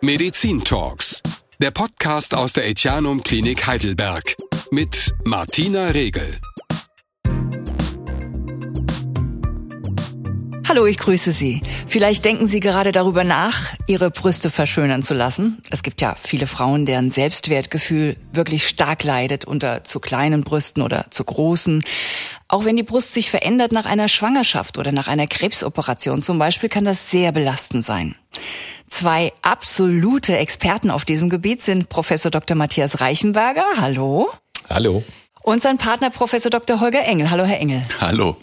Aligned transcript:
Medizin 0.00 0.62
Talks, 0.62 1.20
der 1.60 1.72
Podcast 1.72 2.32
aus 2.32 2.52
der 2.52 2.68
Etianum 2.68 3.20
Klinik 3.24 3.66
Heidelberg 3.66 4.36
mit 4.70 5.12
Martina 5.24 5.88
Regel. 5.88 6.38
Hallo, 10.68 10.86
ich 10.86 10.98
grüße 10.98 11.32
Sie. 11.32 11.62
Vielleicht 11.88 12.24
denken 12.24 12.46
Sie 12.46 12.60
gerade 12.60 12.92
darüber 12.92 13.24
nach, 13.24 13.72
Ihre 13.88 14.10
Brüste 14.12 14.50
verschönern 14.50 15.02
zu 15.02 15.14
lassen. 15.14 15.64
Es 15.70 15.82
gibt 15.82 16.00
ja 16.00 16.14
viele 16.20 16.46
Frauen, 16.46 16.86
deren 16.86 17.10
Selbstwertgefühl 17.10 18.16
wirklich 18.32 18.68
stark 18.68 19.02
leidet 19.02 19.46
unter 19.46 19.82
zu 19.82 19.98
kleinen 19.98 20.44
Brüsten 20.44 20.84
oder 20.84 21.06
zu 21.10 21.24
großen. 21.24 21.82
Auch 22.46 22.64
wenn 22.64 22.76
die 22.76 22.84
Brust 22.84 23.14
sich 23.14 23.30
verändert 23.30 23.72
nach 23.72 23.84
einer 23.84 24.06
Schwangerschaft 24.06 24.78
oder 24.78 24.92
nach 24.92 25.08
einer 25.08 25.26
Krebsoperation 25.26 26.22
zum 26.22 26.38
Beispiel, 26.38 26.68
kann 26.68 26.84
das 26.84 27.10
sehr 27.10 27.32
belastend 27.32 27.84
sein. 27.84 28.14
Zwei 28.88 29.32
absolute 29.42 30.36
Experten 30.36 30.90
auf 30.90 31.04
diesem 31.04 31.28
Gebiet 31.28 31.62
sind 31.62 31.88
Professor 31.88 32.30
Dr. 32.30 32.56
Matthias 32.56 33.00
Reichenberger. 33.00 33.64
Hallo. 33.76 34.28
Hallo. 34.68 35.02
Und 35.42 35.62
sein 35.62 35.78
Partner 35.78 36.10
Professor 36.10 36.50
Dr. 36.50 36.80
Holger 36.80 37.04
Engel. 37.04 37.30
Hallo, 37.30 37.44
Herr 37.44 37.60
Engel. 37.60 37.86
Hallo. 38.00 38.36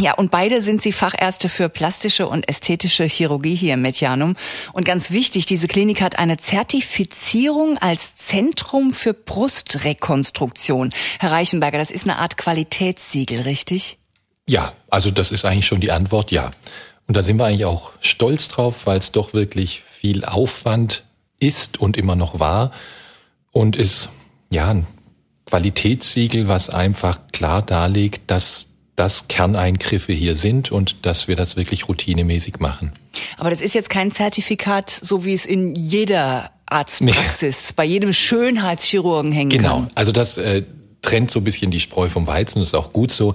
Ja, 0.00 0.14
und 0.14 0.30
beide 0.30 0.62
sind 0.62 0.80
sie 0.80 0.92
Fachärzte 0.92 1.48
für 1.48 1.68
plastische 1.68 2.26
und 2.26 2.48
ästhetische 2.48 3.04
Chirurgie 3.04 3.54
hier 3.54 3.74
im 3.74 3.82
Medianum. 3.82 4.36
Und 4.72 4.84
ganz 4.84 5.10
wichtig, 5.10 5.46
diese 5.46 5.68
Klinik 5.68 6.00
hat 6.00 6.18
eine 6.18 6.38
Zertifizierung 6.38 7.76
als 7.78 8.16
Zentrum 8.16 8.94
für 8.94 9.12
Brustrekonstruktion. 9.14 10.90
Herr 11.18 11.32
Reichenberger, 11.32 11.78
das 11.78 11.90
ist 11.90 12.04
eine 12.08 12.18
Art 12.18 12.36
Qualitätssiegel, 12.36 13.42
richtig? 13.42 13.98
Ja, 14.48 14.72
also 14.90 15.10
das 15.10 15.30
ist 15.30 15.44
eigentlich 15.44 15.66
schon 15.66 15.80
die 15.80 15.92
Antwort, 15.92 16.30
ja. 16.30 16.50
Und 17.12 17.16
da 17.18 17.22
sind 17.22 17.36
wir 17.36 17.44
eigentlich 17.44 17.66
auch 17.66 17.92
stolz 18.00 18.48
drauf, 18.48 18.86
weil 18.86 18.96
es 18.96 19.12
doch 19.12 19.34
wirklich 19.34 19.82
viel 19.86 20.24
Aufwand 20.24 21.04
ist 21.40 21.78
und 21.78 21.98
immer 21.98 22.16
noch 22.16 22.40
war 22.40 22.72
und 23.50 23.76
ist 23.76 24.08
ja 24.48 24.70
ein 24.70 24.86
Qualitätssiegel, 25.44 26.48
was 26.48 26.70
einfach 26.70 27.20
klar 27.30 27.60
darlegt, 27.60 28.30
dass 28.30 28.68
das 28.96 29.28
Kerneingriffe 29.28 30.14
hier 30.14 30.36
sind 30.36 30.72
und 30.72 31.04
dass 31.04 31.28
wir 31.28 31.36
das 31.36 31.54
wirklich 31.54 31.86
routinemäßig 31.86 32.60
machen. 32.60 32.92
Aber 33.36 33.50
das 33.50 33.60
ist 33.60 33.74
jetzt 33.74 33.90
kein 33.90 34.10
Zertifikat, 34.10 34.88
so 34.88 35.26
wie 35.26 35.34
es 35.34 35.44
in 35.44 35.74
jeder 35.74 36.50
Arztpraxis, 36.64 37.68
nee. 37.68 37.74
bei 37.76 37.84
jedem 37.84 38.14
Schönheitschirurgen 38.14 39.32
hängen 39.32 39.50
genau. 39.50 39.68
kann. 39.68 39.78
Genau, 39.80 39.92
also 39.96 40.12
das 40.12 40.38
äh, 40.38 40.62
trennt 41.02 41.30
so 41.30 41.40
ein 41.40 41.44
bisschen 41.44 41.70
die 41.70 41.80
Spreu 41.80 42.08
vom 42.08 42.26
Weizen, 42.26 42.60
das 42.60 42.68
ist 42.68 42.74
auch 42.74 42.94
gut 42.94 43.12
so. 43.12 43.34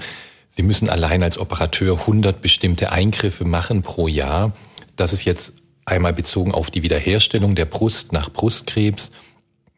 Sie 0.49 0.63
müssen 0.63 0.89
allein 0.89 1.23
als 1.23 1.37
Operateur 1.37 1.99
100 1.99 2.41
bestimmte 2.41 2.91
Eingriffe 2.91 3.45
machen 3.45 3.81
pro 3.81 4.07
Jahr. 4.07 4.53
Das 4.95 5.13
ist 5.13 5.25
jetzt 5.25 5.53
einmal 5.85 6.13
bezogen 6.13 6.53
auf 6.53 6.71
die 6.71 6.83
Wiederherstellung 6.83 7.55
der 7.55 7.65
Brust 7.65 8.11
nach 8.11 8.31
Brustkrebs. 8.31 9.11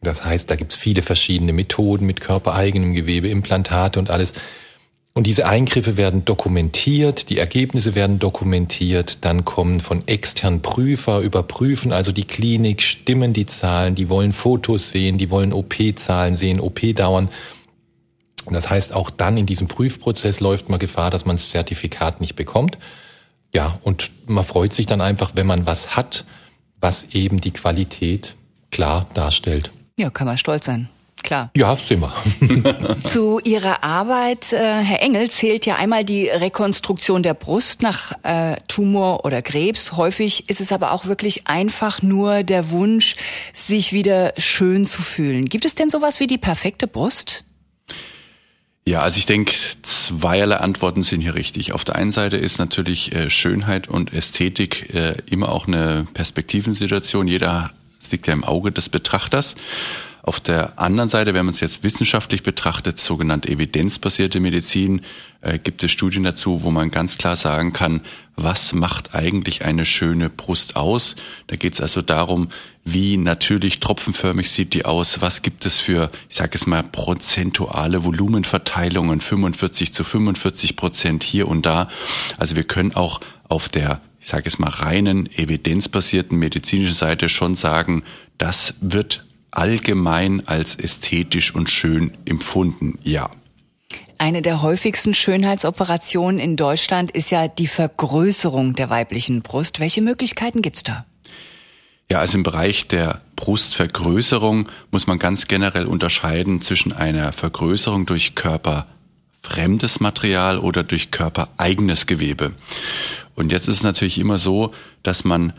Das 0.01 0.23
heißt, 0.23 0.49
da 0.49 0.55
gibt's 0.55 0.75
viele 0.75 1.01
verschiedene 1.01 1.53
Methoden 1.53 2.05
mit 2.05 2.21
körpereigenem 2.21 2.93
Gewebe, 2.93 3.29
Implantate 3.29 3.99
und 3.99 4.09
alles. 4.09 4.33
Und 5.13 5.27
diese 5.27 5.47
Eingriffe 5.47 5.97
werden 5.97 6.23
dokumentiert, 6.23 7.29
die 7.29 7.39
Ergebnisse 7.39 7.95
werden 7.95 8.19
dokumentiert, 8.19 9.25
dann 9.25 9.43
kommen 9.43 9.81
von 9.81 10.07
externen 10.07 10.61
Prüfer, 10.61 11.19
überprüfen 11.19 11.91
also 11.91 12.11
die 12.11 12.23
Klinik, 12.23 12.81
stimmen 12.81 13.33
die 13.33 13.45
Zahlen, 13.45 13.95
die 13.95 14.07
wollen 14.07 14.31
Fotos 14.31 14.91
sehen, 14.91 15.17
die 15.17 15.29
wollen 15.29 15.51
OP-Zahlen 15.51 16.37
sehen, 16.37 16.61
OP-Dauern. 16.61 17.29
Das 18.45 18.69
heißt, 18.69 18.93
auch 18.93 19.09
dann 19.09 19.37
in 19.37 19.45
diesem 19.45 19.67
Prüfprozess 19.67 20.39
läuft 20.39 20.69
man 20.69 20.79
Gefahr, 20.79 21.09
dass 21.09 21.25
man 21.25 21.35
das 21.35 21.49
Zertifikat 21.49 22.21
nicht 22.21 22.35
bekommt. 22.35 22.77
Ja, 23.53 23.79
und 23.83 24.11
man 24.27 24.43
freut 24.43 24.73
sich 24.73 24.85
dann 24.85 25.01
einfach, 25.01 25.31
wenn 25.35 25.47
man 25.47 25.65
was 25.65 25.95
hat, 25.95 26.25
was 26.79 27.05
eben 27.11 27.41
die 27.41 27.51
Qualität 27.51 28.35
klar 28.71 29.07
darstellt. 29.13 29.71
Ja, 29.97 30.09
kann 30.09 30.27
man 30.27 30.37
stolz 30.37 30.65
sein. 30.65 30.89
Klar. 31.23 31.51
Ja, 31.55 31.75
sind 31.75 32.01
wir. 32.01 32.99
Zu 33.01 33.39
Ihrer 33.39 33.83
Arbeit, 33.83 34.53
äh, 34.53 34.81
Herr 34.81 35.01
Engel, 35.01 35.29
zählt 35.29 35.65
ja 35.65 35.75
einmal 35.75 36.05
die 36.05 36.29
Rekonstruktion 36.29 37.23
der 37.23 37.33
Brust 37.33 37.81
nach 37.81 38.13
äh, 38.23 38.55
Tumor 38.67 39.25
oder 39.25 39.41
Krebs. 39.41 39.93
Häufig 39.97 40.49
ist 40.49 40.61
es 40.61 40.71
aber 40.71 40.93
auch 40.93 41.05
wirklich 41.05 41.47
einfach 41.47 42.01
nur 42.01 42.43
der 42.43 42.71
Wunsch, 42.71 43.15
sich 43.53 43.91
wieder 43.91 44.33
schön 44.37 44.85
zu 44.85 45.01
fühlen. 45.01 45.49
Gibt 45.49 45.65
es 45.65 45.75
denn 45.75 45.89
sowas 45.89 46.19
wie 46.19 46.27
die 46.27 46.37
perfekte 46.37 46.87
Brust? 46.87 47.43
Ja, 48.85 49.01
also 49.01 49.19
ich 49.19 49.25
denke, 49.25 49.53
zweierlei 49.83 50.57
Antworten 50.57 51.03
sind 51.03 51.21
hier 51.21 51.35
richtig. 51.35 51.73
Auf 51.73 51.85
der 51.85 51.95
einen 51.95 52.11
Seite 52.11 52.37
ist 52.37 52.57
natürlich 52.57 53.13
äh, 53.13 53.29
Schönheit 53.29 53.87
und 53.87 54.13
Ästhetik 54.13 54.93
äh, 54.93 55.15
immer 55.29 55.49
auch 55.49 55.67
eine 55.67 56.07
Perspektivensituation. 56.13 57.27
Jeder 57.27 57.71
liegt 58.11 58.27
ja 58.27 58.33
im 58.33 58.43
Auge 58.43 58.71
des 58.71 58.89
Betrachters. 58.89 59.55
Auf 60.21 60.39
der 60.39 60.77
anderen 60.79 61.09
Seite, 61.09 61.33
wenn 61.33 61.45
man 61.45 61.53
es 61.53 61.61
jetzt 61.61 61.81
wissenschaftlich 61.81 62.43
betrachtet, 62.43 62.99
sogenannte 62.99 63.49
evidenzbasierte 63.49 64.39
Medizin, 64.39 65.01
äh, 65.41 65.57
gibt 65.57 65.81
es 65.83 65.91
Studien 65.91 66.23
dazu, 66.23 66.61
wo 66.63 66.71
man 66.71 66.91
ganz 66.91 67.17
klar 67.17 67.35
sagen 67.35 67.71
kann, 67.71 68.01
was 68.35 68.73
macht 68.73 69.15
eigentlich 69.15 69.63
eine 69.63 69.85
schöne 69.85 70.29
Brust 70.29 70.75
aus? 70.75 71.15
Da 71.47 71.55
geht 71.55 71.73
es 71.73 71.81
also 71.81 72.01
darum, 72.01 72.49
wie 72.83 73.17
natürlich 73.17 73.79
tropfenförmig 73.79 74.49
sieht 74.49 74.73
die 74.73 74.85
aus, 74.85 75.21
was 75.21 75.41
gibt 75.41 75.65
es 75.65 75.79
für, 75.79 76.11
ich 76.29 76.35
sage 76.35 76.51
es 76.55 76.67
mal, 76.67 76.83
prozentuale 76.83 78.03
Volumenverteilungen, 78.03 79.21
45 79.21 79.93
zu 79.93 80.03
45 80.03 80.75
Prozent 80.75 81.23
hier 81.23 81.47
und 81.47 81.65
da. 81.65 81.89
Also 82.37 82.55
wir 82.55 82.63
können 82.63 82.93
auch 82.93 83.21
auf 83.47 83.69
der, 83.69 84.01
ich 84.19 84.27
sage 84.27 84.47
es 84.47 84.59
mal, 84.59 84.69
reinen 84.69 85.31
evidenzbasierten 85.31 86.37
medizinischen 86.37 86.95
Seite 86.95 87.29
schon 87.29 87.55
sagen, 87.55 88.03
das 88.37 88.73
wird 88.81 89.25
allgemein 89.51 90.47
als 90.47 90.75
ästhetisch 90.75 91.53
und 91.53 91.69
schön 91.69 92.11
empfunden, 92.25 92.99
ja. 93.03 93.29
Eine 94.17 94.41
der 94.41 94.61
häufigsten 94.61 95.13
Schönheitsoperationen 95.13 96.39
in 96.39 96.57
Deutschland 96.57 97.11
ist 97.11 97.31
ja 97.31 97.47
die 97.47 97.67
Vergrößerung 97.67 98.75
der 98.75 98.89
weiblichen 98.89 99.41
Brust. 99.41 99.79
Welche 99.79 100.01
Möglichkeiten 100.01 100.61
gibt's 100.61 100.83
da? 100.83 101.05
Ja, 102.11 102.19
also 102.19 102.37
im 102.37 102.43
Bereich 102.43 102.87
der 102.87 103.21
Brustvergrößerung 103.35 104.67
muss 104.91 105.07
man 105.07 105.19
ganz 105.19 105.47
generell 105.47 105.85
unterscheiden 105.85 106.59
zwischen 106.59 106.91
einer 106.91 107.31
Vergrößerung 107.31 108.05
durch 108.05 108.35
körperfremdes 108.35 109.99
Material 109.99 110.57
oder 110.57 110.83
durch 110.83 111.11
körpereigenes 111.11 112.05
Gewebe. 112.05 112.51
Und 113.35 113.51
jetzt 113.53 113.67
ist 113.69 113.77
es 113.77 113.83
natürlich 113.83 114.17
immer 114.17 114.39
so, 114.39 114.73
dass 115.01 115.23
man 115.23 115.53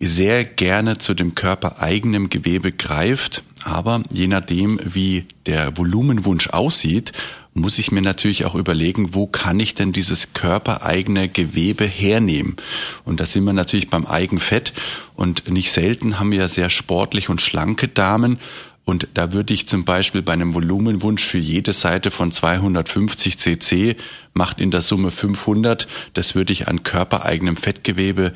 sehr 0.00 0.44
gerne 0.44 0.98
zu 0.98 1.14
dem 1.14 1.34
körpereigenen 1.34 2.28
Gewebe 2.28 2.72
greift, 2.72 3.42
aber 3.64 4.02
je 4.12 4.28
nachdem, 4.28 4.78
wie 4.84 5.26
der 5.46 5.76
Volumenwunsch 5.76 6.48
aussieht, 6.48 7.12
muss 7.54 7.78
ich 7.78 7.92
mir 7.92 8.02
natürlich 8.02 8.44
auch 8.44 8.56
überlegen, 8.56 9.14
wo 9.14 9.26
kann 9.26 9.60
ich 9.60 9.74
denn 9.74 9.92
dieses 9.92 10.32
körpereigene 10.32 11.28
Gewebe 11.28 11.84
hernehmen? 11.84 12.56
Und 13.04 13.20
da 13.20 13.24
sind 13.24 13.44
wir 13.44 13.52
natürlich 13.52 13.88
beim 13.88 14.06
Eigenfett. 14.06 14.72
Und 15.14 15.48
nicht 15.48 15.70
selten 15.70 16.18
haben 16.18 16.32
wir 16.32 16.40
ja 16.40 16.48
sehr 16.48 16.68
sportlich 16.68 17.28
und 17.28 17.40
schlanke 17.40 17.86
Damen. 17.86 18.38
Und 18.84 19.08
da 19.14 19.32
würde 19.32 19.54
ich 19.54 19.66
zum 19.66 19.84
Beispiel 19.84 20.20
bei 20.20 20.32
einem 20.32 20.52
Volumenwunsch 20.52 21.24
für 21.24 21.38
jede 21.38 21.72
Seite 21.72 22.10
von 22.10 22.32
250 22.32 23.38
cc 23.38 23.96
macht 24.34 24.60
in 24.60 24.70
der 24.70 24.82
Summe 24.82 25.10
500, 25.10 25.88
das 26.12 26.34
würde 26.34 26.52
ich 26.52 26.68
an 26.68 26.82
körpereigenem 26.82 27.56
Fettgewebe 27.56 28.34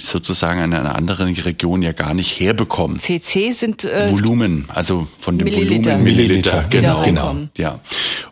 sozusagen 0.00 0.62
in 0.62 0.74
einer 0.74 0.96
anderen 0.96 1.32
Region 1.34 1.82
ja 1.82 1.92
gar 1.92 2.12
nicht 2.12 2.40
herbekommen. 2.40 2.98
CC 2.98 3.52
sind 3.52 3.84
äh, 3.84 4.10
Volumen, 4.10 4.64
also 4.68 5.06
von 5.18 5.38
dem 5.38 5.44
Milliliter. 5.44 5.92
Volumen 5.92 6.04
Milliliter, 6.04 6.64
genau, 6.68 7.02
genau. 7.02 7.36
Ja. 7.56 7.78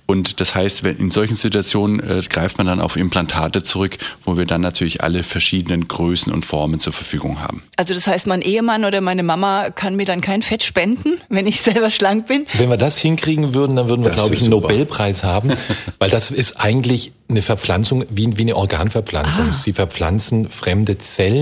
Und 0.06 0.40
das 0.40 0.54
heißt, 0.54 0.84
wenn 0.84 0.96
in 0.96 1.10
solchen 1.10 1.36
Situationen 1.36 2.00
äh, 2.00 2.22
greift 2.28 2.58
man 2.58 2.66
dann 2.66 2.80
auf 2.80 2.96
Implantate 2.96 3.62
zurück, 3.62 3.98
wo 4.24 4.36
wir 4.36 4.46
dann 4.46 4.60
natürlich 4.60 5.02
alle 5.02 5.22
verschiedenen 5.24 5.88
Größen 5.88 6.32
und 6.32 6.44
Formen 6.44 6.80
zur 6.80 6.92
Verfügung 6.92 7.40
haben. 7.40 7.62
Also 7.76 7.94
das 7.94 8.06
heißt, 8.06 8.26
mein 8.26 8.40
Ehemann 8.40 8.84
oder 8.84 9.00
meine 9.00 9.24
Mama 9.24 9.70
kann 9.70 9.96
mir 9.96 10.06
dann 10.06 10.20
kein 10.20 10.42
Fett 10.42 10.62
spenden, 10.62 11.20
wenn 11.28 11.46
ich 11.46 11.60
selber 11.60 11.90
schlank 11.90 12.26
bin? 12.26 12.46
Wenn 12.54 12.70
wir 12.70 12.76
das 12.76 12.98
hinkriegen 12.98 13.54
würden, 13.54 13.76
dann 13.76 13.88
würden 13.88 14.04
wir, 14.04 14.12
glaube 14.12 14.34
ich, 14.34 14.42
einen 14.42 14.52
super. 14.52 14.68
Nobelpreis 14.68 15.24
haben, 15.24 15.52
weil 15.98 16.10
das 16.10 16.30
ist 16.30 16.60
eigentlich 16.60 17.12
eine 17.28 17.42
Verpflanzung 17.42 18.04
wie, 18.08 18.36
wie 18.38 18.42
eine 18.42 18.54
Organverpflanzung. 18.54 19.48
Ah. 19.50 19.54
Sie 19.54 19.72
verpflanzen 19.72 20.48
fremde 20.48 20.98
Zellen, 20.98 21.35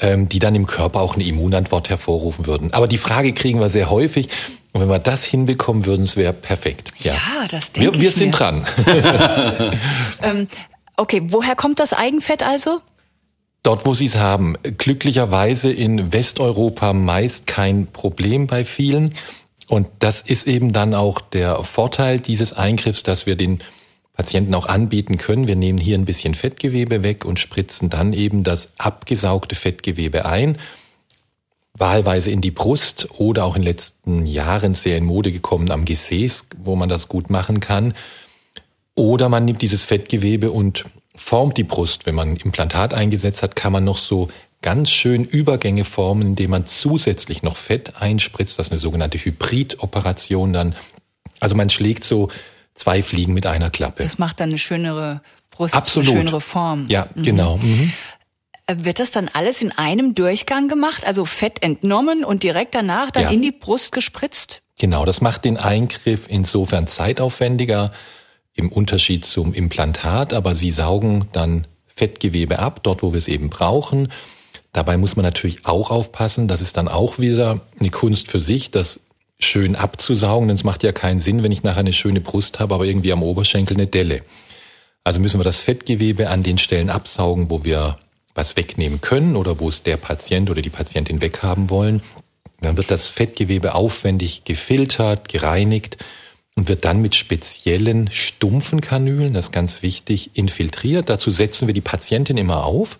ähm, 0.00 0.28
die 0.28 0.38
dann 0.38 0.54
im 0.54 0.66
Körper 0.66 1.00
auch 1.00 1.14
eine 1.14 1.24
Immunantwort 1.24 1.90
hervorrufen 1.90 2.46
würden. 2.46 2.72
Aber 2.72 2.88
die 2.88 2.98
Frage 2.98 3.32
kriegen 3.32 3.60
wir 3.60 3.68
sehr 3.68 3.90
häufig. 3.90 4.28
Und 4.72 4.80
wenn 4.80 4.88
wir 4.88 4.98
das 4.98 5.24
hinbekommen 5.24 5.84
würden, 5.84 6.04
es 6.04 6.16
wäre 6.16 6.32
perfekt. 6.32 6.92
Ja, 6.98 7.14
ja 7.14 7.48
das 7.48 7.72
denke 7.72 7.94
wir, 7.94 8.00
wir 8.00 8.10
sind 8.10 8.28
mir. 8.28 8.30
dran. 8.30 8.66
ähm, 10.22 10.48
okay, 10.96 11.22
woher 11.26 11.56
kommt 11.56 11.80
das 11.80 11.92
Eigenfett 11.92 12.42
also? 12.42 12.80
Dort, 13.62 13.84
wo 13.84 13.92
Sie 13.94 14.06
es 14.06 14.16
haben. 14.16 14.56
Glücklicherweise 14.78 15.70
in 15.70 16.12
Westeuropa 16.12 16.94
meist 16.94 17.46
kein 17.46 17.88
Problem 17.88 18.46
bei 18.46 18.64
vielen. 18.64 19.14
Und 19.68 19.86
das 19.98 20.22
ist 20.22 20.46
eben 20.46 20.72
dann 20.72 20.94
auch 20.94 21.20
der 21.20 21.62
Vorteil 21.62 22.20
dieses 22.20 22.52
Eingriffs, 22.52 23.02
dass 23.02 23.26
wir 23.26 23.36
den 23.36 23.58
Patienten 24.20 24.52
auch 24.52 24.66
anbieten 24.66 25.16
können. 25.16 25.48
Wir 25.48 25.56
nehmen 25.56 25.78
hier 25.78 25.96
ein 25.96 26.04
bisschen 26.04 26.34
Fettgewebe 26.34 27.02
weg 27.02 27.24
und 27.24 27.38
spritzen 27.38 27.88
dann 27.88 28.12
eben 28.12 28.42
das 28.42 28.68
abgesaugte 28.76 29.54
Fettgewebe 29.54 30.26
ein. 30.26 30.58
wahlweise 31.72 32.30
in 32.30 32.42
die 32.42 32.50
Brust 32.50 33.08
oder 33.16 33.46
auch 33.46 33.56
in 33.56 33.62
den 33.62 33.68
letzten 33.68 34.26
Jahren 34.26 34.74
sehr 34.74 34.98
in 34.98 35.06
Mode 35.06 35.32
gekommen 35.32 35.70
am 35.70 35.86
Gesäß, 35.86 36.44
wo 36.58 36.76
man 36.76 36.90
das 36.90 37.08
gut 37.08 37.30
machen 37.30 37.60
kann. 37.60 37.94
Oder 38.94 39.30
man 39.30 39.46
nimmt 39.46 39.62
dieses 39.62 39.86
Fettgewebe 39.86 40.50
und 40.50 40.84
formt 41.16 41.56
die 41.56 41.64
Brust. 41.64 42.04
Wenn 42.04 42.14
man 42.14 42.36
Implantat 42.36 42.92
eingesetzt 42.92 43.42
hat, 43.42 43.56
kann 43.56 43.72
man 43.72 43.84
noch 43.84 43.96
so 43.96 44.28
ganz 44.60 44.90
schön 44.90 45.24
Übergänge 45.24 45.86
formen, 45.86 46.28
indem 46.28 46.50
man 46.50 46.66
zusätzlich 46.66 47.42
noch 47.42 47.56
Fett 47.56 47.94
einspritzt. 48.02 48.58
Das 48.58 48.66
ist 48.66 48.72
eine 48.72 48.80
sogenannte 48.80 49.16
Hybridoperation 49.16 50.52
dann. 50.52 50.76
Also 51.40 51.56
man 51.56 51.70
schlägt 51.70 52.04
so 52.04 52.28
zwei 52.80 53.02
Fliegen 53.02 53.34
mit 53.34 53.46
einer 53.46 53.70
Klappe. 53.70 54.02
Das 54.02 54.18
macht 54.18 54.40
dann 54.40 54.50
eine 54.50 54.58
schönere 54.58 55.20
Brust, 55.50 55.74
Absolut. 55.74 56.08
eine 56.08 56.18
schönere 56.18 56.40
Form. 56.40 56.86
Ja, 56.88 57.08
mhm. 57.14 57.22
genau. 57.22 57.56
Mhm. 57.58 57.92
Wird 58.72 59.00
das 59.00 59.10
dann 59.10 59.28
alles 59.32 59.62
in 59.62 59.72
einem 59.72 60.14
Durchgang 60.14 60.68
gemacht? 60.68 61.06
Also 61.06 61.24
Fett 61.24 61.62
entnommen 61.62 62.24
und 62.24 62.42
direkt 62.42 62.74
danach 62.74 63.10
dann 63.10 63.24
ja. 63.24 63.30
in 63.30 63.42
die 63.42 63.52
Brust 63.52 63.92
gespritzt? 63.92 64.62
Genau, 64.78 65.04
das 65.04 65.20
macht 65.20 65.44
den 65.44 65.56
Eingriff 65.56 66.26
insofern 66.28 66.86
zeitaufwendiger 66.86 67.92
im 68.54 68.70
Unterschied 68.70 69.24
zum 69.24 69.52
Implantat, 69.52 70.32
aber 70.32 70.54
sie 70.54 70.70
saugen 70.70 71.28
dann 71.32 71.66
Fettgewebe 71.86 72.60
ab, 72.60 72.82
dort 72.82 73.02
wo 73.02 73.12
wir 73.12 73.18
es 73.18 73.28
eben 73.28 73.50
brauchen. 73.50 74.10
Dabei 74.72 74.96
muss 74.96 75.16
man 75.16 75.24
natürlich 75.24 75.66
auch 75.66 75.90
aufpassen, 75.90 76.48
das 76.48 76.62
ist 76.62 76.76
dann 76.76 76.88
auch 76.88 77.18
wieder 77.18 77.60
eine 77.78 77.90
Kunst 77.90 78.30
für 78.30 78.40
sich, 78.40 78.70
das 78.70 79.00
schön 79.44 79.76
abzusaugen, 79.76 80.48
denn 80.48 80.54
es 80.54 80.64
macht 80.64 80.82
ja 80.82 80.92
keinen 80.92 81.20
Sinn, 81.20 81.42
wenn 81.42 81.52
ich 81.52 81.62
nachher 81.62 81.80
eine 81.80 81.92
schöne 81.92 82.20
Brust 82.20 82.60
habe, 82.60 82.74
aber 82.74 82.84
irgendwie 82.84 83.12
am 83.12 83.22
Oberschenkel 83.22 83.76
eine 83.76 83.86
Delle. 83.86 84.22
Also 85.04 85.20
müssen 85.20 85.40
wir 85.40 85.44
das 85.44 85.60
Fettgewebe 85.60 86.28
an 86.28 86.42
den 86.42 86.58
Stellen 86.58 86.90
absaugen, 86.90 87.50
wo 87.50 87.64
wir 87.64 87.98
was 88.34 88.56
wegnehmen 88.56 89.00
können 89.00 89.36
oder 89.36 89.58
wo 89.60 89.68
es 89.68 89.82
der 89.82 89.96
Patient 89.96 90.50
oder 90.50 90.62
die 90.62 90.70
Patientin 90.70 91.20
weghaben 91.20 91.70
wollen. 91.70 92.02
Dann 92.60 92.76
wird 92.76 92.90
das 92.90 93.06
Fettgewebe 93.06 93.74
aufwendig 93.74 94.44
gefiltert, 94.44 95.28
gereinigt 95.28 95.96
und 96.54 96.68
wird 96.68 96.84
dann 96.84 97.00
mit 97.00 97.14
speziellen 97.14 98.10
stumpfen 98.12 98.80
Kanülen, 98.80 99.32
das 99.32 99.46
ist 99.46 99.52
ganz 99.52 99.82
wichtig, 99.82 100.30
infiltriert. 100.34 101.08
Dazu 101.08 101.30
setzen 101.30 101.66
wir 101.66 101.74
die 101.74 101.80
Patientin 101.80 102.36
immer 102.36 102.64
auf. 102.64 102.98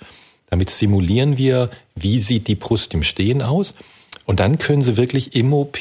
Damit 0.48 0.70
simulieren 0.70 1.36
wir, 1.36 1.70
wie 1.94 2.20
sieht 2.20 2.48
die 2.48 2.54
Brust 2.54 2.94
im 2.94 3.02
Stehen 3.02 3.42
aus. 3.42 3.74
Und 4.24 4.40
dann 4.40 4.58
können 4.58 4.82
sie 4.82 4.96
wirklich 4.96 5.34
im 5.34 5.52
OP 5.52 5.78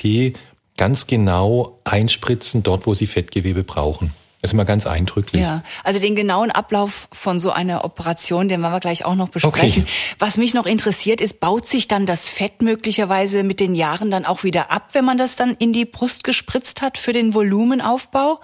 ganz 0.80 1.08
genau 1.08 1.82
einspritzen, 1.84 2.64
dort 2.64 2.88
wo 2.88 2.94
sie 2.94 3.06
Fettgewebe 3.06 3.66
brauchen. 3.66 4.14
Das 4.42 4.50
ist 4.50 4.54
immer 4.54 4.64
ganz 4.64 4.88
eindrücklich. 4.88 5.42
Ja, 5.42 5.64
also 5.84 6.00
den 6.00 6.16
genauen 6.16 6.52
Ablauf 6.52 7.10
von 7.12 7.38
so 7.38 7.52
einer 7.52 7.84
Operation, 7.84 8.48
den 8.48 8.62
werden 8.62 8.72
wir 8.72 8.80
gleich 8.80 9.04
auch 9.04 9.16
noch 9.16 9.28
besprechen. 9.28 9.84
Okay. 9.84 9.92
Was 10.20 10.38
mich 10.38 10.54
noch 10.54 10.66
interessiert 10.66 11.20
ist, 11.20 11.42
baut 11.42 11.68
sich 11.68 11.90
dann 11.90 12.06
das 12.06 12.30
Fett 12.30 12.62
möglicherweise 12.62 13.44
mit 13.44 13.60
den 13.60 13.76
Jahren 13.76 14.10
dann 14.10 14.26
auch 14.26 14.46
wieder 14.46 14.72
ab, 14.72 14.92
wenn 14.94 15.04
man 15.04 15.18
das 15.18 15.36
dann 15.36 15.56
in 15.60 15.74
die 15.74 15.84
Brust 15.84 16.24
gespritzt 16.24 16.82
hat 16.82 16.98
für 16.98 17.12
den 17.12 17.34
Volumenaufbau? 17.34 18.40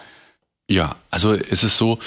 Ja, 0.67 0.97
also 1.11 1.31
es 1.31 1.63
ist 1.63 1.77
so, 1.77 1.99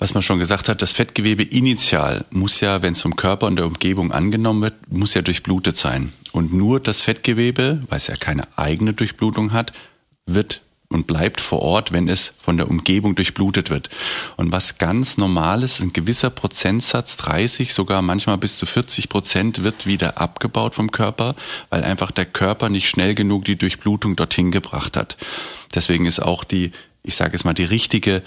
was 0.00 0.14
man 0.14 0.22
schon 0.22 0.38
gesagt 0.38 0.68
hat, 0.68 0.82
das 0.82 0.92
Fettgewebe 0.92 1.42
initial 1.42 2.24
muss 2.30 2.60
ja, 2.60 2.82
wenn 2.82 2.94
es 2.94 3.02
vom 3.02 3.16
Körper 3.16 3.46
und 3.46 3.56
der 3.56 3.66
Umgebung 3.66 4.12
angenommen 4.12 4.62
wird, 4.62 4.90
muss 4.90 5.14
ja 5.14 5.20
durchblutet 5.20 5.76
sein. 5.76 6.12
Und 6.32 6.52
nur 6.54 6.80
das 6.80 7.02
Fettgewebe, 7.02 7.82
weil 7.88 7.98
es 7.98 8.06
ja 8.06 8.16
keine 8.16 8.48
eigene 8.56 8.94
Durchblutung 8.94 9.52
hat, 9.52 9.72
wird 10.24 10.62
und 10.88 11.06
bleibt 11.06 11.40
vor 11.40 11.60
Ort, 11.60 11.92
wenn 11.92 12.08
es 12.08 12.32
von 12.38 12.56
der 12.56 12.68
Umgebung 12.68 13.14
durchblutet 13.14 13.68
wird. 13.68 13.90
Und 14.36 14.52
was 14.52 14.78
ganz 14.78 15.18
normal 15.18 15.62
ist, 15.62 15.80
ein 15.80 15.92
gewisser 15.92 16.30
Prozentsatz, 16.30 17.16
30, 17.18 17.74
sogar 17.74 18.00
manchmal 18.00 18.38
bis 18.38 18.56
zu 18.56 18.66
40 18.66 19.08
Prozent, 19.10 19.62
wird 19.62 19.86
wieder 19.86 20.18
abgebaut 20.18 20.74
vom 20.74 20.90
Körper, 20.90 21.36
weil 21.68 21.84
einfach 21.84 22.10
der 22.10 22.24
Körper 22.24 22.70
nicht 22.70 22.88
schnell 22.88 23.14
genug 23.14 23.44
die 23.44 23.56
Durchblutung 23.56 24.16
dorthin 24.16 24.50
gebracht 24.50 24.96
hat. 24.96 25.18
Deswegen 25.74 26.06
ist 26.06 26.20
auch 26.20 26.42
die, 26.42 26.72
ich 27.02 27.14
sage 27.14 27.36
es 27.36 27.44
mal, 27.44 27.54
die 27.54 27.64
richtige 27.64 28.22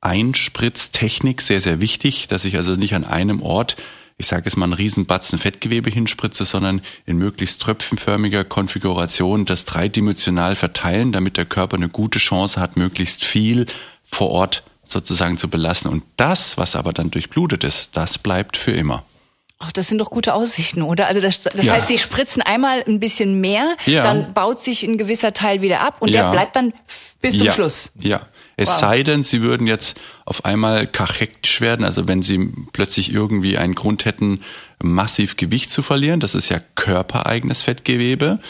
Einspritztechnik 0.00 1.42
sehr, 1.42 1.60
sehr 1.60 1.80
wichtig, 1.80 2.28
dass 2.28 2.44
ich 2.44 2.56
also 2.56 2.76
nicht 2.76 2.94
an 2.94 3.04
einem 3.04 3.42
Ort 3.42 3.76
ich 4.18 4.26
sage 4.26 4.42
es 4.46 4.56
mal, 4.56 4.64
einen 4.64 4.72
riesen 4.72 5.06
Batzen 5.06 5.38
Fettgewebe 5.38 5.90
hinspritze, 5.90 6.44
sondern 6.44 6.82
in 7.06 7.16
möglichst 7.18 7.62
tröpfchenförmiger 7.62 8.44
Konfiguration 8.44 9.44
das 9.46 9.64
dreidimensional 9.64 10.56
verteilen, 10.56 11.12
damit 11.12 11.36
der 11.36 11.46
Körper 11.46 11.76
eine 11.76 11.88
gute 11.88 12.18
Chance 12.18 12.60
hat, 12.60 12.76
möglichst 12.76 13.24
viel 13.24 13.66
vor 14.04 14.30
Ort 14.30 14.64
sozusagen 14.82 15.38
zu 15.38 15.48
belassen. 15.48 15.88
Und 15.88 16.02
das, 16.16 16.58
was 16.58 16.74
aber 16.74 16.92
dann 16.92 17.12
durchblutet 17.12 17.62
ist, 17.62 17.90
das 17.96 18.18
bleibt 18.18 18.56
für 18.56 18.72
immer. 18.72 19.04
Ach, 19.60 19.70
das 19.72 19.88
sind 19.88 19.98
doch 19.98 20.10
gute 20.10 20.34
Aussichten, 20.34 20.82
oder? 20.82 21.06
Also 21.06 21.20
das, 21.20 21.42
das 21.42 21.64
ja. 21.64 21.74
heißt, 21.74 21.88
sie 21.88 21.98
spritzen 21.98 22.42
einmal 22.42 22.82
ein 22.86 23.00
bisschen 23.00 23.40
mehr, 23.40 23.76
ja. 23.86 24.02
dann 24.02 24.32
baut 24.32 24.60
sich 24.60 24.82
ein 24.82 24.98
gewisser 24.98 25.32
Teil 25.32 25.62
wieder 25.62 25.80
ab 25.80 25.96
und 26.00 26.10
ja. 26.10 26.22
der 26.22 26.30
bleibt 26.30 26.56
dann 26.56 26.72
bis 27.20 27.38
zum 27.38 27.50
Schluss. 27.50 27.92
Ja, 27.98 28.26
es 28.58 28.68
wow. 28.70 28.80
sei 28.80 29.02
denn, 29.04 29.22
sie 29.22 29.40
würden 29.40 29.68
jetzt 29.68 29.98
auf 30.24 30.44
einmal 30.44 30.88
kachektisch 30.88 31.60
werden, 31.60 31.84
also 31.84 32.08
wenn 32.08 32.22
sie 32.22 32.52
plötzlich 32.72 33.14
irgendwie 33.14 33.56
einen 33.56 33.76
Grund 33.76 34.04
hätten, 34.04 34.40
massiv 34.82 35.36
Gewicht 35.36 35.70
zu 35.70 35.80
verlieren, 35.80 36.18
das 36.18 36.34
ist 36.34 36.48
ja 36.48 36.60
körpereigenes 36.74 37.62
Fettgewebe, 37.62 38.40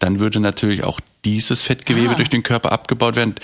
dann 0.00 0.18
würde 0.18 0.40
natürlich 0.40 0.82
auch 0.82 1.00
dieses 1.24 1.62
Fettgewebe 1.62 2.12
ah. 2.12 2.16
durch 2.16 2.30
den 2.30 2.42
Körper 2.42 2.72
abgebaut 2.72 3.16
werden. 3.16 3.34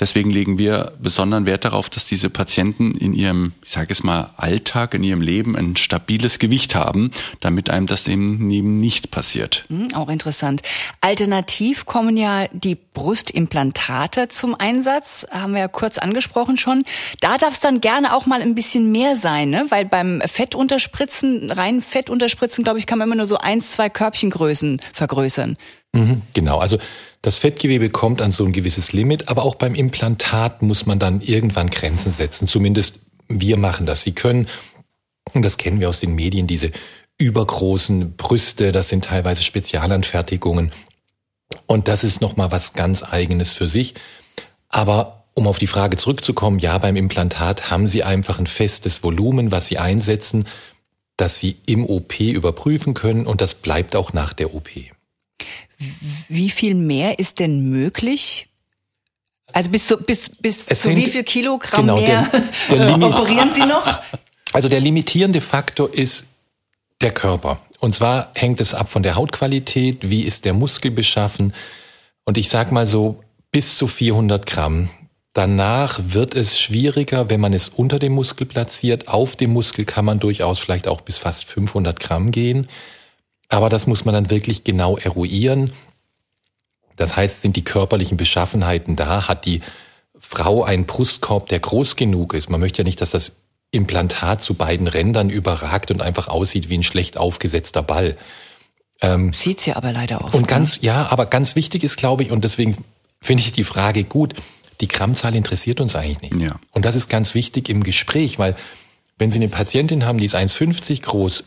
Deswegen 0.00 0.30
legen 0.30 0.58
wir 0.58 0.92
besonderen 1.00 1.44
Wert 1.44 1.64
darauf, 1.64 1.90
dass 1.90 2.06
diese 2.06 2.30
Patienten 2.30 2.92
in 2.92 3.12
ihrem, 3.14 3.52
ich 3.64 3.72
sage 3.72 3.88
es 3.90 4.04
mal, 4.04 4.30
Alltag, 4.36 4.94
in 4.94 5.02
ihrem 5.02 5.20
Leben 5.20 5.56
ein 5.56 5.74
stabiles 5.74 6.38
Gewicht 6.38 6.76
haben, 6.76 7.10
damit 7.40 7.68
einem 7.68 7.86
das 7.86 8.06
eben 8.06 8.46
nicht 8.78 9.10
passiert. 9.10 9.64
Hm, 9.68 9.88
auch 9.94 10.08
interessant. 10.08 10.62
Alternativ 11.00 11.84
kommen 11.84 12.16
ja 12.16 12.46
die 12.52 12.76
Brustimplantate 12.76 14.28
zum 14.28 14.54
Einsatz, 14.54 15.26
haben 15.32 15.54
wir 15.54 15.60
ja 15.60 15.68
kurz 15.68 15.98
angesprochen 15.98 16.56
schon. 16.56 16.84
Da 17.20 17.36
darf 17.36 17.54
es 17.54 17.60
dann 17.60 17.80
gerne 17.80 18.14
auch 18.14 18.26
mal 18.26 18.40
ein 18.40 18.54
bisschen 18.54 18.92
mehr 18.92 19.16
sein, 19.16 19.50
ne? 19.50 19.66
weil 19.70 19.84
beim 19.84 20.22
Fettunterspritzen, 20.24 21.50
rein 21.50 21.80
Fettunterspritzen, 21.80 22.62
glaube 22.62 22.78
ich, 22.78 22.86
kann 22.86 22.98
man 22.98 23.08
immer 23.08 23.16
nur 23.16 23.26
so 23.26 23.38
eins, 23.38 23.72
zwei 23.72 23.90
Körbchengrößen 23.90 24.80
vergrößern. 24.92 25.56
Mhm, 25.92 26.22
genau, 26.34 26.58
also 26.58 26.78
das 27.22 27.38
Fettgewebe 27.38 27.90
kommt 27.90 28.22
an 28.22 28.30
so 28.30 28.44
ein 28.44 28.52
gewisses 28.52 28.92
Limit, 28.92 29.28
aber 29.28 29.42
auch 29.42 29.56
beim 29.56 29.74
Implantat 29.74 30.62
muss 30.62 30.86
man 30.86 30.98
dann 30.98 31.20
irgendwann 31.20 31.68
Grenzen 31.68 32.12
setzen. 32.12 32.46
Zumindest 32.46 33.00
wir 33.28 33.56
machen 33.56 33.86
das. 33.86 34.02
Sie 34.02 34.12
können, 34.12 34.48
und 35.34 35.44
das 35.44 35.58
kennen 35.58 35.80
wir 35.80 35.88
aus 35.88 36.00
den 36.00 36.14
Medien, 36.14 36.46
diese 36.46 36.70
übergroßen 37.18 38.16
Brüste, 38.16 38.72
das 38.72 38.88
sind 38.88 39.04
teilweise 39.06 39.42
Spezialanfertigungen. 39.42 40.72
Und 41.66 41.88
das 41.88 42.04
ist 42.04 42.20
nochmal 42.20 42.52
was 42.52 42.72
ganz 42.72 43.02
eigenes 43.02 43.52
für 43.52 43.68
sich. 43.68 43.94
Aber 44.68 45.24
um 45.34 45.46
auf 45.46 45.58
die 45.58 45.66
Frage 45.66 45.96
zurückzukommen, 45.96 46.58
ja, 46.58 46.78
beim 46.78 46.96
Implantat 46.96 47.70
haben 47.70 47.86
Sie 47.86 48.04
einfach 48.04 48.38
ein 48.38 48.46
festes 48.46 49.02
Volumen, 49.02 49.50
was 49.50 49.66
Sie 49.66 49.78
einsetzen, 49.78 50.46
das 51.16 51.38
Sie 51.38 51.56
im 51.66 51.84
OP 51.84 52.20
überprüfen 52.20 52.94
können 52.94 53.26
und 53.26 53.40
das 53.40 53.54
bleibt 53.54 53.96
auch 53.96 54.12
nach 54.12 54.32
der 54.32 54.54
OP. 54.54 54.68
Wie 56.28 56.50
viel 56.50 56.74
mehr 56.74 57.18
ist 57.18 57.38
denn 57.38 57.68
möglich? 57.70 58.48
Also 59.52 59.70
bis 59.70 59.86
zu, 59.86 59.96
bis, 59.96 60.28
bis 60.28 60.66
zu 60.66 60.94
wie 60.94 61.06
viel 61.06 61.22
Kilogramm 61.22 61.86
genau, 61.86 62.00
mehr 62.00 62.28
der, 62.70 62.98
der 62.98 63.02
operieren 63.02 63.50
Sie 63.50 63.64
noch? 63.64 64.00
Also 64.52 64.68
der 64.68 64.80
limitierende 64.80 65.40
Faktor 65.40 65.92
ist 65.92 66.26
der 67.00 67.12
Körper. 67.12 67.60
Und 67.80 67.94
zwar 67.94 68.32
hängt 68.34 68.60
es 68.60 68.74
ab 68.74 68.90
von 68.90 69.02
der 69.02 69.14
Hautqualität, 69.14 70.10
wie 70.10 70.22
ist 70.22 70.44
der 70.44 70.52
Muskel 70.52 70.90
beschaffen. 70.90 71.54
Und 72.24 72.36
ich 72.36 72.50
sag 72.50 72.72
mal 72.72 72.86
so, 72.86 73.22
bis 73.52 73.76
zu 73.76 73.86
400 73.86 74.44
Gramm. 74.46 74.90
Danach 75.32 76.00
wird 76.02 76.34
es 76.34 76.58
schwieriger, 76.58 77.30
wenn 77.30 77.40
man 77.40 77.52
es 77.52 77.68
unter 77.68 77.98
dem 77.98 78.12
Muskel 78.12 78.46
platziert. 78.46 79.08
Auf 79.08 79.36
dem 79.36 79.52
Muskel 79.52 79.84
kann 79.84 80.04
man 80.04 80.18
durchaus 80.18 80.58
vielleicht 80.58 80.88
auch 80.88 81.00
bis 81.00 81.18
fast 81.18 81.44
500 81.44 82.00
Gramm 82.00 82.32
gehen. 82.32 82.68
Aber 83.48 83.68
das 83.68 83.86
muss 83.86 84.04
man 84.04 84.14
dann 84.14 84.30
wirklich 84.30 84.64
genau 84.64 84.96
eruieren. 84.96 85.72
Das 86.96 87.16
heißt, 87.16 87.42
sind 87.42 87.56
die 87.56 87.64
körperlichen 87.64 88.16
Beschaffenheiten 88.16 88.96
da? 88.96 89.28
Hat 89.28 89.46
die 89.46 89.62
Frau 90.18 90.64
einen 90.64 90.84
Brustkorb, 90.84 91.48
der 91.48 91.60
groß 91.60 91.96
genug 91.96 92.34
ist? 92.34 92.50
Man 92.50 92.60
möchte 92.60 92.78
ja 92.78 92.84
nicht, 92.84 93.00
dass 93.00 93.10
das 93.10 93.32
Implantat 93.70 94.42
zu 94.42 94.54
beiden 94.54 94.88
Rändern 94.88 95.30
überragt 95.30 95.90
und 95.90 96.02
einfach 96.02 96.28
aussieht 96.28 96.68
wie 96.68 96.78
ein 96.78 96.82
schlecht 96.82 97.16
aufgesetzter 97.16 97.82
Ball. 97.82 98.16
Ähm, 99.00 99.32
Sieht's 99.32 99.66
ja 99.66 99.76
aber 99.76 99.92
leider 99.92 100.22
oft. 100.22 100.34
Und 100.34 100.48
ganz, 100.48 100.76
ne? 100.76 100.86
ja, 100.86 101.06
aber 101.10 101.26
ganz 101.26 101.54
wichtig 101.54 101.84
ist, 101.84 101.96
glaube 101.96 102.22
ich, 102.22 102.30
und 102.30 102.44
deswegen 102.44 102.76
finde 103.20 103.42
ich 103.42 103.52
die 103.52 103.64
Frage 103.64 104.04
gut, 104.04 104.34
die 104.80 104.88
Grammzahl 104.88 105.36
interessiert 105.36 105.80
uns 105.80 105.94
eigentlich 105.96 106.30
nicht. 106.30 106.42
Ja. 106.42 106.58
Und 106.72 106.84
das 106.84 106.94
ist 106.94 107.08
ganz 107.08 107.34
wichtig 107.34 107.68
im 107.68 107.82
Gespräch, 107.82 108.38
weil 108.38 108.56
wenn 109.18 109.30
Sie 109.30 109.38
eine 109.38 109.48
Patientin 109.48 110.04
haben, 110.04 110.18
die 110.18 110.24
ist 110.24 110.36
1,50 110.36 111.02
groß 111.02 111.44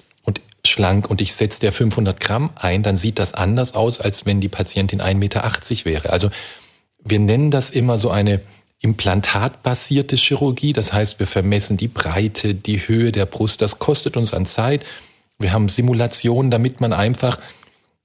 schlank 0.65 1.09
und 1.09 1.21
ich 1.21 1.33
setze 1.33 1.59
der 1.59 1.71
500 1.71 2.19
Gramm 2.19 2.51
ein, 2.55 2.83
dann 2.83 2.97
sieht 2.97 3.19
das 3.19 3.33
anders 3.33 3.73
aus, 3.73 3.99
als 3.99 4.25
wenn 4.25 4.41
die 4.41 4.49
Patientin 4.49 5.01
1,80 5.01 5.15
Meter 5.15 5.85
wäre. 5.85 6.09
Also 6.11 6.29
wir 7.03 7.19
nennen 7.19 7.51
das 7.51 7.69
immer 7.69 7.97
so 7.97 8.09
eine 8.09 8.41
implantatbasierte 8.79 10.15
Chirurgie. 10.15 10.73
Das 10.73 10.91
heißt, 10.91 11.19
wir 11.19 11.27
vermessen 11.27 11.77
die 11.77 11.87
Breite, 11.87 12.55
die 12.55 12.79
Höhe 12.87 13.11
der 13.11 13.25
Brust. 13.25 13.61
Das 13.61 13.79
kostet 13.79 14.17
uns 14.17 14.33
an 14.33 14.45
Zeit. 14.45 14.83
Wir 15.37 15.53
haben 15.53 15.69
Simulationen, 15.69 16.51
damit 16.51 16.81
man 16.81 16.93
einfach 16.93 17.39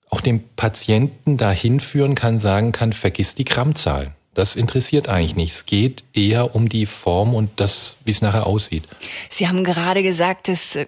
auch 0.09 0.21
den 0.21 0.49
Patienten 0.55 1.37
dahin 1.37 1.81
führen 1.81 2.15
kann, 2.15 2.39
sagen 2.39 2.73
kann, 2.73 2.93
vergiss 2.93 3.35
die 3.35 3.45
Grammzahlen. 3.45 4.13
Das 4.37 4.55
interessiert 4.55 5.09
eigentlich 5.09 5.35
nicht. 5.35 5.53
Es 5.55 5.65
geht 5.65 6.05
eher 6.13 6.55
um 6.55 6.69
die 6.69 6.85
Form 6.85 7.35
und 7.35 7.53
das, 7.57 7.97
wie 8.05 8.11
es 8.11 8.21
nachher 8.21 8.47
aussieht. 8.47 8.85
Sie 9.31 9.49
haben 9.49 9.65
gerade 9.65 10.03
gesagt, 10.03 10.49
dass 10.49 10.77
äh, 10.77 10.87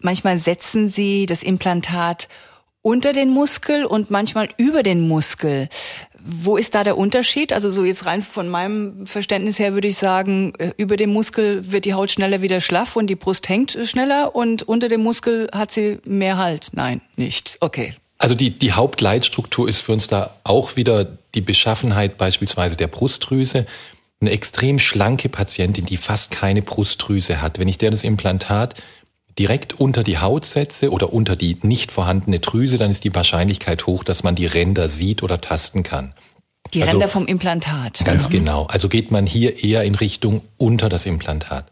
manchmal 0.00 0.38
setzen 0.38 0.88
Sie 0.88 1.26
das 1.26 1.42
Implantat 1.42 2.28
unter 2.80 3.12
den 3.12 3.28
Muskel 3.28 3.84
und 3.84 4.10
manchmal 4.10 4.48
über 4.56 4.82
den 4.82 5.06
Muskel. 5.06 5.68
Wo 6.18 6.56
ist 6.56 6.74
da 6.74 6.82
der 6.82 6.96
Unterschied? 6.96 7.52
Also 7.52 7.68
so 7.68 7.84
jetzt 7.84 8.06
rein 8.06 8.22
von 8.22 8.48
meinem 8.48 9.06
Verständnis 9.06 9.58
her 9.58 9.74
würde 9.74 9.88
ich 9.88 9.98
sagen, 9.98 10.54
äh, 10.56 10.72
über 10.78 10.96
dem 10.96 11.12
Muskel 11.12 11.70
wird 11.70 11.84
die 11.84 11.92
Haut 11.92 12.10
schneller 12.10 12.40
wieder 12.40 12.60
schlaff 12.60 12.96
und 12.96 13.08
die 13.08 13.16
Brust 13.16 13.50
hängt 13.50 13.78
schneller 13.84 14.34
und 14.34 14.62
unter 14.62 14.88
dem 14.88 15.02
Muskel 15.02 15.50
hat 15.54 15.72
sie 15.72 15.98
mehr 16.06 16.38
Halt. 16.38 16.70
Nein, 16.72 17.02
nicht. 17.16 17.58
Okay. 17.60 17.94
Also 18.22 18.36
die, 18.36 18.56
die 18.56 18.70
Hauptleitstruktur 18.70 19.68
ist 19.68 19.80
für 19.80 19.90
uns 19.90 20.06
da 20.06 20.30
auch 20.44 20.76
wieder 20.76 21.18
die 21.34 21.40
Beschaffenheit 21.40 22.18
beispielsweise 22.18 22.76
der 22.76 22.86
Brustdrüse. 22.86 23.66
Eine 24.20 24.30
extrem 24.30 24.78
schlanke 24.78 25.28
Patientin, 25.28 25.86
die 25.86 25.96
fast 25.96 26.30
keine 26.30 26.62
Brustdrüse 26.62 27.42
hat. 27.42 27.58
Wenn 27.58 27.66
ich 27.66 27.78
der 27.78 27.90
das 27.90 28.04
Implantat 28.04 28.80
direkt 29.40 29.80
unter 29.80 30.04
die 30.04 30.18
Haut 30.18 30.44
setze 30.44 30.92
oder 30.92 31.12
unter 31.12 31.34
die 31.34 31.58
nicht 31.62 31.90
vorhandene 31.90 32.38
Drüse, 32.38 32.78
dann 32.78 32.92
ist 32.92 33.02
die 33.02 33.12
Wahrscheinlichkeit 33.12 33.88
hoch, 33.88 34.04
dass 34.04 34.22
man 34.22 34.36
die 34.36 34.46
Ränder 34.46 34.88
sieht 34.88 35.24
oder 35.24 35.40
tasten 35.40 35.82
kann. 35.82 36.14
Die 36.74 36.82
also, 36.82 36.92
Ränder 36.92 37.08
vom 37.08 37.26
Implantat. 37.26 38.04
Ganz 38.04 38.24
ja. 38.24 38.30
genau. 38.30 38.66
Also 38.66 38.88
geht 38.88 39.10
man 39.10 39.26
hier 39.26 39.64
eher 39.64 39.82
in 39.82 39.96
Richtung 39.96 40.42
unter 40.58 40.88
das 40.88 41.06
Implantat. 41.06 41.66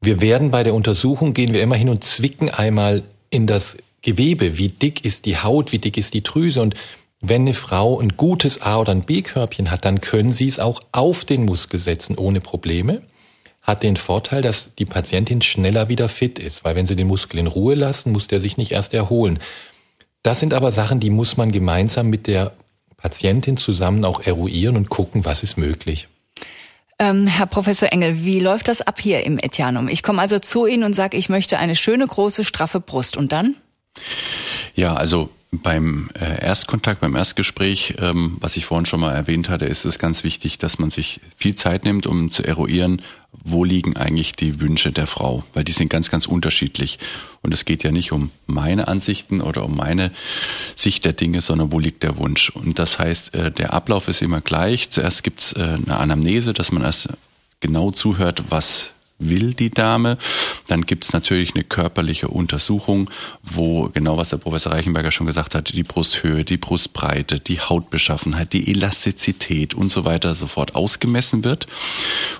Wir 0.00 0.22
werden 0.22 0.50
bei 0.50 0.62
der 0.62 0.72
Untersuchung, 0.72 1.34
gehen 1.34 1.52
wir 1.52 1.60
immer 1.60 1.76
hin 1.76 1.90
und 1.90 2.02
zwicken 2.02 2.48
einmal 2.48 3.02
in 3.28 3.46
das 3.46 3.76
Gewebe, 4.02 4.58
wie 4.58 4.68
dick 4.68 5.04
ist 5.04 5.24
die 5.26 5.38
Haut, 5.38 5.72
wie 5.72 5.78
dick 5.78 5.96
ist 5.96 6.14
die 6.14 6.22
Drüse 6.22 6.62
und 6.62 6.74
wenn 7.20 7.42
eine 7.42 7.54
Frau 7.54 7.98
ein 7.98 8.10
gutes 8.10 8.62
A- 8.62 8.78
oder 8.78 8.92
ein 8.92 9.02
B-Körbchen 9.02 9.70
hat, 9.70 9.84
dann 9.84 10.00
können 10.00 10.32
sie 10.32 10.46
es 10.46 10.60
auch 10.60 10.80
auf 10.92 11.24
den 11.24 11.44
Muskel 11.44 11.80
setzen 11.80 12.16
ohne 12.16 12.40
Probleme. 12.40 13.02
Hat 13.60 13.82
den 13.82 13.96
Vorteil, 13.96 14.40
dass 14.40 14.74
die 14.76 14.84
Patientin 14.84 15.42
schneller 15.42 15.88
wieder 15.88 16.08
fit 16.08 16.38
ist, 16.38 16.64
weil 16.64 16.76
wenn 16.76 16.86
sie 16.86 16.94
den 16.94 17.08
Muskel 17.08 17.40
in 17.40 17.48
Ruhe 17.48 17.74
lassen, 17.74 18.12
muss 18.12 18.28
der 18.28 18.38
sich 18.38 18.56
nicht 18.56 18.70
erst 18.70 18.94
erholen. 18.94 19.40
Das 20.22 20.38
sind 20.40 20.54
aber 20.54 20.70
Sachen, 20.70 21.00
die 21.00 21.10
muss 21.10 21.36
man 21.36 21.50
gemeinsam 21.50 22.08
mit 22.08 22.28
der 22.28 22.52
Patientin 22.96 23.56
zusammen 23.56 24.04
auch 24.04 24.20
eruieren 24.20 24.76
und 24.76 24.88
gucken, 24.88 25.24
was 25.24 25.42
ist 25.42 25.56
möglich. 25.56 26.08
Ähm, 27.00 27.26
Herr 27.26 27.46
Professor 27.46 27.92
Engel, 27.92 28.24
wie 28.24 28.40
läuft 28.40 28.68
das 28.68 28.80
ab 28.80 29.00
hier 29.00 29.24
im 29.24 29.38
Etianum? 29.38 29.88
Ich 29.88 30.02
komme 30.02 30.20
also 30.20 30.38
zu 30.38 30.66
Ihnen 30.66 30.82
und 30.82 30.94
sage, 30.94 31.16
ich 31.16 31.28
möchte 31.28 31.58
eine 31.58 31.76
schöne, 31.76 32.06
große, 32.06 32.44
straffe 32.44 32.80
Brust. 32.80 33.16
Und 33.16 33.32
dann? 33.32 33.54
Ja, 34.74 34.94
also 34.94 35.30
beim 35.50 36.10
äh, 36.18 36.44
Erstkontakt, 36.44 37.00
beim 37.00 37.16
Erstgespräch, 37.16 37.94
ähm, 37.98 38.36
was 38.40 38.56
ich 38.56 38.66
vorhin 38.66 38.84
schon 38.84 39.00
mal 39.00 39.14
erwähnt 39.14 39.48
hatte, 39.48 39.64
ist 39.64 39.86
es 39.86 39.98
ganz 39.98 40.22
wichtig, 40.22 40.58
dass 40.58 40.78
man 40.78 40.90
sich 40.90 41.20
viel 41.36 41.54
Zeit 41.54 41.84
nimmt, 41.84 42.06
um 42.06 42.30
zu 42.30 42.44
eruieren, 42.44 43.00
wo 43.32 43.64
liegen 43.64 43.96
eigentlich 43.96 44.34
die 44.34 44.60
Wünsche 44.60 44.92
der 44.92 45.06
Frau, 45.06 45.44
weil 45.54 45.64
die 45.64 45.72
sind 45.72 45.88
ganz, 45.88 46.10
ganz 46.10 46.26
unterschiedlich. 46.26 46.98
Und 47.40 47.54
es 47.54 47.64
geht 47.64 47.82
ja 47.82 47.90
nicht 47.90 48.12
um 48.12 48.30
meine 48.46 48.88
Ansichten 48.88 49.40
oder 49.40 49.64
um 49.64 49.74
meine 49.76 50.12
Sicht 50.76 51.04
der 51.06 51.14
Dinge, 51.14 51.40
sondern 51.40 51.72
wo 51.72 51.78
liegt 51.78 52.02
der 52.02 52.18
Wunsch. 52.18 52.50
Und 52.50 52.78
das 52.78 52.98
heißt, 52.98 53.34
äh, 53.34 53.50
der 53.50 53.72
Ablauf 53.72 54.08
ist 54.08 54.20
immer 54.20 54.42
gleich. 54.42 54.90
Zuerst 54.90 55.22
gibt's 55.22 55.52
äh, 55.52 55.60
eine 55.62 55.98
Anamnese, 55.98 56.52
dass 56.52 56.72
man 56.72 56.82
erst 56.82 57.08
genau 57.60 57.90
zuhört, 57.90 58.44
was 58.50 58.92
will 59.18 59.54
die 59.54 59.70
Dame. 59.70 60.18
Dann 60.66 60.82
gibt's 60.82 61.12
natürlich 61.12 61.54
eine 61.54 61.64
körperliche 61.64 62.28
Untersuchung, 62.28 63.10
wo 63.42 63.88
genau 63.88 64.16
was 64.16 64.30
der 64.30 64.36
Professor 64.36 64.72
Reichenberger 64.72 65.10
schon 65.10 65.26
gesagt 65.26 65.54
hat, 65.54 65.74
die 65.74 65.82
Brusthöhe, 65.82 66.44
die 66.44 66.56
Brustbreite, 66.56 67.40
die 67.40 67.60
Hautbeschaffenheit, 67.60 68.52
die 68.52 68.70
Elastizität 68.70 69.74
und 69.74 69.90
so 69.90 70.04
weiter 70.04 70.34
sofort 70.34 70.74
ausgemessen 70.74 71.44
wird. 71.44 71.66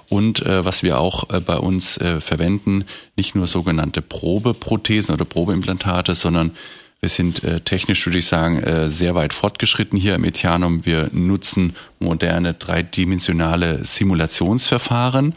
Und 0.09 0.45
äh, 0.45 0.65
was 0.65 0.83
wir 0.83 0.99
auch 0.99 1.31
äh, 1.31 1.41
bei 1.41 1.57
uns 1.57 1.99
äh, 1.99 2.21
verwenden, 2.21 2.85
nicht 3.17 3.35
nur 3.35 3.47
sogenannte 3.47 4.03
Probeprothesen 4.03 5.15
oder 5.15 5.25
Probeimplantate, 5.25 6.15
sondern 6.15 6.53
wir 7.01 7.09
sind 7.09 7.45
äh, 7.45 7.61
technisch, 7.61 8.05
würde 8.07 8.19
ich 8.19 8.27
sagen, 8.27 8.59
äh, 8.59 8.91
sehr 8.91 9.15
weit 9.15 9.33
fortgeschritten 9.33 9.99
hier 9.99 10.17
im 10.17 10.25
Etianum. 10.25 10.85
Wir 10.85 11.09
nutzen 11.13 11.77
moderne 12.01 12.55
dreidimensionale 12.55 13.85
Simulationsverfahren, 13.85 15.35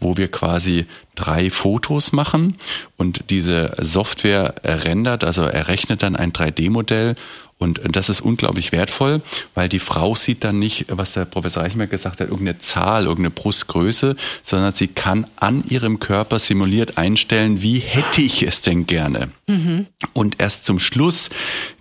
wo 0.00 0.16
wir 0.16 0.28
quasi 0.28 0.86
drei 1.14 1.50
Fotos 1.50 2.12
machen 2.12 2.56
und 2.96 3.30
diese 3.30 3.76
Software 3.78 4.54
rendert, 4.64 5.24
also 5.24 5.42
errechnet 5.42 6.02
dann 6.02 6.16
ein 6.16 6.32
3D-Modell 6.32 7.14
und 7.58 7.80
das 7.90 8.10
ist 8.10 8.20
unglaublich 8.20 8.70
wertvoll, 8.72 9.22
weil 9.54 9.70
die 9.70 9.78
Frau 9.78 10.14
sieht 10.14 10.44
dann 10.44 10.58
nicht, 10.58 10.86
was 10.88 11.14
der 11.14 11.24
Professor 11.24 11.62
Eichmer 11.62 11.86
gesagt 11.86 12.20
hat, 12.20 12.28
irgendeine 12.28 12.58
Zahl, 12.58 13.04
irgendeine 13.04 13.30
Brustgröße, 13.30 14.14
sondern 14.42 14.74
sie 14.74 14.88
kann 14.88 15.26
an 15.36 15.64
ihrem 15.66 15.98
Körper 15.98 16.38
simuliert 16.38 16.98
einstellen, 16.98 17.62
wie 17.62 17.78
hätte 17.78 18.20
ich 18.20 18.42
es 18.42 18.60
denn 18.60 18.86
gerne. 18.86 19.30
Mhm. 19.46 19.86
Und 20.12 20.38
erst 20.38 20.66
zum 20.66 20.78
Schluss 20.78 21.30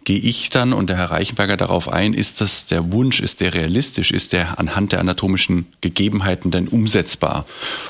gehe 0.05 0.19
ich 0.19 0.49
dann 0.49 0.71
und 0.71 0.89
der 0.89 0.95
Herr 0.95 1.11
Reichenberger 1.11 1.57
darauf 1.57 1.91
ein, 1.91 2.13
ist 2.13 2.39
das 2.39 2.67
der 2.67 2.93
Wunsch, 2.93 3.19
ist 3.19 3.41
der 3.41 3.53
realistisch, 3.53 4.11
ist 4.11 4.31
der 4.31 4.59
anhand 4.59 4.93
der 4.93 5.01
anatomischen 5.01 5.65
Gegebenheiten 5.81 6.51
denn 6.51 6.69
umsetzbar? 6.69 7.45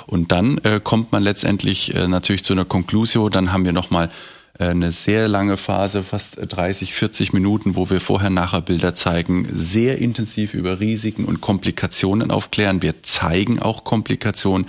Und 0.08 0.32
dann 0.32 0.58
äh, 0.60 0.80
kommt 0.84 1.12
man 1.12 1.22
letztendlich 1.22 1.94
äh, 1.94 2.08
natürlich 2.08 2.44
zu 2.44 2.54
einer 2.54 2.66
Konklusion, 2.66 3.30
dann 3.32 3.54
haben 3.54 3.66
wir 3.66 3.74
nochmal 3.74 4.08
äh, 4.08 4.35
eine 4.58 4.92
sehr 4.94 5.28
lange 5.28 5.58
Phase, 5.58 6.02
fast 6.02 6.38
30, 6.42 6.94
40 6.94 7.34
Minuten, 7.34 7.76
wo 7.76 7.90
wir 7.90 8.00
Vorher-Nachher-Bilder 8.00 8.96
zeigen, 8.96 9.48
sehr 9.54 9.98
intensiv 9.98 10.54
über 10.54 10.80
Risiken 10.80 11.26
und 11.26 11.42
Komplikationen 11.42 12.32
aufklären. 12.32 12.82
Wir 12.82 13.04
zeigen 13.04 13.60
auch 13.60 13.84
Komplikationen. 13.84 14.68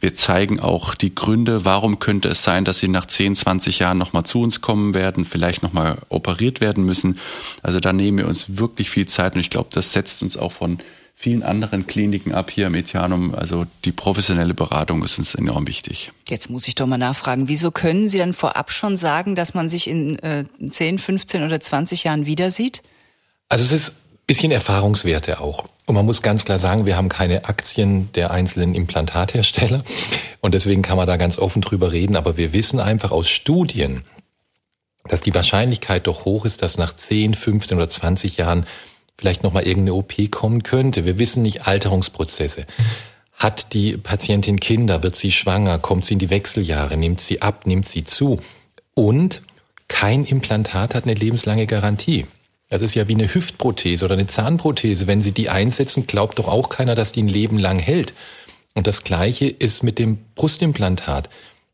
Wir 0.00 0.14
zeigen 0.14 0.60
auch 0.60 0.94
die 0.94 1.14
Gründe, 1.14 1.64
warum 1.64 1.98
könnte 1.98 2.28
es 2.28 2.44
sein, 2.44 2.64
dass 2.64 2.78
sie 2.78 2.88
nach 2.88 3.06
10, 3.06 3.34
20 3.34 3.80
Jahren 3.80 3.98
nochmal 3.98 4.24
zu 4.24 4.40
uns 4.40 4.60
kommen 4.60 4.94
werden, 4.94 5.24
vielleicht 5.24 5.62
nochmal 5.62 5.98
operiert 6.10 6.60
werden 6.60 6.84
müssen. 6.84 7.18
Also 7.62 7.80
da 7.80 7.92
nehmen 7.92 8.18
wir 8.18 8.28
uns 8.28 8.56
wirklich 8.56 8.88
viel 8.90 9.06
Zeit 9.06 9.34
und 9.34 9.40
ich 9.40 9.50
glaube, 9.50 9.70
das 9.72 9.92
setzt 9.92 10.22
uns 10.22 10.36
auch 10.36 10.52
von 10.52 10.78
vielen 11.14 11.42
anderen 11.42 11.86
Kliniken 11.86 12.34
ab 12.34 12.50
hier 12.50 12.66
im 12.66 12.74
Etianum. 12.74 13.34
Also 13.34 13.66
die 13.84 13.92
professionelle 13.92 14.54
Beratung 14.54 15.02
ist 15.02 15.18
uns 15.18 15.34
enorm 15.34 15.66
wichtig. 15.66 16.12
Jetzt 16.28 16.50
muss 16.50 16.68
ich 16.68 16.74
doch 16.74 16.86
mal 16.86 16.98
nachfragen, 16.98 17.48
wieso 17.48 17.70
können 17.70 18.08
Sie 18.08 18.18
dann 18.18 18.32
vorab 18.32 18.70
schon 18.70 18.96
sagen, 18.96 19.34
dass 19.34 19.54
man 19.54 19.68
sich 19.68 19.88
in 19.88 20.18
äh, 20.18 20.44
10, 20.66 20.98
15 20.98 21.42
oder 21.42 21.60
20 21.60 22.04
Jahren 22.04 22.26
wieder 22.26 22.50
sieht? 22.50 22.82
Also 23.48 23.64
es 23.64 23.72
ist 23.72 23.90
ein 23.90 24.26
bisschen 24.26 24.52
Erfahrungswerte 24.52 25.40
auch. 25.40 25.64
Und 25.86 25.94
man 25.94 26.06
muss 26.06 26.22
ganz 26.22 26.44
klar 26.44 26.58
sagen, 26.58 26.86
wir 26.86 26.96
haben 26.96 27.08
keine 27.08 27.44
Aktien 27.44 28.10
der 28.14 28.30
einzelnen 28.30 28.74
Implantathersteller. 28.74 29.84
Und 30.40 30.54
deswegen 30.54 30.82
kann 30.82 30.96
man 30.96 31.06
da 31.06 31.16
ganz 31.16 31.38
offen 31.38 31.62
drüber 31.62 31.92
reden. 31.92 32.16
Aber 32.16 32.36
wir 32.36 32.52
wissen 32.52 32.80
einfach 32.80 33.12
aus 33.12 33.28
Studien, 33.28 34.04
dass 35.06 35.20
die 35.20 35.34
Wahrscheinlichkeit 35.34 36.06
doch 36.06 36.24
hoch 36.24 36.46
ist, 36.46 36.62
dass 36.62 36.78
nach 36.78 36.94
10, 36.94 37.34
15 37.34 37.76
oder 37.76 37.88
20 37.88 38.38
Jahren 38.38 38.66
vielleicht 39.16 39.42
nochmal 39.42 39.66
irgendeine 39.66 39.94
OP 39.94 40.30
kommen 40.30 40.62
könnte. 40.62 41.04
Wir 41.04 41.18
wissen 41.18 41.42
nicht 41.42 41.66
Alterungsprozesse. 41.66 42.66
Hat 43.34 43.72
die 43.72 43.96
Patientin 43.96 44.60
Kinder? 44.60 45.02
Wird 45.02 45.16
sie 45.16 45.30
schwanger? 45.30 45.78
Kommt 45.78 46.04
sie 46.04 46.14
in 46.14 46.18
die 46.18 46.30
Wechseljahre? 46.30 46.96
Nimmt 46.96 47.20
sie 47.20 47.42
ab? 47.42 47.66
Nimmt 47.66 47.88
sie 47.88 48.04
zu? 48.04 48.40
Und 48.94 49.42
kein 49.88 50.24
Implantat 50.24 50.94
hat 50.94 51.04
eine 51.04 51.14
lebenslange 51.14 51.66
Garantie. 51.66 52.26
Das 52.70 52.82
ist 52.82 52.94
ja 52.94 53.06
wie 53.08 53.14
eine 53.14 53.32
Hüftprothese 53.32 54.04
oder 54.04 54.14
eine 54.14 54.26
Zahnprothese. 54.26 55.06
Wenn 55.06 55.22
Sie 55.22 55.32
die 55.32 55.48
einsetzen, 55.48 56.06
glaubt 56.06 56.38
doch 56.38 56.48
auch 56.48 56.70
keiner, 56.70 56.94
dass 56.94 57.12
die 57.12 57.22
ein 57.22 57.28
Leben 57.28 57.58
lang 57.58 57.78
hält. 57.78 58.14
Und 58.74 58.86
das 58.86 59.04
Gleiche 59.04 59.46
ist 59.46 59.82
mit 59.82 59.98
dem 59.98 60.18
Brustimplantat. 60.34 61.28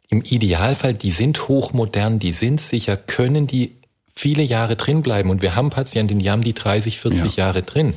Im 0.08 0.22
Idealfall, 0.22 0.94
die 0.94 1.12
sind 1.12 1.48
hochmodern, 1.48 2.18
die 2.18 2.32
sind 2.32 2.60
sicher, 2.60 2.96
können 2.96 3.46
die 3.46 3.76
viele 4.14 4.42
Jahre 4.42 4.76
drin 4.76 5.02
bleiben. 5.02 5.30
Und 5.30 5.42
wir 5.42 5.54
haben 5.54 5.70
Patientinnen, 5.70 6.22
die 6.22 6.30
haben 6.30 6.42
die 6.42 6.54
30, 6.54 7.00
40 7.00 7.36
ja. 7.36 7.46
Jahre 7.46 7.62
drin. 7.62 7.94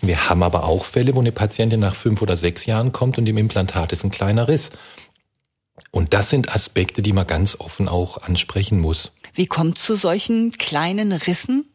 Wir 0.00 0.28
haben 0.28 0.42
aber 0.42 0.64
auch 0.64 0.84
Fälle, 0.84 1.14
wo 1.14 1.20
eine 1.20 1.32
Patientin 1.32 1.80
nach 1.80 1.94
fünf 1.94 2.22
oder 2.22 2.36
sechs 2.36 2.66
Jahren 2.66 2.92
kommt 2.92 3.18
und 3.18 3.28
im 3.28 3.36
Implantat 3.36 3.92
ist 3.92 4.04
ein 4.04 4.10
kleiner 4.10 4.48
Riss. 4.48 4.70
Und 5.90 6.14
das 6.14 6.30
sind 6.30 6.54
Aspekte, 6.54 7.02
die 7.02 7.12
man 7.12 7.26
ganz 7.26 7.56
offen 7.58 7.88
auch 7.88 8.22
ansprechen 8.22 8.80
muss. 8.80 9.12
Wie 9.34 9.46
kommt 9.46 9.78
zu 9.78 9.94
solchen 9.94 10.52
kleinen 10.52 11.12
Rissen? 11.12 11.66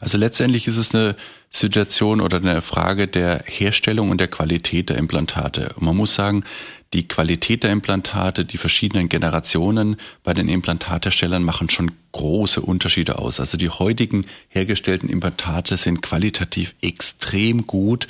Also 0.00 0.18
letztendlich 0.18 0.66
ist 0.66 0.76
es 0.76 0.94
eine 0.94 1.16
Situation 1.50 2.20
oder 2.20 2.36
eine 2.36 2.60
Frage 2.60 3.08
der 3.08 3.42
Herstellung 3.46 4.10
und 4.10 4.18
der 4.18 4.28
Qualität 4.28 4.90
der 4.90 4.98
Implantate. 4.98 5.72
Und 5.76 5.82
man 5.82 5.96
muss 5.96 6.14
sagen, 6.14 6.44
die 6.92 7.08
Qualität 7.08 7.64
der 7.64 7.72
Implantate, 7.72 8.44
die 8.44 8.58
verschiedenen 8.58 9.08
Generationen 9.08 9.96
bei 10.22 10.34
den 10.34 10.48
Implantatherstellern 10.48 11.42
machen 11.42 11.68
schon 11.68 11.92
große 12.12 12.60
Unterschiede 12.60 13.18
aus. 13.18 13.40
Also 13.40 13.56
die 13.56 13.70
heutigen 13.70 14.24
hergestellten 14.48 15.08
Implantate 15.08 15.76
sind 15.76 16.00
qualitativ 16.00 16.74
extrem 16.80 17.66
gut. 17.66 18.06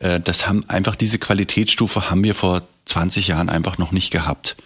Äh, 0.00 0.20
das 0.20 0.46
haben 0.46 0.68
einfach 0.68 0.94
diese 0.94 1.18
Qualitätsstufe 1.18 2.10
haben 2.10 2.22
wir 2.22 2.34
vor 2.34 2.62
20 2.84 3.28
Jahren 3.28 3.48
einfach 3.48 3.78
noch 3.78 3.92
nicht 3.92 4.10
gehabt. 4.10 4.56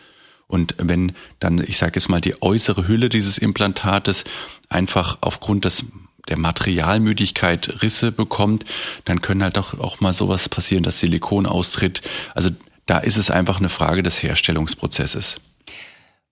Und 0.48 0.74
wenn 0.78 1.12
dann, 1.38 1.58
ich 1.58 1.78
sage 1.78 1.92
jetzt 1.94 2.08
mal, 2.08 2.20
die 2.20 2.42
äußere 2.42 2.86
Hülle 2.86 3.08
dieses 3.08 3.38
Implantates 3.38 4.24
einfach 4.68 5.18
aufgrund 5.22 5.64
des 5.64 5.84
der 6.28 6.38
Materialmüdigkeit 6.38 7.82
Risse 7.82 8.12
bekommt, 8.12 8.64
dann 9.04 9.22
können 9.22 9.42
halt 9.42 9.58
auch, 9.58 9.78
auch 9.80 10.00
mal 10.00 10.12
sowas 10.12 10.48
passieren, 10.48 10.84
dass 10.84 11.00
Silikon 11.00 11.46
austritt. 11.46 12.02
Also 12.34 12.50
da 12.92 12.98
ist 12.98 13.16
es 13.16 13.30
einfach 13.30 13.58
eine 13.58 13.70
Frage 13.70 14.02
des 14.02 14.22
Herstellungsprozesses. 14.22 15.36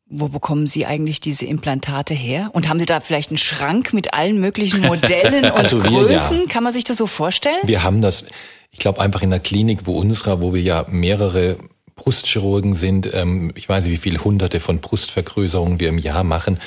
Wo 0.04 0.28
bekommen 0.28 0.66
Sie 0.66 0.84
eigentlich 0.84 1.18
diese 1.18 1.46
Implantate 1.46 2.12
her? 2.12 2.50
Und 2.52 2.68
haben 2.68 2.78
Sie 2.78 2.84
da 2.84 3.00
vielleicht 3.00 3.30
einen 3.30 3.38
Schrank 3.38 3.94
mit 3.94 4.12
allen 4.12 4.38
möglichen 4.38 4.82
Modellen 4.82 5.44
und 5.52 5.52
also 5.52 5.78
Größen? 5.78 6.36
Wir, 6.36 6.44
ja. 6.44 6.50
Kann 6.50 6.62
man 6.62 6.74
sich 6.74 6.84
das 6.84 6.98
so 6.98 7.06
vorstellen? 7.06 7.56
Wir 7.62 7.82
haben 7.82 8.02
das, 8.02 8.26
ich 8.72 8.78
glaube, 8.78 9.00
einfach 9.00 9.22
in 9.22 9.30
der 9.30 9.40
Klinik, 9.40 9.86
wo 9.86 9.94
unserer, 9.94 10.42
wo 10.42 10.52
wir 10.52 10.60
ja 10.60 10.84
mehrere 10.90 11.56
Brustchirurgen 11.96 12.76
sind, 12.76 13.08
ähm, 13.14 13.52
ich 13.54 13.66
weiß 13.66 13.84
nicht, 13.84 13.94
wie 13.94 14.10
viele 14.10 14.22
hunderte 14.22 14.60
von 14.60 14.80
Brustvergrößerungen 14.80 15.80
wir 15.80 15.88
im 15.88 15.96
Jahr 15.96 16.24
machen. 16.24 16.60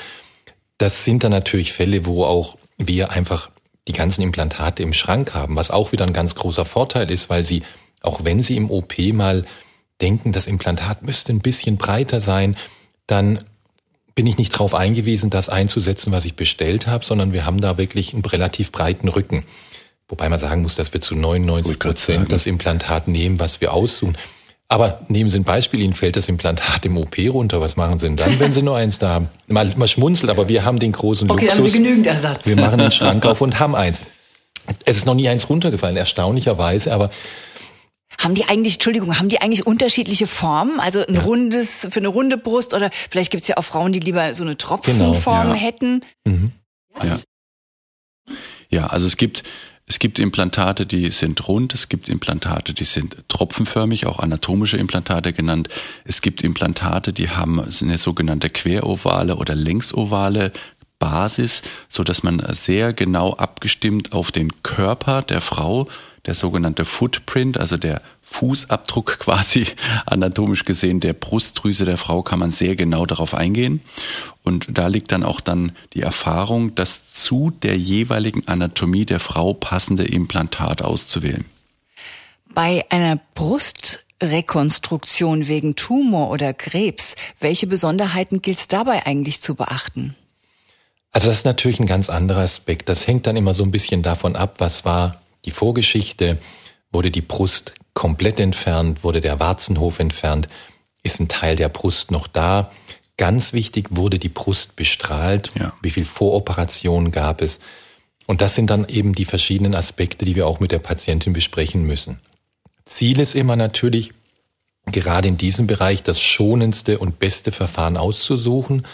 Das 0.80 1.06
sind 1.06 1.24
dann 1.24 1.32
natürlich 1.32 1.72
Fälle, 1.72 2.08
wo 2.08 2.26
auch 2.26 2.58
wir 2.80 3.12
einfach 3.12 3.52
die 3.88 3.94
ganzen 3.94 4.24
Implantate 4.24 4.82
im 4.82 4.94
Schrank 4.94 5.36
haben, 5.36 5.56
was 5.56 5.70
auch 5.70 5.92
wieder 5.92 6.08
ein 6.08 6.14
ganz 6.14 6.34
großer 6.34 6.66
Vorteil 6.66 7.12
ist, 7.12 7.30
weil 7.30 7.44
sie, 7.44 7.62
auch 8.02 8.24
wenn 8.24 8.42
sie 8.42 8.58
im 8.58 8.72
OP 8.72 8.98
mal 9.14 9.46
denken, 10.02 10.32
das 10.32 10.48
Implantat 10.48 11.04
müsste 11.04 11.34
ein 11.34 11.40
bisschen 11.40 11.78
breiter 11.78 12.20
sein, 12.20 12.58
dann 13.08 13.40
bin 14.16 14.28
ich 14.28 14.38
nicht 14.38 14.54
darauf 14.54 14.76
eingewiesen, 14.76 15.30
das 15.30 15.50
einzusetzen, 15.50 16.12
was 16.12 16.26
ich 16.26 16.36
bestellt 16.36 16.88
habe, 16.88 17.04
sondern 17.04 17.34
wir 17.34 17.46
haben 17.46 17.60
da 17.60 17.78
wirklich 17.78 18.14
einen 18.14 18.24
relativ 18.26 18.72
breiten 18.72 19.08
Rücken. 19.08 19.46
Wobei 20.08 20.30
man 20.30 20.40
sagen 20.40 20.62
muss, 20.62 20.76
dass 20.76 20.94
wir 20.94 21.02
zu 21.02 21.16
99 21.16 21.80
Prozent 21.80 22.32
das 22.32 22.46
Implantat 22.46 23.08
nehmen, 23.08 23.40
was 23.40 23.62
wir 23.62 23.74
aussuchen. 23.74 24.18
Aber 24.68 25.02
nehmen 25.08 25.30
Sie 25.30 25.38
ein 25.38 25.44
Beispiel, 25.44 25.82
Ihnen 25.82 25.94
fällt 25.94 26.16
das 26.16 26.28
Implantat 26.28 26.86
im 26.86 26.98
OP 26.98 27.18
runter. 27.30 27.62
Was 27.62 27.76
machen 27.76 27.98
Sie 27.98 28.06
denn 28.08 28.18
dann, 28.18 28.40
wenn 28.40 28.54
Sie 28.54 28.62
nur 28.62 28.76
eins 28.76 29.00
da 29.00 29.10
haben? 29.10 29.30
Mal, 29.48 29.74
mal 29.76 29.88
schmunzelt, 29.88 30.30
aber 30.30 30.48
wir 30.48 30.66
haben 30.66 30.80
den 30.80 30.92
großen 30.92 31.30
okay, 31.30 31.46
Luxus. 31.46 31.60
Okay, 31.60 31.66
haben 31.66 31.72
Sie 31.72 31.78
genügend 31.78 32.08
Ersatz. 32.08 32.48
Wir 32.48 32.56
machen 32.56 32.80
den 32.80 32.92
Schrank 32.92 33.26
auf 33.26 33.42
und 33.42 33.60
haben 33.60 33.76
eins. 33.76 34.02
Es 34.86 34.98
ist 34.98 35.06
noch 35.06 35.14
nie 35.14 35.30
eins 35.30 35.50
runtergefallen, 35.50 35.98
erstaunlicherweise, 35.98 36.94
aber 36.94 37.12
haben 38.22 38.36
die 38.36 38.46
eigentlich, 38.46 38.76
Entschuldigung, 38.76 39.18
haben 39.18 39.30
die 39.30 39.42
eigentlich 39.42 39.66
unterschiedliche 39.66 40.28
Formen? 40.28 40.80
Also 40.80 41.06
ein 41.06 41.16
ja. 41.16 41.22
rundes, 41.22 41.88
für 41.90 42.00
eine 42.00 42.08
runde 42.08 42.38
Brust 42.38 42.74
oder 42.74 42.90
vielleicht 42.92 43.32
gibt's 43.32 43.48
ja 43.48 43.58
auch 43.58 43.64
Frauen, 43.64 43.94
die 43.94 44.00
lieber 44.00 44.34
so 44.36 44.44
eine 44.44 44.58
Tropfenform 44.58 45.42
genau, 45.44 45.54
ja. 45.54 45.60
hätten. 45.60 46.02
Mhm. 46.26 46.52
Ja. 47.02 47.20
ja, 48.70 48.88
also 48.88 49.08
es 49.08 49.18
gibt, 49.18 49.44
es 49.86 50.00
gibt 50.00 50.20
Implantate, 50.20 50.86
die 50.86 51.10
sind 51.10 51.48
rund, 51.48 51.74
es 51.74 51.90
gibt 51.90 52.08
Implantate, 52.08 52.74
die 52.74 52.86
sind 52.86 53.18
tropfenförmig, 53.28 54.06
auch 54.06 54.20
anatomische 54.20 54.78
Implantate 54.78 55.34
genannt. 55.34 55.68
Es 56.06 56.22
gibt 56.22 56.42
Implantate, 56.42 57.12
die 57.14 57.30
haben 57.30 57.60
eine 57.60 57.98
sogenannte 57.98 58.50
querovale 58.50 59.36
oder 59.36 59.56
längsovale 59.56 60.54
Basis, 61.00 61.64
so 61.90 62.04
dass 62.04 62.24
man 62.24 62.42
sehr 62.54 62.94
genau 62.94 63.34
abgestimmt 63.34 64.14
auf 64.14 64.32
den 64.32 64.64
Körper 64.64 65.22
der 65.22 65.42
Frau 65.42 65.90
der 66.26 66.36
sogenannte 66.36 66.86
Footprint, 66.86 67.58
also 67.58 67.76
der 67.78 68.02
Fußabdruck 68.22 69.20
quasi 69.20 69.68
anatomisch 70.06 70.66
gesehen 70.66 71.00
der 71.00 71.14
Brustdrüse 71.14 71.86
der 71.86 71.98
Frau 71.98 72.22
kann 72.24 72.40
man 72.40 72.52
sehr 72.52 72.76
genau 72.76 73.06
darauf 73.06 73.34
eingehen. 73.34 73.80
Und 74.44 74.68
da 74.70 74.88
liegt 74.88 75.12
dann 75.12 75.24
auch 75.24 75.40
dann 75.42 75.74
die 75.94 76.02
Erfahrung, 76.02 76.76
das 76.76 77.14
zu 77.14 77.52
der 77.52 77.78
jeweiligen 77.78 78.48
Anatomie 78.48 79.06
der 79.06 79.20
Frau 79.20 79.54
passende 79.54 80.06
Implantat 80.06 80.82
auszuwählen. 80.82 81.46
Bei 82.54 82.86
einer 82.90 83.20
Brustrekonstruktion 83.36 85.48
wegen 85.48 85.76
Tumor 85.76 86.30
oder 86.30 86.54
Krebs, 86.54 87.16
welche 87.40 87.68
Besonderheiten 87.68 88.42
gilt 88.42 88.58
es 88.58 88.68
dabei 88.68 89.06
eigentlich 89.06 89.42
zu 89.42 89.56
beachten? 89.56 90.16
Also 91.12 91.28
das 91.28 91.38
ist 91.40 91.46
natürlich 91.46 91.80
ein 91.80 91.86
ganz 91.86 92.10
anderer 92.10 92.42
Aspekt. 92.42 92.90
Das 92.90 93.08
hängt 93.08 93.28
dann 93.28 93.38
immer 93.38 93.54
so 93.54 93.64
ein 93.64 93.72
bisschen 93.72 94.02
davon 94.02 94.36
ab, 94.36 94.56
was 94.58 94.84
war 94.84 95.23
die 95.46 95.52
Vorgeschichte, 95.52 96.40
wurde 96.92 97.12
die 97.12 97.22
Brust 97.22 97.74
komplett 97.94 98.40
entfernt, 98.40 99.04
wurde 99.04 99.22
der 99.22 99.40
Warzenhof 99.40 100.00
entfernt, 100.00 100.48
ist 101.04 101.20
ein 101.20 101.28
Teil 101.28 101.56
der 101.56 101.70
Brust 101.70 102.12
noch 102.12 102.28
da. 102.28 102.72
Ganz 103.18 103.54
wichtig, 103.54 103.88
wurde 103.92 104.20
die 104.20 104.30
Brust 104.30 104.76
bestrahlt, 104.76 105.52
ja. 105.60 105.74
wie 105.82 105.92
viel 105.92 106.06
Voroperationen 106.06 107.12
gab 107.12 107.42
es. 107.42 107.60
Und 108.26 108.42
das 108.42 108.56
sind 108.56 108.70
dann 108.70 108.88
eben 108.88 109.14
die 109.14 109.26
verschiedenen 109.26 109.76
Aspekte, 109.76 110.26
die 110.26 110.36
wir 110.36 110.48
auch 110.48 110.60
mit 110.60 110.72
der 110.72 110.80
Patientin 110.80 111.34
besprechen 111.34 111.84
müssen. 111.84 112.20
Ziel 112.86 113.20
ist 113.20 113.36
immer 113.36 113.56
natürlich, 113.56 114.12
gerade 114.86 115.28
in 115.28 115.38
diesem 115.38 115.68
Bereich 115.68 116.04
das 116.04 116.22
schonendste 116.22 117.00
und 117.00 117.20
beste 117.20 117.52
Verfahren 117.52 117.98
auszusuchen. 117.98 118.86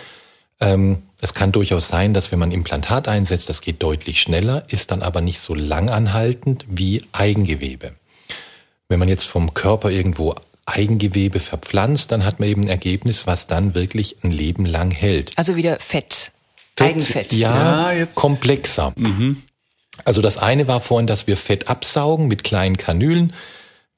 Ähm, 0.59 1.03
es 1.21 1.33
kann 1.33 1.51
durchaus 1.51 1.87
sein, 1.87 2.13
dass 2.13 2.31
wenn 2.31 2.39
man 2.39 2.51
Implantat 2.51 3.07
einsetzt, 3.07 3.49
das 3.49 3.61
geht 3.61 3.83
deutlich 3.83 4.21
schneller, 4.21 4.63
ist 4.67 4.91
dann 4.91 5.01
aber 5.01 5.21
nicht 5.21 5.39
so 5.39 5.53
langanhaltend 5.53 6.65
wie 6.69 7.01
Eigengewebe. 7.11 7.93
Wenn 8.87 8.99
man 8.99 9.09
jetzt 9.09 9.25
vom 9.25 9.53
Körper 9.53 9.91
irgendwo 9.91 10.35
Eigengewebe 10.65 11.39
verpflanzt, 11.39 12.11
dann 12.11 12.25
hat 12.25 12.39
man 12.39 12.47
eben 12.47 12.63
ein 12.63 12.69
Ergebnis, 12.69 13.27
was 13.27 13.47
dann 13.47 13.75
wirklich 13.75 14.17
ein 14.23 14.31
Leben 14.31 14.65
lang 14.65 14.91
hält. 14.91 15.31
Also 15.35 15.55
wieder 15.55 15.77
Fett. 15.79 16.31
Fett 16.77 16.87
Eigenfett. 16.89 17.33
Ja, 17.33 17.91
ja 17.91 18.05
komplexer. 18.05 18.93
Mhm. 18.95 19.43
Also 20.05 20.21
das 20.21 20.37
eine 20.37 20.67
war 20.67 20.79
vorhin, 20.79 21.07
dass 21.07 21.27
wir 21.27 21.35
Fett 21.35 21.67
absaugen 21.67 22.27
mit 22.27 22.43
kleinen 22.45 22.77
Kanülen. 22.77 23.33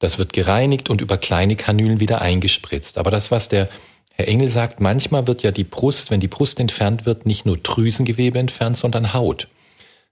Das 0.00 0.18
wird 0.18 0.32
gereinigt 0.32 0.90
und 0.90 1.00
über 1.00 1.16
kleine 1.16 1.54
Kanülen 1.54 2.00
wieder 2.00 2.20
eingespritzt. 2.20 2.98
Aber 2.98 3.12
das, 3.12 3.30
was 3.30 3.48
der 3.48 3.68
Herr 4.22 4.28
Engel 4.28 4.50
sagt, 4.50 4.78
manchmal 4.78 5.26
wird 5.26 5.42
ja 5.42 5.50
die 5.50 5.64
Brust, 5.64 6.12
wenn 6.12 6.20
die 6.20 6.28
Brust 6.28 6.60
entfernt 6.60 7.06
wird, 7.06 7.26
nicht 7.26 7.44
nur 7.44 7.56
Drüsengewebe 7.56 8.38
entfernt, 8.38 8.76
sondern 8.76 9.12
Haut. 9.12 9.48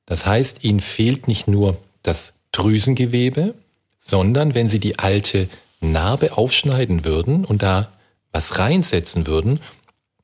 Das 0.05 0.27
heißt, 0.27 0.65
ihnen 0.65 0.81
fehlt 0.81 1.29
nicht 1.29 1.47
nur 1.47 1.79
das 2.03 2.33
Drüsengewebe, 2.51 3.55
sondern 4.01 4.57
wenn 4.57 4.69
sie 4.69 4.81
die 4.81 4.99
alte 4.99 5.49
Narbe 5.81 6.37
aufschneiden 6.37 7.05
würden 7.05 7.45
und 7.45 7.63
da 7.63 7.93
was 8.33 8.59
reinsetzen 8.59 9.29
würden, 9.29 9.61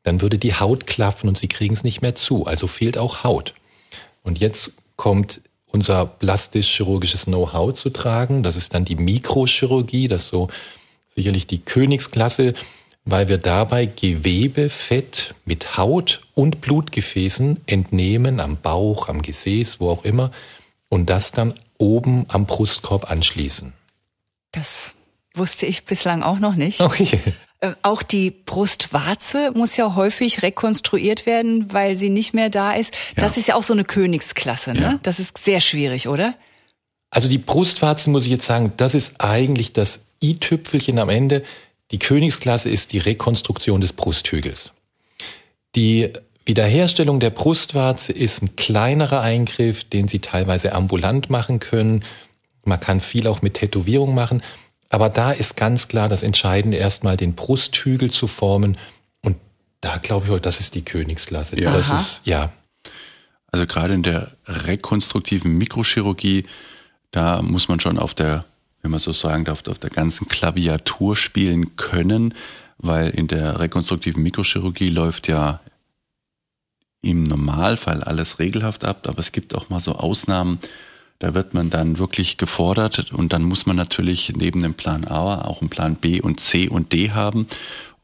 dann 0.02 0.20
würde 0.20 0.38
die 0.38 0.56
Haut 0.56 0.88
klaffen 0.88 1.28
und 1.28 1.38
sie 1.38 1.46
kriegen 1.46 1.74
es 1.74 1.84
nicht 1.84 2.02
mehr 2.02 2.16
zu. 2.16 2.44
Also 2.44 2.66
fehlt 2.66 2.98
auch 2.98 3.22
Haut. 3.22 3.54
Und 4.24 4.40
jetzt 4.40 4.72
kommt 4.96 5.42
unser 5.66 6.06
plastisch-chirurgisches 6.06 7.26
Know-how 7.26 7.72
zu 7.72 7.90
tragen. 7.90 8.42
Das 8.42 8.56
ist 8.56 8.74
dann 8.74 8.84
die 8.84 8.96
Mikrochirurgie, 8.96 10.08
das 10.08 10.22
ist 10.22 10.30
so 10.30 10.48
sicherlich 11.14 11.46
die 11.46 11.60
Königsklasse 11.60 12.54
weil 13.06 13.28
wir 13.28 13.38
dabei 13.38 13.86
Gewebe, 13.86 14.68
Fett 14.68 15.34
mit 15.44 15.78
Haut 15.78 16.20
und 16.34 16.60
Blutgefäßen 16.60 17.60
entnehmen 17.66 18.40
am 18.40 18.58
Bauch, 18.60 19.08
am 19.08 19.22
Gesäß, 19.22 19.80
wo 19.80 19.88
auch 19.90 20.04
immer, 20.04 20.30
und 20.88 21.08
das 21.08 21.32
dann 21.32 21.54
oben 21.78 22.26
am 22.28 22.46
Brustkorb 22.46 23.10
anschließen. 23.10 23.72
Das 24.52 24.94
wusste 25.34 25.66
ich 25.66 25.84
bislang 25.84 26.22
auch 26.22 26.40
noch 26.40 26.56
nicht. 26.56 26.80
Okay. 26.80 27.20
Äh, 27.60 27.72
auch 27.80 28.02
die 28.02 28.30
Brustwarze 28.30 29.50
muss 29.54 29.76
ja 29.78 29.94
häufig 29.94 30.42
rekonstruiert 30.42 31.24
werden, 31.24 31.72
weil 31.72 31.96
sie 31.96 32.10
nicht 32.10 32.34
mehr 32.34 32.50
da 32.50 32.72
ist. 32.72 32.92
Ja. 33.16 33.22
Das 33.22 33.38
ist 33.38 33.48
ja 33.48 33.54
auch 33.54 33.62
so 33.62 33.72
eine 33.72 33.84
Königsklasse, 33.84 34.74
ne? 34.74 34.80
Ja. 34.80 34.98
Das 35.02 35.18
ist 35.18 35.38
sehr 35.38 35.60
schwierig, 35.60 36.06
oder? 36.08 36.34
Also 37.08 37.28
die 37.28 37.38
Brustwarze 37.38 38.10
muss 38.10 38.24
ich 38.24 38.30
jetzt 38.30 38.44
sagen, 38.44 38.72
das 38.76 38.94
ist 38.94 39.20
eigentlich 39.20 39.72
das 39.72 40.00
i-Tüpfelchen 40.22 40.98
am 40.98 41.08
Ende. 41.08 41.44
Die 41.90 41.98
Königsklasse 41.98 42.68
ist 42.68 42.92
die 42.92 42.98
Rekonstruktion 42.98 43.80
des 43.80 43.92
Brusthügels. 43.92 44.72
Die 45.74 46.12
Wiederherstellung 46.44 47.20
der 47.20 47.30
Brustwarze 47.30 48.12
ist 48.12 48.42
ein 48.42 48.56
kleinerer 48.56 49.20
Eingriff, 49.20 49.84
den 49.84 50.08
Sie 50.08 50.20
teilweise 50.20 50.72
ambulant 50.72 51.28
machen 51.30 51.60
können. 51.60 52.04
Man 52.64 52.80
kann 52.80 53.00
viel 53.00 53.26
auch 53.26 53.42
mit 53.42 53.54
Tätowierung 53.54 54.14
machen. 54.14 54.42
Aber 54.88 55.08
da 55.08 55.32
ist 55.32 55.56
ganz 55.56 55.88
klar 55.88 56.08
das 56.08 56.22
Entscheidende, 56.22 56.76
erstmal 56.76 57.16
den 57.16 57.34
Brusthügel 57.34 58.10
zu 58.10 58.28
formen. 58.28 58.78
Und 59.22 59.36
da 59.80 59.98
glaube 59.98 60.32
ich, 60.32 60.40
das 60.40 60.60
ist 60.60 60.74
die 60.74 60.84
Königsklasse. 60.84 61.60
Ja. 61.60 61.72
Das 61.72 61.90
ist, 61.90 62.22
ja. 62.24 62.52
Also 63.50 63.66
gerade 63.66 63.94
in 63.94 64.02
der 64.02 64.32
rekonstruktiven 64.46 65.58
Mikrochirurgie, 65.58 66.46
da 67.10 67.42
muss 67.42 67.68
man 67.68 67.80
schon 67.80 67.98
auf 67.98 68.14
der 68.14 68.44
wenn 68.86 68.92
man 68.92 69.00
so 69.00 69.10
sagen 69.10 69.44
darf, 69.44 69.66
auf 69.66 69.80
der 69.80 69.90
ganzen 69.90 70.28
Klaviatur 70.28 71.16
spielen 71.16 71.74
können, 71.74 72.34
weil 72.78 73.10
in 73.10 73.26
der 73.26 73.58
rekonstruktiven 73.58 74.22
Mikrochirurgie 74.22 74.90
läuft 74.90 75.26
ja 75.26 75.58
im 77.02 77.24
Normalfall 77.24 78.04
alles 78.04 78.38
regelhaft 78.38 78.84
ab, 78.84 79.08
aber 79.08 79.18
es 79.18 79.32
gibt 79.32 79.56
auch 79.56 79.70
mal 79.70 79.80
so 79.80 79.96
Ausnahmen, 79.96 80.60
da 81.18 81.34
wird 81.34 81.52
man 81.52 81.68
dann 81.68 81.98
wirklich 81.98 82.36
gefordert 82.36 83.12
und 83.12 83.32
dann 83.32 83.42
muss 83.42 83.66
man 83.66 83.74
natürlich 83.74 84.32
neben 84.36 84.62
dem 84.62 84.74
Plan 84.74 85.04
A 85.04 85.40
auch 85.42 85.62
einen 85.62 85.70
Plan 85.70 85.96
B 85.96 86.20
und 86.20 86.38
C 86.38 86.68
und 86.68 86.92
D 86.92 87.10
haben. 87.10 87.48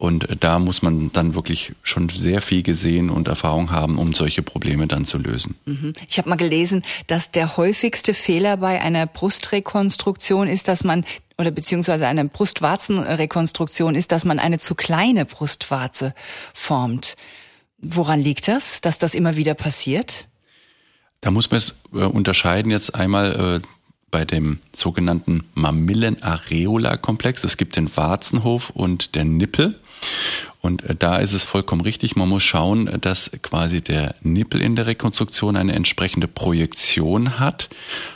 Und 0.03 0.27
da 0.41 0.59
muss 0.59 0.83
man 0.83 1.13
dann 1.13 1.37
wirklich 1.37 1.75
schon 1.85 2.09
sehr 2.09 2.43
viel 2.43 2.65
gesehen 2.65 3.09
und 3.09 3.29
Erfahrung 3.29 3.71
haben, 3.71 3.99
um 3.99 4.15
solche 4.15 4.43
Probleme 4.43 4.89
dann 4.89 5.05
zu 5.05 5.17
lösen. 5.17 5.55
Mhm. 5.65 5.93
Ich 6.09 6.19
habe 6.19 6.29
mal 6.29 6.35
gelesen, 6.35 6.83
dass 7.07 7.31
der 7.31 7.57
häufigste 7.57 8.13
Fehler 8.13 8.57
bei 8.57 8.83
einer 8.83 9.07
Brustrekonstruktion 9.07 10.49
ist, 10.49 10.67
dass 10.67 10.83
man 10.83 11.05
oder 11.39 11.53
beziehungsweise 11.53 12.09
einer 12.09 12.25
Brustwarzenrekonstruktion 12.25 13.95
ist, 13.95 14.11
dass 14.11 14.25
man 14.25 14.41
eine 14.41 14.59
zu 14.59 14.75
kleine 14.75 15.25
Brustwarze 15.25 16.17
formt. 16.53 17.15
Woran 17.79 18.19
liegt 18.19 18.49
das, 18.49 18.81
dass 18.81 18.99
das 18.99 19.15
immer 19.15 19.37
wieder 19.37 19.55
passiert? 19.55 20.27
Da 21.21 21.31
muss 21.31 21.49
man 21.53 21.59
es 21.59 21.75
äh, 21.93 21.99
unterscheiden 21.99 22.73
jetzt 22.73 22.97
einmal 22.97 23.61
äh, 23.63 23.67
bei 24.11 24.25
dem 24.25 24.59
sogenannten 24.75 25.45
Mamillen-Areola-Komplex. 25.55 27.45
Es 27.45 27.57
gibt 27.57 27.77
den 27.77 27.97
Warzenhof 27.97 28.71
und 28.71 29.15
der 29.15 29.25
Nippel. 29.25 29.79
Und 30.61 30.85
äh, 30.85 30.95
da 30.95 31.17
ist 31.17 31.33
es 31.33 31.45
vollkommen 31.45 31.83
richtig. 31.83 32.17
Man 32.17 32.29
muss 32.29 32.43
schauen, 32.43 33.01
dass 33.01 33.31
quasi 33.43 33.81
der 33.81 34.15
Nippel 34.23 34.61
in 34.61 34.77
der 34.77 34.87
Rekonstruktion 34.87 35.57
eine 35.57 35.73
entsprechende 35.73 36.29
Projektion 36.29 37.39
hat. 37.39 37.69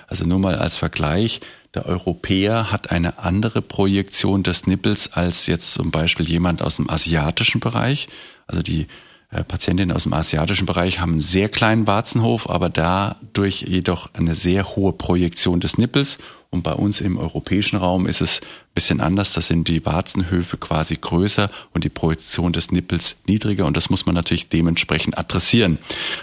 Also 0.06 0.24
nur 0.24 0.38
mal 0.38 0.56
als 0.56 0.76
Vergleich. 0.76 1.40
Der 1.74 1.86
Europäer 1.86 2.72
hat 2.72 2.90
eine 2.90 3.18
andere 3.18 3.60
Projektion 3.60 4.42
des 4.42 4.66
Nippels 4.66 5.12
als 5.12 5.46
jetzt 5.46 5.72
zum 5.72 5.90
Beispiel 5.90 6.28
jemand 6.28 6.62
aus 6.62 6.76
dem 6.76 6.88
asiatischen 6.88 7.60
Bereich. 7.60 8.08
Also 8.46 8.62
die 8.62 8.82
äh, 8.82 8.86
Patientinnen 9.28 9.94
aus 9.94 10.04
dem 10.04 10.12
asiatischen 10.12 10.66
Bereich 10.66 11.00
haben 11.00 11.12
einen 11.12 11.20
sehr 11.20 11.48
kleinen 11.48 11.86
Warzenhof, 11.86 12.48
aber 12.48 12.68
dadurch 12.68 13.62
jedoch 13.62 14.14
eine 14.14 14.34
sehr 14.34 14.76
hohe 14.76 14.92
Projektion 14.92 15.60
des 15.60 15.78
Nippels. 15.78 16.18
Und 16.50 16.62
bei 16.62 16.72
uns 16.72 17.00
im 17.00 17.18
europäischen 17.18 17.76
Raum 17.76 18.06
ist 18.06 18.20
es 18.20 18.40
ein 18.40 18.74
bisschen 18.74 19.00
anders. 19.00 19.32
Da 19.32 19.40
sind 19.40 19.66
die 19.66 19.84
Warzenhöfe 19.84 20.56
quasi 20.56 20.96
größer 20.96 21.50
und 21.74 21.82
die 21.82 21.88
Projektion 21.88 22.52
des 22.52 22.70
Nippels 22.70 23.16
niedriger. 23.26 23.66
Und 23.66 23.76
das 23.76 23.90
muss 23.90 24.06
man 24.06 24.14
natürlich 24.14 24.48
dementsprechend 24.48 25.18
adressieren. 25.18 25.78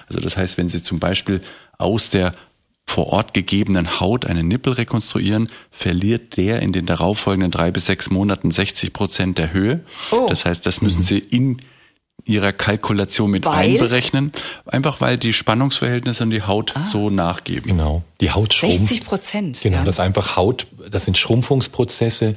Also 0.07 0.21
das 0.21 0.37
heißt, 0.37 0.57
wenn 0.57 0.69
Sie 0.69 0.81
zum 0.81 0.99
Beispiel 0.99 1.41
aus 1.77 2.09
der 2.09 2.33
vor 2.85 3.07
Ort 3.07 3.33
gegebenen 3.33 3.99
Haut 3.99 4.25
einen 4.25 4.47
Nippel 4.47 4.73
rekonstruieren, 4.73 5.47
verliert 5.71 6.37
der 6.37 6.61
in 6.61 6.73
den 6.73 6.85
darauffolgenden 6.85 7.51
drei 7.51 7.71
bis 7.71 7.85
sechs 7.85 8.09
Monaten 8.09 8.51
60 8.51 8.93
Prozent 8.93 9.37
der 9.37 9.53
Höhe. 9.53 9.81
Oh. 10.11 10.25
Das 10.29 10.45
heißt, 10.45 10.65
das 10.65 10.81
müssen 10.81 10.99
mhm. 10.99 11.03
Sie 11.03 11.19
in 11.19 11.61
ihrer 12.25 12.53
Kalkulation 12.53 13.31
mit 13.31 13.45
weil? 13.45 13.71
einberechnen, 13.71 14.31
einfach 14.65 15.01
weil 15.01 15.17
die 15.17 15.33
Spannungsverhältnisse 15.33 16.23
und 16.23 16.29
die 16.29 16.41
Haut 16.41 16.73
ah. 16.75 16.85
so 16.85 17.09
nachgeben. 17.09 17.67
Genau, 17.67 18.03
die 18.21 18.31
Haut 18.31 18.53
schrumpft. 18.53 18.79
60 18.79 19.05
Prozent. 19.05 19.61
Genau, 19.61 19.77
ja. 19.77 19.83
das 19.83 19.95
ist 19.95 19.99
einfach 19.99 20.35
Haut, 20.35 20.67
das 20.89 21.05
sind 21.05 21.17
Schrumpfungsprozesse. 21.17 22.35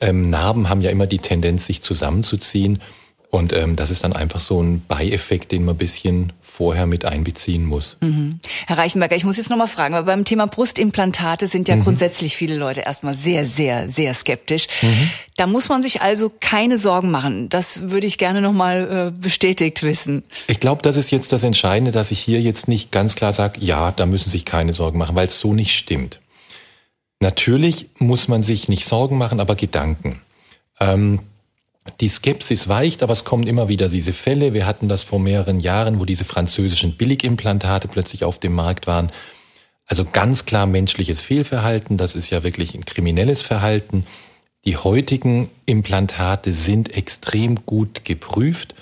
Ähm, 0.00 0.30
Narben 0.30 0.68
haben 0.68 0.80
ja 0.80 0.90
immer 0.90 1.06
die 1.06 1.18
Tendenz, 1.18 1.66
sich 1.66 1.82
zusammenzuziehen. 1.82 2.82
Und 3.30 3.52
ähm, 3.52 3.76
das 3.76 3.90
ist 3.90 4.04
dann 4.04 4.12
einfach 4.12 4.40
so 4.40 4.62
ein 4.62 4.84
Beieffekt, 4.86 5.52
den 5.52 5.64
man 5.64 5.74
ein 5.74 5.78
bisschen 5.78 6.32
vorher 6.40 6.86
mit 6.86 7.04
einbeziehen 7.04 7.66
muss. 7.66 7.98
Mhm. 8.00 8.40
Herr 8.66 8.78
Reichenberger, 8.78 9.14
ich 9.16 9.24
muss 9.24 9.36
jetzt 9.36 9.50
nochmal 9.50 9.66
fragen, 9.66 9.94
weil 9.94 10.04
beim 10.04 10.24
Thema 10.24 10.46
Brustimplantate 10.46 11.46
sind 11.46 11.68
ja 11.68 11.76
mhm. 11.76 11.84
grundsätzlich 11.84 12.36
viele 12.36 12.56
Leute 12.56 12.80
erstmal 12.80 13.14
sehr, 13.14 13.44
sehr, 13.44 13.88
sehr 13.88 14.14
skeptisch. 14.14 14.68
Mhm. 14.80 15.10
Da 15.36 15.46
muss 15.46 15.68
man 15.68 15.82
sich 15.82 16.00
also 16.00 16.32
keine 16.40 16.78
Sorgen 16.78 17.10
machen. 17.10 17.48
Das 17.50 17.90
würde 17.90 18.06
ich 18.06 18.16
gerne 18.16 18.40
nochmal 18.40 19.12
äh, 19.14 19.20
bestätigt 19.20 19.82
wissen. 19.82 20.22
Ich 20.46 20.60
glaube, 20.60 20.82
das 20.82 20.96
ist 20.96 21.10
jetzt 21.10 21.32
das 21.32 21.42
Entscheidende, 21.42 21.92
dass 21.92 22.10
ich 22.10 22.20
hier 22.20 22.40
jetzt 22.40 22.68
nicht 22.68 22.90
ganz 22.90 23.16
klar 23.16 23.32
sage, 23.32 23.60
ja, 23.60 23.90
da 23.90 24.06
müssen 24.06 24.30
sich 24.30 24.44
keine 24.44 24.72
Sorgen 24.72 24.98
machen, 24.98 25.14
weil 25.14 25.26
es 25.26 25.38
so 25.38 25.52
nicht 25.52 25.76
stimmt. 25.76 26.20
Natürlich 27.20 27.88
muss 27.98 28.28
man 28.28 28.42
sich 28.42 28.68
nicht 28.68 28.86
Sorgen 28.86 29.18
machen, 29.18 29.40
aber 29.40 29.56
Gedanken. 29.56 30.22
Ähm, 30.80 31.20
die 32.00 32.08
Skepsis 32.08 32.68
weicht, 32.68 33.02
aber 33.02 33.12
es 33.12 33.24
kommen 33.24 33.46
immer 33.46 33.68
wieder 33.68 33.88
diese 33.88 34.12
Fälle. 34.12 34.54
Wir 34.54 34.66
hatten 34.66 34.88
das 34.88 35.02
vor 35.02 35.18
mehreren 35.18 35.60
Jahren, 35.60 35.98
wo 36.00 36.04
diese 36.04 36.24
französischen 36.24 36.96
Billigimplantate 36.96 37.88
plötzlich 37.88 38.24
auf 38.24 38.38
dem 38.38 38.54
Markt 38.54 38.86
waren. 38.86 39.10
Also 39.86 40.04
ganz 40.04 40.44
klar 40.44 40.66
menschliches 40.66 41.22
Fehlverhalten, 41.22 41.96
das 41.96 42.16
ist 42.16 42.30
ja 42.30 42.42
wirklich 42.42 42.74
ein 42.74 42.84
kriminelles 42.84 43.42
Verhalten. 43.42 44.04
Die 44.64 44.76
heutigen 44.76 45.48
Implantate 45.64 46.52
sind 46.52 46.92
extrem 46.96 47.64
gut 47.66 48.04
geprüft. 48.04 48.74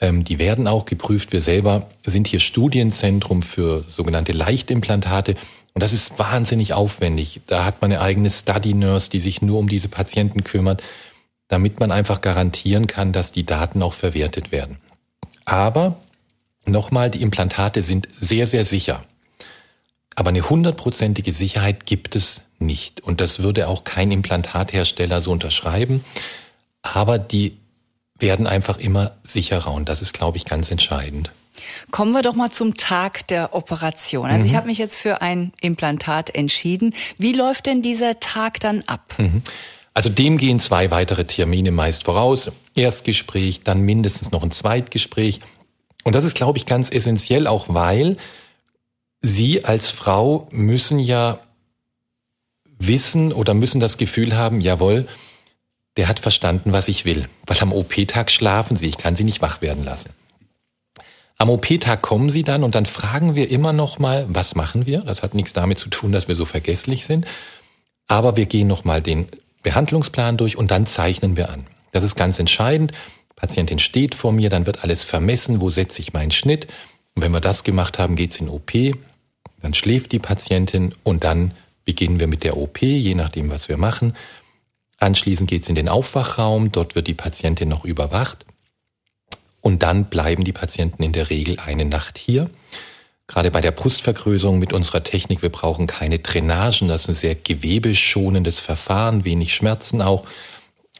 Ähm, 0.00 0.24
die 0.24 0.40
werden 0.40 0.66
auch 0.66 0.84
geprüft. 0.84 1.32
Wir 1.32 1.40
selber 1.40 1.88
sind 2.04 2.26
hier 2.26 2.40
Studienzentrum 2.40 3.42
für 3.42 3.84
sogenannte 3.88 4.32
Leichtimplantate. 4.32 5.36
Und 5.74 5.82
das 5.82 5.92
ist 5.92 6.18
wahnsinnig 6.18 6.74
aufwendig. 6.74 7.40
Da 7.46 7.64
hat 7.64 7.80
man 7.80 7.92
eine 7.92 8.00
eigene 8.00 8.30
Study 8.30 8.74
Nurse, 8.74 9.10
die 9.10 9.20
sich 9.20 9.42
nur 9.42 9.60
um 9.60 9.68
diese 9.68 9.88
Patienten 9.88 10.42
kümmert 10.42 10.82
damit 11.52 11.80
man 11.80 11.92
einfach 11.92 12.22
garantieren 12.22 12.86
kann, 12.86 13.12
dass 13.12 13.30
die 13.30 13.44
Daten 13.44 13.82
auch 13.82 13.92
verwertet 13.92 14.52
werden. 14.52 14.78
Aber 15.44 16.00
nochmal, 16.64 17.10
die 17.10 17.20
Implantate 17.20 17.82
sind 17.82 18.08
sehr, 18.18 18.46
sehr 18.46 18.64
sicher. 18.64 19.04
Aber 20.14 20.30
eine 20.30 20.48
hundertprozentige 20.48 21.30
Sicherheit 21.30 21.84
gibt 21.84 22.16
es 22.16 22.40
nicht. 22.58 23.02
Und 23.02 23.20
das 23.20 23.40
würde 23.40 23.68
auch 23.68 23.84
kein 23.84 24.12
Implantathersteller 24.12 25.20
so 25.20 25.30
unterschreiben. 25.30 26.02
Aber 26.80 27.18
die 27.18 27.58
werden 28.18 28.46
einfach 28.46 28.78
immer 28.78 29.16
sicherer. 29.22 29.74
Und 29.74 29.90
das 29.90 30.00
ist, 30.00 30.14
glaube 30.14 30.38
ich, 30.38 30.46
ganz 30.46 30.70
entscheidend. 30.70 31.32
Kommen 31.90 32.12
wir 32.12 32.22
doch 32.22 32.34
mal 32.34 32.50
zum 32.50 32.76
Tag 32.76 33.26
der 33.26 33.54
Operation. 33.54 34.30
Also 34.30 34.40
mhm. 34.40 34.46
ich 34.46 34.56
habe 34.56 34.68
mich 34.68 34.78
jetzt 34.78 34.96
für 34.96 35.20
ein 35.20 35.52
Implantat 35.60 36.34
entschieden. 36.34 36.94
Wie 37.18 37.34
läuft 37.34 37.66
denn 37.66 37.82
dieser 37.82 38.20
Tag 38.20 38.58
dann 38.60 38.84
ab? 38.86 39.14
Mhm. 39.18 39.42
Also 39.94 40.08
dem 40.08 40.38
gehen 40.38 40.58
zwei 40.58 40.90
weitere 40.90 41.26
Termine 41.26 41.70
meist 41.70 42.04
voraus. 42.04 42.50
Erstgespräch, 42.74 43.62
dann 43.62 43.82
mindestens 43.82 44.30
noch 44.30 44.42
ein 44.42 44.50
Zweitgespräch. 44.50 45.40
Und 46.04 46.14
das 46.14 46.24
ist, 46.24 46.34
glaube 46.34 46.58
ich, 46.58 46.66
ganz 46.66 46.90
essentiell, 46.90 47.46
auch 47.46 47.66
weil 47.68 48.16
Sie 49.20 49.64
als 49.64 49.90
Frau 49.90 50.48
müssen 50.50 50.98
ja 50.98 51.38
wissen 52.64 53.32
oder 53.32 53.54
müssen 53.54 53.80
das 53.80 53.96
Gefühl 53.96 54.36
haben, 54.36 54.60
jawohl, 54.60 55.06
der 55.96 56.08
hat 56.08 56.18
verstanden, 56.18 56.72
was 56.72 56.88
ich 56.88 57.04
will. 57.04 57.28
Weil 57.46 57.58
am 57.60 57.72
OP-Tag 57.72 58.30
schlafen 58.30 58.76
Sie, 58.76 58.88
ich 58.88 58.96
kann 58.96 59.14
Sie 59.14 59.24
nicht 59.24 59.42
wach 59.42 59.60
werden 59.60 59.84
lassen. 59.84 60.10
Am 61.38 61.50
OP-Tag 61.50 62.02
kommen 62.02 62.30
Sie 62.30 62.42
dann 62.42 62.64
und 62.64 62.74
dann 62.74 62.86
fragen 62.86 63.34
wir 63.34 63.50
immer 63.50 63.72
noch 63.72 63.98
mal, 63.98 64.26
was 64.28 64.54
machen 64.54 64.86
wir? 64.86 65.00
Das 65.00 65.22
hat 65.22 65.34
nichts 65.34 65.52
damit 65.52 65.78
zu 65.78 65.88
tun, 65.88 66.12
dass 66.12 66.28
wir 66.28 66.34
so 66.34 66.44
vergesslich 66.44 67.04
sind. 67.04 67.26
Aber 68.08 68.36
wir 68.36 68.46
gehen 68.46 68.66
noch 68.66 68.84
mal 68.84 69.02
den 69.02 69.28
Behandlungsplan 69.62 70.36
durch 70.36 70.56
und 70.56 70.70
dann 70.70 70.86
zeichnen 70.86 71.36
wir 71.36 71.50
an. 71.50 71.66
Das 71.92 72.04
ist 72.04 72.16
ganz 72.16 72.38
entscheidend. 72.38 72.92
Patientin 73.36 73.78
steht 73.78 74.14
vor 74.14 74.32
mir, 74.32 74.50
dann 74.50 74.66
wird 74.66 74.84
alles 74.84 75.04
vermessen, 75.04 75.60
wo 75.60 75.70
setze 75.70 76.00
ich 76.00 76.12
meinen 76.12 76.30
Schnitt. 76.30 76.66
Und 77.14 77.22
wenn 77.22 77.32
wir 77.32 77.40
das 77.40 77.64
gemacht 77.64 77.98
haben, 77.98 78.16
geht's 78.16 78.38
in 78.38 78.48
OP, 78.48 78.72
dann 79.60 79.74
schläft 79.74 80.12
die 80.12 80.18
Patientin 80.18 80.94
und 81.02 81.24
dann 81.24 81.52
beginnen 81.84 82.20
wir 82.20 82.26
mit 82.26 82.44
der 82.44 82.56
OP, 82.56 82.80
je 82.82 83.14
nachdem, 83.14 83.50
was 83.50 83.68
wir 83.68 83.76
machen. 83.76 84.14
Anschließend 84.98 85.50
geht's 85.50 85.68
in 85.68 85.74
den 85.74 85.88
Aufwachraum, 85.88 86.70
dort 86.70 86.94
wird 86.94 87.08
die 87.08 87.14
Patientin 87.14 87.68
noch 87.68 87.84
überwacht. 87.84 88.46
Und 89.60 89.82
dann 89.82 90.06
bleiben 90.06 90.44
die 90.44 90.52
Patienten 90.52 91.02
in 91.02 91.12
der 91.12 91.30
Regel 91.30 91.58
eine 91.58 91.84
Nacht 91.84 92.18
hier. 92.18 92.50
Gerade 93.32 93.50
bei 93.50 93.62
der 93.62 93.70
Brustvergrößerung 93.70 94.58
mit 94.58 94.74
unserer 94.74 95.02
Technik, 95.02 95.40
wir 95.40 95.48
brauchen 95.48 95.86
keine 95.86 96.18
Drainagen, 96.18 96.88
das 96.88 97.02
ist 97.02 97.08
ein 97.08 97.14
sehr 97.14 97.34
gewebeschonendes 97.34 98.58
Verfahren, 98.58 99.24
wenig 99.24 99.54
Schmerzen 99.54 100.02
auch. 100.02 100.24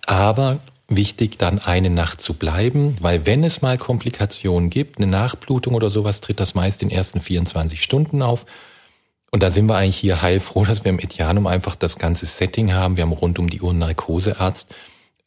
Aber 0.06 0.60
wichtig, 0.88 1.36
dann 1.36 1.58
eine 1.58 1.90
Nacht 1.90 2.22
zu 2.22 2.32
bleiben, 2.32 2.96
weil 3.02 3.26
wenn 3.26 3.44
es 3.44 3.60
mal 3.60 3.76
Komplikationen 3.76 4.70
gibt, 4.70 4.96
eine 4.96 5.08
Nachblutung 5.08 5.74
oder 5.74 5.90
sowas, 5.90 6.22
tritt 6.22 6.40
das 6.40 6.54
meist 6.54 6.82
in 6.82 6.88
den 6.88 6.96
ersten 6.96 7.20
24 7.20 7.82
Stunden 7.82 8.22
auf. 8.22 8.46
Und 9.30 9.42
da 9.42 9.50
sind 9.50 9.66
wir 9.66 9.76
eigentlich 9.76 9.98
hier 9.98 10.22
heilfroh, 10.22 10.64
dass 10.68 10.84
wir 10.84 10.90
im 10.90 11.00
Etianum 11.00 11.46
einfach 11.46 11.76
das 11.76 11.98
ganze 11.98 12.24
Setting 12.24 12.72
haben. 12.72 12.96
Wir 12.96 13.02
haben 13.02 13.12
rund 13.12 13.38
um 13.40 13.50
die 13.50 13.60
Uhr 13.60 13.70
einen 13.70 13.80
Narkosearzt. 13.80 14.74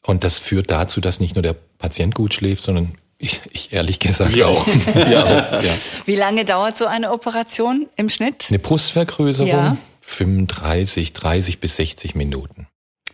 Und 0.02 0.24
das 0.24 0.38
führt 0.38 0.72
dazu, 0.72 1.00
dass 1.00 1.20
nicht 1.20 1.36
nur 1.36 1.42
der 1.42 1.54
Patient 1.78 2.16
gut 2.16 2.34
schläft, 2.34 2.64
sondern 2.64 2.98
ich, 3.18 3.40
ich 3.50 3.72
ehrlich 3.72 3.98
gesagt 3.98 4.34
Wir 4.34 4.48
auch. 4.48 4.66
ja, 4.94 5.62
ja. 5.62 5.74
Wie 6.04 6.16
lange 6.16 6.44
dauert 6.44 6.76
so 6.76 6.86
eine 6.86 7.12
Operation 7.12 7.86
im 7.96 8.08
Schnitt? 8.08 8.46
Eine 8.48 8.58
Brustvergrößerung 8.58 9.48
ja. 9.48 9.76
35, 10.02 11.12
30 11.12 11.60
bis 11.60 11.76
60 11.76 12.14
Minuten. 12.14 12.68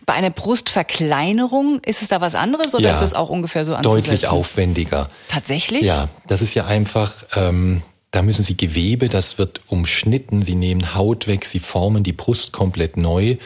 Bei 0.05 0.13
einer 0.13 0.29
Brustverkleinerung 0.29 1.79
ist 1.79 2.01
es 2.01 2.09
da 2.09 2.19
was 2.19 2.35
anderes 2.35 2.75
oder 2.75 2.85
ja, 2.85 2.91
ist 2.91 2.99
das 2.99 3.13
auch 3.13 3.29
ungefähr 3.29 3.63
so 3.63 3.73
anzusetzen? 3.73 4.11
Deutlich 4.11 4.27
aufwendiger. 4.29 5.09
Tatsächlich? 5.29 5.83
Ja, 5.83 6.09
das 6.27 6.41
ist 6.41 6.53
ja 6.53 6.65
einfach, 6.65 7.15
ähm, 7.35 7.81
da 8.11 8.21
müssen 8.21 8.43
Sie 8.43 8.57
Gewebe, 8.57 9.07
das 9.07 9.37
wird 9.37 9.61
umschnitten, 9.67 10.41
Sie 10.41 10.55
nehmen 10.55 10.93
Haut 10.93 11.27
weg, 11.27 11.45
Sie 11.45 11.59
formen 11.59 12.03
die 12.03 12.11
Brust 12.11 12.51
komplett 12.51 12.97
neu. 12.97 13.37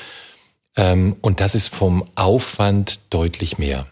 Ähm, 0.76 1.16
und 1.22 1.42
das 1.42 1.54
ist 1.54 1.74
vom 1.74 2.04
Aufwand 2.16 3.02
deutlich 3.12 3.60
mehr. 3.60 3.86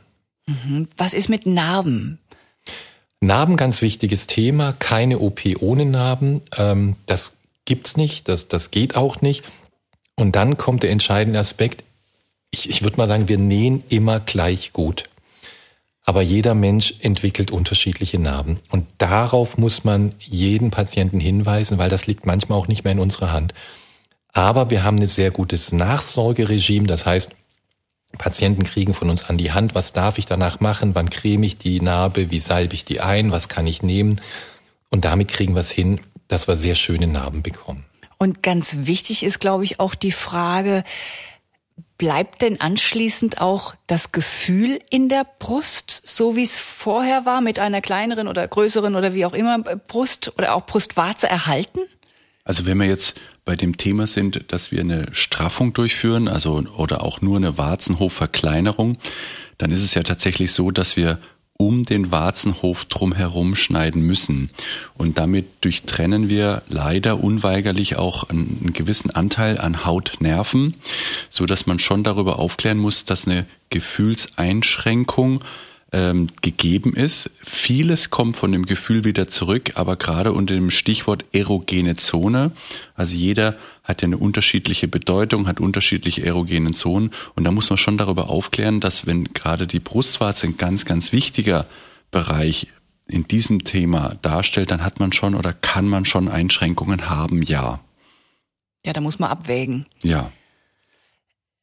Mhm. 0.48 0.88
Was 0.98 1.14
ist 1.14 1.30
mit 1.30 1.46
Narben? 1.46 2.20
Narben, 3.22 3.58
ganz 3.58 3.82
wichtiges 3.82 4.28
Thema. 4.28 4.74
Keine 4.74 5.20
OP 5.20 5.42
ohne 5.60 5.86
Narben. 5.86 6.42
Ähm, 6.58 6.96
das 7.06 7.34
gibt's 7.66 7.98
nicht. 7.98 8.28
Das, 8.28 8.48
das 8.48 8.72
geht 8.72 8.96
auch 8.96 9.22
nicht. 9.22 9.44
Und 10.16 10.36
dann 10.36 10.58
kommt 10.58 10.84
der 10.84 10.92
entscheidende 10.92 11.40
Aspekt. 11.40 11.84
Ich, 12.52 12.70
ich 12.70 12.84
würde 12.84 12.98
mal 12.98 13.08
sagen, 13.08 13.28
wir 13.28 13.38
nähen 13.38 13.84
immer 13.90 14.20
gleich 14.20 14.74
gut. 14.74 15.06
Aber 16.04 16.22
jeder 16.22 16.54
Mensch 16.54 16.94
entwickelt 17.00 17.52
unterschiedliche 17.52 18.20
Narben. 18.20 18.60
Und 18.70 18.86
darauf 19.00 19.58
muss 19.58 19.84
man 19.84 20.14
jeden 20.20 20.70
Patienten 20.70 21.20
hinweisen, 21.20 21.80
weil 21.80 21.90
das 21.90 22.06
liegt 22.06 22.28
manchmal 22.28 22.60
auch 22.60 22.68
nicht 22.68 22.84
mehr 22.84 22.94
in 22.94 23.00
unserer 23.00 23.34
Hand. 23.34 23.54
Aber 24.32 24.70
wir 24.70 24.84
haben 24.84 25.00
ein 25.00 25.08
sehr 25.08 25.32
gutes 25.32 25.72
Nachsorgeregime. 25.72 26.86
Das 26.86 27.06
heißt, 27.06 27.32
Patienten 28.18 28.64
kriegen 28.64 28.94
von 28.94 29.10
uns 29.10 29.24
an 29.24 29.38
die 29.38 29.52
Hand, 29.52 29.76
was 29.76 29.94
darf 29.94 30.18
ich 30.18 30.26
danach 30.26 30.60
machen, 30.60 30.96
wann 30.96 31.10
creme 31.10 31.44
ich 31.44 31.58
die 31.58 31.82
Narbe, 31.82 32.32
wie 32.32 32.40
salbe 32.40 32.74
ich 32.74 32.86
die 32.86 33.02
ein, 33.02 33.32
was 33.32 33.50
kann 33.50 33.68
ich 33.68 33.84
nehmen. 33.84 34.22
Und 34.90 35.06
damit 35.06 35.30
kriegen 35.30 35.56
wir 35.56 35.60
es 35.60 35.72
hin, 35.72 36.02
dass 36.28 36.48
wir 36.48 36.56
sehr 36.56 36.76
schöne 36.76 37.08
Narben 37.08 37.44
bekommen. 37.44 37.86
Und 38.18 38.44
ganz 38.44 38.78
wichtig 38.82 39.24
ist, 39.24 39.40
glaube 39.40 39.64
ich, 39.64 39.80
auch 39.80 39.96
die 39.96 40.12
Frage, 40.12 40.84
bleibt 41.98 42.42
denn 42.42 42.60
anschließend 42.60 43.42
auch 43.42 43.76
das 43.88 44.12
Gefühl 44.12 44.80
in 44.90 45.10
der 45.10 45.26
Brust, 45.40 46.02
so 46.06 46.36
wie 46.36 46.44
es 46.44 46.58
vorher 46.58 47.26
war, 47.26 47.42
mit 47.42 47.60
einer 47.60 47.82
kleineren 47.82 48.28
oder 48.28 48.48
größeren 48.48 48.96
oder 48.96 49.14
wie 49.14 49.26
auch 49.26 49.34
immer 49.34 49.60
Brust 49.60 50.34
oder 50.38 50.56
auch 50.56 50.66
Brustwarze 50.66 51.28
erhalten? 51.28 51.80
Also 52.44 52.66
wenn 52.66 52.78
wir 52.78 52.88
jetzt 52.88 53.16
bei 53.46 53.56
dem 53.56 53.78
Thema 53.78 54.08
sind, 54.08 54.52
dass 54.52 54.72
wir 54.72 54.80
eine 54.82 55.08
Straffung 55.12 55.74
durchführen, 55.74 56.28
also 56.28 56.64
oder 56.78 57.04
auch 57.04 57.22
nur 57.22 57.38
eine 57.38 57.58
Warzenhofverkleinerung, 57.58 58.98
dann 59.60 59.72
ist 59.72 59.84
es 59.84 59.94
ja 59.94 60.04
tatsächlich 60.04 60.52
so, 60.52 60.72
dass 60.72 60.98
wir 60.98 61.20
um 61.58 61.84
den 61.84 62.12
Warzenhof 62.12 62.86
drumherum 62.86 63.56
schneiden 63.56 64.02
müssen. 64.02 64.50
Und 64.96 65.18
damit 65.18 65.46
durchtrennen 65.62 66.28
wir 66.28 66.64
leider 66.68 67.24
unweigerlich 67.24 67.96
auch 67.96 68.30
einen 68.30 68.74
gewissen 68.74 69.12
Anteil 69.12 69.58
an 69.58 69.86
Hautnerven, 69.86 70.76
so 71.30 71.46
dass 71.46 71.66
man 71.66 71.80
schon 71.80 72.04
darüber 72.04 72.40
aufklären 72.40 72.78
muss, 72.78 73.06
dass 73.06 73.26
eine 73.26 73.46
Gefühlseinschränkung 73.70 75.42
ähm, 75.92 76.28
gegeben 76.42 76.94
ist. 76.94 77.30
Vieles 77.42 78.10
kommt 78.10 78.36
von 78.36 78.52
dem 78.52 78.66
Gefühl 78.66 79.04
wieder 79.04 79.28
zurück, 79.30 79.74
aber 79.76 79.96
gerade 79.96 80.34
unter 80.34 80.54
dem 80.54 80.72
Stichwort 80.72 81.24
erogene 81.34 81.96
Zone, 81.96 82.52
also 82.96 83.16
jeder 83.16 83.56
hat 83.84 84.02
ja 84.02 84.08
eine 84.08 84.18
unterschiedliche 84.18 84.88
Bedeutung, 84.88 85.48
hat 85.48 85.62
unterschiedliche 85.62 86.26
erogene 86.26 86.72
Zonen 86.72 87.12
und 87.36 87.44
da 87.44 87.52
muss 87.52 87.70
man 87.70 87.78
schon 87.78 87.98
darüber 87.98 88.30
aufklären, 88.30 88.80
dass 88.80 89.06
wenn 89.06 89.26
gerade 89.26 89.68
die 89.68 89.80
Brustwarze 89.80 90.48
ein 90.48 90.58
ganz, 90.58 90.86
ganz 90.86 91.12
wichtiger 91.12 91.66
Bereich 92.12 92.68
in 93.08 93.28
diesem 93.28 93.64
Thema 93.64 94.18
darstellt, 94.22 94.72
dann 94.72 94.84
hat 94.84 95.00
man 95.00 95.14
schon 95.14 95.36
oder 95.36 95.54
kann 95.54 95.88
man 95.88 96.06
schon 96.06 96.28
Einschränkungen 96.28 97.10
haben, 97.10 97.42
ja. 97.44 97.80
Ja, 98.86 98.94
da 98.94 99.02
muss 99.02 99.20
man 99.20 99.30
abwägen. 99.30 99.86
Ja. 100.04 100.32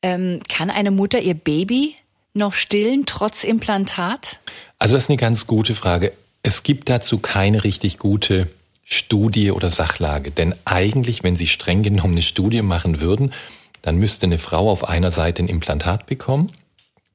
Ähm, 0.03 0.41
kann 0.49 0.71
eine 0.71 0.91
Mutter 0.91 1.21
ihr 1.21 1.35
Baby 1.35 1.95
noch 2.35 2.55
stillen 2.55 3.05
trotz 3.07 3.45
Implantat? 3.45 4.39
Also 4.79 4.95
das 4.95 5.05
ist 5.05 5.11
eine 5.11 5.17
ganz 5.17 5.47
gute 5.47 5.75
Frage. 5.75 6.13
Es 6.43 6.63
gibt 6.63 6.89
dazu 6.89 7.19
keine 7.19 7.65
richtig 7.65 7.99
gute 7.99 8.49
Studie 8.85 9.51
oder 9.53 9.71
Sachlage. 9.71 10.31
Denn 10.31 10.55
eigentlich, 10.65 11.23
wenn 11.23 11.37
Sie 11.37 11.47
streng 11.47 11.83
genommen 11.83 12.15
eine 12.15 12.23
Studie 12.23 12.63
machen 12.63 13.01
würden, 13.01 13.33
dann 13.81 13.97
müsste 13.97 14.27
eine 14.27 14.39
Frau 14.39 14.71
auf 14.71 14.89
einer 14.89 15.11
Seite 15.11 15.43
ein 15.43 15.49
Implantat 15.49 16.07
bekommen, 16.07 16.53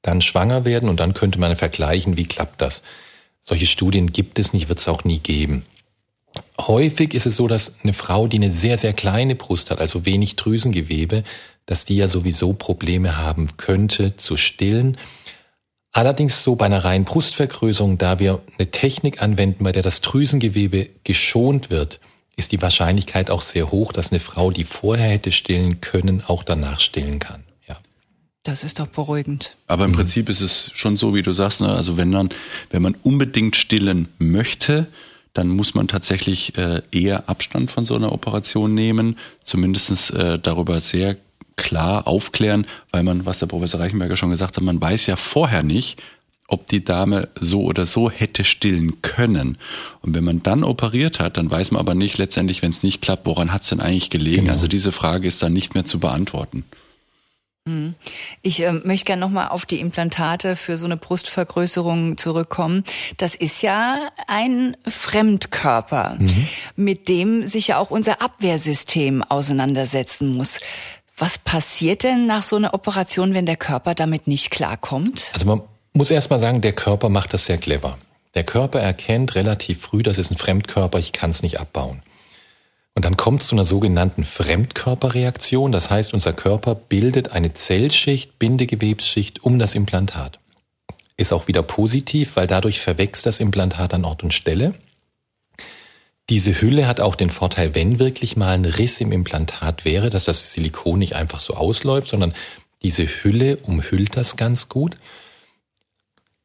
dann 0.01 0.21
schwanger 0.21 0.65
werden 0.65 0.89
und 0.89 0.99
dann 0.99 1.13
könnte 1.13 1.39
man 1.39 1.55
vergleichen, 1.55 2.17
wie 2.17 2.25
klappt 2.25 2.61
das. 2.61 2.83
Solche 3.41 3.65
Studien 3.65 4.11
gibt 4.11 4.39
es 4.39 4.53
nicht, 4.53 4.69
wird 4.69 4.79
es 4.79 4.87
auch 4.87 5.03
nie 5.03 5.19
geben. 5.19 5.65
Häufig 6.59 7.13
ist 7.13 7.25
es 7.25 7.35
so, 7.35 7.47
dass 7.47 7.73
eine 7.83 7.93
Frau, 7.93 8.27
die 8.27 8.37
eine 8.37 8.51
sehr, 8.51 8.77
sehr 8.77 8.93
kleine 8.93 9.35
Brust 9.35 9.71
hat, 9.71 9.79
also 9.79 10.05
wenig 10.05 10.35
Drüsengewebe, 10.35 11.23
dass 11.67 11.85
die 11.85 11.97
ja 11.97 12.07
sowieso 12.07 12.53
Probleme 12.53 13.17
haben 13.17 13.57
könnte 13.57 14.17
zu 14.17 14.35
stillen. 14.37 14.97
Allerdings 15.91 16.41
so 16.41 16.55
bei 16.55 16.65
einer 16.65 16.83
reinen 16.83 17.05
Brustvergrößerung, 17.05 17.97
da 17.97 18.19
wir 18.19 18.41
eine 18.57 18.71
Technik 18.71 19.21
anwenden, 19.21 19.63
bei 19.63 19.71
der 19.71 19.83
das 19.83 20.01
Drüsengewebe 20.01 20.89
geschont 21.03 21.69
wird, 21.69 21.99
ist 22.35 22.51
die 22.51 22.61
Wahrscheinlichkeit 22.61 23.29
auch 23.29 23.41
sehr 23.41 23.71
hoch, 23.71 23.91
dass 23.91 24.11
eine 24.11 24.19
Frau, 24.19 24.51
die 24.51 24.63
vorher 24.63 25.09
hätte 25.09 25.31
stillen 25.31 25.81
können, 25.81 26.23
auch 26.25 26.43
danach 26.43 26.79
stillen 26.79 27.19
kann. 27.19 27.43
Ja. 27.67 27.77
Das 28.43 28.63
ist 28.63 28.79
doch 28.79 28.87
beruhigend. 28.87 29.57
Aber 29.65 29.85
im 29.85 29.91
mhm. 29.91 29.95
Prinzip 29.95 30.29
ist 30.29 30.41
es 30.41 30.71
schon 30.73 30.97
so, 30.97 31.15
wie 31.15 31.23
du 31.23 31.33
sagst, 31.33 31.61
ne? 31.61 31.69
also 31.69 31.97
wenn 31.97 32.11
man, 32.11 32.29
wenn 32.69 32.83
man 32.83 32.95
unbedingt 33.03 33.55
stillen 33.55 34.07
möchte, 34.19 34.87
dann 35.33 35.49
muss 35.49 35.73
man 35.73 35.87
tatsächlich 35.87 36.57
äh, 36.57 36.81
eher 36.91 37.27
Abstand 37.27 37.71
von 37.71 37.85
so 37.85 37.95
einer 37.95 38.11
Operation 38.11 38.73
nehmen, 38.73 39.17
zumindestens 39.43 40.11
äh, 40.11 40.39
darüber 40.39 40.79
sehr 40.79 41.17
klar 41.57 42.07
aufklären, 42.07 42.65
weil 42.91 43.03
man, 43.03 43.25
was 43.25 43.39
der 43.39 43.47
Professor 43.47 43.79
Reichenberger 43.79 44.15
schon 44.15 44.29
gesagt 44.29 44.55
hat, 44.55 44.63
man 44.63 44.81
weiß 44.81 45.07
ja 45.07 45.15
vorher 45.15 45.63
nicht, 45.63 46.01
ob 46.47 46.67
die 46.67 46.83
Dame 46.83 47.27
so 47.37 47.63
oder 47.63 47.85
so 47.85 48.09
hätte 48.09 48.45
stillen 48.45 49.01
können. 49.01 49.57
Und 50.01 50.15
wenn 50.15 50.23
man 50.23 50.43
dann 50.43 50.63
operiert 50.63 51.19
hat, 51.19 51.35
dann 51.35 51.51
weiß 51.51 51.71
man 51.71 51.81
aber 51.81 51.93
nicht 51.93 52.17
letztendlich, 52.17 52.61
wenn 52.61 52.69
es 52.69 52.83
nicht 52.83 53.01
klappt, 53.01 53.25
woran 53.25 53.51
hat 53.51 53.63
es 53.63 53.69
denn 53.69 53.81
eigentlich 53.81 54.09
gelegen. 54.09 54.43
Genau. 54.43 54.53
Also 54.53 54.69
diese 54.69 54.93
Frage 54.93 55.27
ist 55.27 55.43
dann 55.43 55.51
nicht 55.51 55.75
mehr 55.75 55.83
zu 55.83 55.99
beantworten. 55.99 56.63
Mhm. 57.67 57.95
Ich 58.41 58.63
äh, 58.63 58.71
möchte 58.71 59.05
gerne 59.05 59.19
nochmal 59.19 59.49
auf 59.49 59.65
die 59.65 59.79
Implantate 59.79 60.55
für 60.55 60.77
so 60.77 60.85
eine 60.85 60.97
Brustvergrößerung 60.97 62.17
zurückkommen. 62.17 62.83
Das 63.17 63.35
ist 63.35 63.61
ja 63.61 64.09
ein 64.27 64.77
Fremdkörper, 64.87 66.15
mhm. 66.19 66.47
mit 66.75 67.09
dem 67.09 67.45
sich 67.45 67.67
ja 67.67 67.77
auch 67.77 67.91
unser 67.91 68.21
Abwehrsystem 68.21 69.21
auseinandersetzen 69.21 70.31
muss. 70.31 70.59
Was 71.19 71.39
passiert 71.39 72.03
denn 72.03 72.27
nach 72.27 72.43
so 72.43 72.57
einer 72.57 72.75
Operation, 72.75 73.33
wenn 73.33 73.47
der 73.47 73.57
Körper 73.57 73.95
damit 73.95 74.27
nicht 74.27 74.51
klarkommt? 74.51 75.31
Also 75.33 75.47
man 75.47 75.61
muss 75.93 76.11
erst 76.11 76.29
mal 76.29 76.39
sagen, 76.39 76.61
der 76.61 76.73
Körper 76.73 77.09
macht 77.09 77.33
das 77.33 77.45
sehr 77.45 77.57
clever. 77.57 77.97
Der 78.35 78.43
Körper 78.43 78.79
erkennt 78.79 79.33
relativ 79.33 79.81
früh, 79.81 80.03
das 80.03 80.19
ist 80.19 80.29
ein 80.29 80.37
Fremdkörper, 80.37 80.99
ich 80.99 81.13
kann 81.13 81.31
es 81.31 81.41
nicht 81.41 81.59
abbauen. 81.59 82.03
Und 82.93 83.03
dann 83.03 83.17
kommt 83.17 83.41
es 83.41 83.47
zu 83.47 83.55
einer 83.55 83.65
sogenannten 83.65 84.23
Fremdkörperreaktion. 84.23 85.71
Das 85.71 85.89
heißt, 85.89 86.13
unser 86.13 86.33
Körper 86.33 86.75
bildet 86.75 87.31
eine 87.31 87.53
Zellschicht, 87.53 88.37
Bindegewebsschicht 88.37 89.43
um 89.43 89.57
das 89.57 89.73
Implantat. 89.73 90.39
Ist 91.15 91.33
auch 91.33 91.47
wieder 91.47 91.63
positiv, 91.63 92.35
weil 92.35 92.45
dadurch 92.45 92.79
verwächst 92.79 93.25
das 93.25 93.39
Implantat 93.39 93.95
an 93.95 94.05
Ort 94.05 94.23
und 94.23 94.35
Stelle. 94.35 94.75
Diese 96.29 96.59
Hülle 96.59 96.87
hat 96.87 96.99
auch 96.99 97.15
den 97.15 97.29
Vorteil, 97.29 97.73
wenn 97.73 97.99
wirklich 97.99 98.35
mal 98.35 98.53
ein 98.53 98.65
Riss 98.65 98.99
im 98.99 99.13
Implantat 99.13 99.85
wäre, 99.85 100.09
dass 100.09 100.25
das 100.25 100.51
Silikon 100.51 100.99
nicht 100.99 101.15
einfach 101.15 101.39
so 101.39 101.53
ausläuft, 101.53 102.09
sondern 102.09 102.33
diese 102.81 103.05
Hülle 103.05 103.57
umhüllt 103.57 104.17
das 104.17 104.35
ganz 104.35 104.67
gut. 104.67 104.95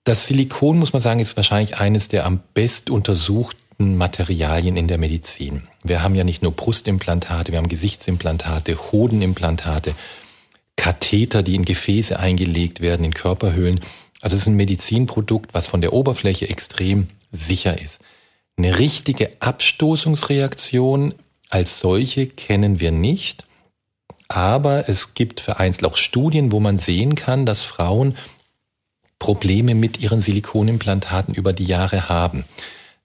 Das 0.04 0.26
Silikon, 0.26 0.78
muss 0.78 0.92
man 0.92 1.02
sagen, 1.02 1.20
ist 1.20 1.36
wahrscheinlich 1.36 1.78
eines 1.78 2.08
der 2.08 2.26
am 2.26 2.40
best 2.54 2.90
untersuchten 2.90 3.96
Materialien 3.96 4.76
in 4.76 4.86
der 4.86 4.98
Medizin. 4.98 5.68
Wir 5.82 6.02
haben 6.02 6.14
ja 6.14 6.24
nicht 6.24 6.42
nur 6.42 6.52
Brustimplantate, 6.52 7.50
wir 7.50 7.58
haben 7.58 7.68
Gesichtsimplantate, 7.68 8.92
Hodenimplantate, 8.92 9.94
Katheter, 10.76 11.42
die 11.42 11.56
in 11.56 11.64
Gefäße 11.64 12.18
eingelegt 12.18 12.80
werden, 12.80 13.04
in 13.04 13.14
Körperhöhlen. 13.14 13.80
Also 14.20 14.36
es 14.36 14.42
ist 14.42 14.48
ein 14.48 14.54
Medizinprodukt, 14.54 15.54
was 15.54 15.66
von 15.66 15.80
der 15.80 15.92
Oberfläche 15.92 16.48
extrem 16.48 17.08
sicher 17.32 17.80
ist. 17.80 18.00
Eine 18.56 18.78
richtige 18.78 19.30
Abstoßungsreaktion 19.40 21.14
als 21.48 21.80
solche 21.80 22.26
kennen 22.26 22.80
wir 22.80 22.92
nicht, 22.92 23.44
aber 24.28 24.88
es 24.88 25.14
gibt 25.14 25.40
vereinzelt 25.40 25.84
auch 25.84 25.96
Studien, 25.96 26.52
wo 26.52 26.60
man 26.60 26.78
sehen 26.78 27.14
kann, 27.14 27.44
dass 27.44 27.62
Frauen 27.62 28.16
Probleme 29.18 29.74
mit 29.74 30.00
ihren 30.00 30.20
Silikonimplantaten 30.20 31.34
über 31.34 31.52
die 31.52 31.66
Jahre 31.66 32.08
haben. 32.08 32.44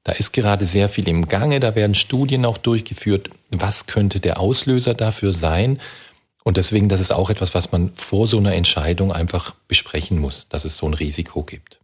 Da 0.04 0.14
ist 0.14 0.32
gerade 0.32 0.66
sehr 0.66 0.88
viel 0.88 1.08
im 1.10 1.28
Gange, 1.28 1.60
da 1.60 1.76
werden 1.76 1.94
Studien 1.94 2.46
auch 2.46 2.58
durchgeführt, 2.58 3.30
was 3.52 3.88
könnte 3.88 4.22
der 4.22 4.40
Auslöser 4.40 4.94
dafür 4.94 5.34
sein. 5.34 5.82
Und 6.46 6.56
deswegen, 6.56 6.88
das 6.88 7.02
ist 7.02 7.12
auch 7.12 7.30
etwas, 7.30 7.54
was 7.54 7.74
man 7.74 7.94
vor 7.94 8.26
so 8.26 8.38
einer 8.38 8.54
Entscheidung 8.54 9.12
einfach 9.12 9.54
besprechen 9.68 10.18
muss, 10.18 10.48
dass 10.48 10.64
es 10.64 10.78
so 10.78 10.88
ein 10.88 10.94
Risiko 10.94 11.44
gibt. 11.44 11.77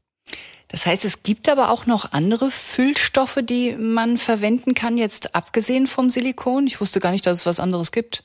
Das 0.74 0.88
heißt, 0.88 1.06
es 1.06 1.22
gibt 1.22 1.50
aber 1.50 1.70
auch 1.70 1.86
noch 1.86 2.14
andere 2.14 2.50
Füllstoffe, 2.50 3.38
die 3.44 3.76
man 3.78 4.18
verwenden 4.18 4.74
kann, 4.74 4.98
jetzt 4.98 5.36
abgesehen 5.36 5.86
vom 5.86 6.10
Silikon. 6.10 6.66
Ich 6.66 6.82
wusste 6.82 7.00
gar 7.00 7.12
nicht, 7.12 7.28
dass 7.28 7.42
es 7.42 7.46
was 7.46 7.60
anderes 7.60 7.92
gibt. 7.92 8.24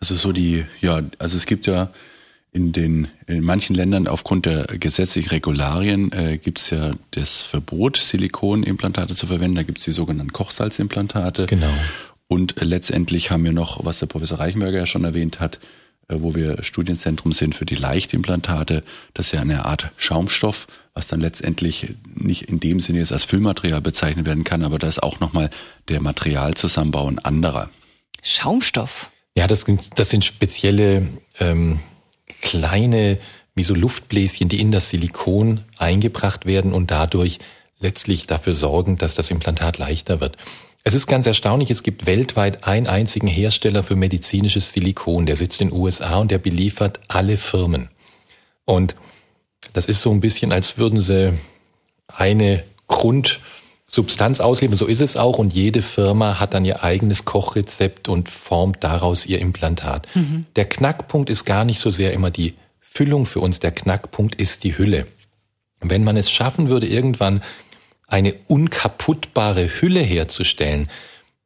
Also 0.00 0.16
so 0.16 0.32
die, 0.32 0.66
ja, 0.80 1.02
also 1.20 1.36
es 1.36 1.46
gibt 1.46 1.68
ja 1.68 1.92
in 2.50 2.72
den 2.72 3.06
in 3.28 3.44
manchen 3.44 3.76
Ländern 3.76 4.08
aufgrund 4.08 4.46
der 4.46 4.64
gesetzlichen 4.66 5.28
Regularien 5.28 6.10
äh, 6.10 6.38
gibt 6.38 6.58
es 6.58 6.70
ja 6.70 6.90
das 7.12 7.42
Verbot, 7.42 7.98
Silikonimplantate 7.98 9.14
zu 9.14 9.28
verwenden. 9.28 9.54
Da 9.54 9.62
gibt 9.62 9.78
es 9.78 9.84
die 9.84 9.92
sogenannten 9.92 10.32
Kochsalzimplantate. 10.32 11.46
Genau. 11.46 11.72
Und 12.26 12.56
letztendlich 12.58 13.30
haben 13.30 13.44
wir 13.44 13.52
noch, 13.52 13.84
was 13.84 14.00
der 14.00 14.06
Professor 14.06 14.40
Reichenberger 14.40 14.78
ja 14.78 14.86
schon 14.86 15.04
erwähnt 15.04 15.38
hat, 15.38 15.56
äh, 15.56 15.58
wo 16.08 16.34
wir 16.34 16.62
Studienzentrum 16.62 17.32
sind 17.32 17.54
für 17.54 17.66
die 17.66 17.74
Leichtimplantate. 17.74 18.82
Das 19.14 19.26
ist 19.26 19.32
ja 19.32 19.40
eine 19.40 19.64
Art 19.64 19.90
Schaumstoff, 19.96 20.66
was 20.94 21.08
dann 21.08 21.20
letztendlich 21.20 21.94
nicht 22.14 22.42
in 22.42 22.60
dem 22.60 22.80
Sinne 22.80 23.00
jetzt 23.00 23.12
als 23.12 23.24
Füllmaterial 23.24 23.80
bezeichnet 23.80 24.26
werden 24.26 24.44
kann, 24.44 24.62
aber 24.62 24.78
da 24.78 24.88
ist 24.88 25.02
auch 25.02 25.20
nochmal 25.20 25.50
der 25.88 26.00
Materialzusammenbau 26.00 27.08
ein 27.08 27.18
anderer. 27.18 27.70
Schaumstoff? 28.22 29.10
Ja, 29.36 29.46
das, 29.46 29.66
das 29.94 30.10
sind 30.10 30.24
spezielle 30.24 31.08
ähm, 31.38 31.80
kleine, 32.40 33.18
wie 33.54 33.62
so 33.62 33.74
Luftbläschen, 33.74 34.48
die 34.48 34.60
in 34.60 34.72
das 34.72 34.90
Silikon 34.90 35.62
eingebracht 35.76 36.46
werden 36.46 36.72
und 36.72 36.90
dadurch 36.90 37.38
letztlich 37.78 38.26
dafür 38.26 38.54
sorgen, 38.54 38.96
dass 38.96 39.14
das 39.14 39.30
Implantat 39.30 39.78
leichter 39.78 40.20
wird. 40.20 40.36
Es 40.86 40.94
ist 40.94 41.08
ganz 41.08 41.26
erstaunlich, 41.26 41.72
es 41.72 41.82
gibt 41.82 42.06
weltweit 42.06 42.62
einen 42.62 42.86
einzigen 42.86 43.26
Hersteller 43.26 43.82
für 43.82 43.96
medizinisches 43.96 44.72
Silikon, 44.72 45.26
der 45.26 45.34
sitzt 45.34 45.60
in 45.60 45.70
den 45.70 45.76
USA 45.76 46.18
und 46.18 46.30
der 46.30 46.38
beliefert 46.38 47.00
alle 47.08 47.36
Firmen. 47.36 47.88
Und 48.64 48.94
das 49.72 49.86
ist 49.86 50.00
so 50.00 50.12
ein 50.12 50.20
bisschen, 50.20 50.52
als 50.52 50.78
würden 50.78 51.00
sie 51.00 51.32
eine 52.06 52.62
Grund 52.86 53.40
Substanz 53.88 54.38
ausliefern, 54.38 54.78
so 54.78 54.86
ist 54.86 55.00
es 55.00 55.16
auch. 55.16 55.40
Und 55.40 55.52
jede 55.52 55.82
Firma 55.82 56.38
hat 56.38 56.54
dann 56.54 56.64
ihr 56.64 56.84
eigenes 56.84 57.24
Kochrezept 57.24 58.08
und 58.08 58.28
formt 58.28 58.84
daraus 58.84 59.26
ihr 59.26 59.40
Implantat. 59.40 60.06
Mhm. 60.14 60.46
Der 60.54 60.68
Knackpunkt 60.68 61.30
ist 61.30 61.44
gar 61.44 61.64
nicht 61.64 61.80
so 61.80 61.90
sehr 61.90 62.12
immer 62.12 62.30
die 62.30 62.54
Füllung 62.78 63.26
für 63.26 63.40
uns. 63.40 63.58
Der 63.58 63.72
Knackpunkt 63.72 64.36
ist 64.36 64.62
die 64.62 64.78
Hülle. 64.78 65.06
Wenn 65.80 66.04
man 66.04 66.16
es 66.16 66.30
schaffen 66.30 66.68
würde, 66.68 66.86
irgendwann 66.86 67.42
eine 68.06 68.34
unkaputtbare 68.46 69.68
Hülle 69.80 70.00
herzustellen, 70.00 70.88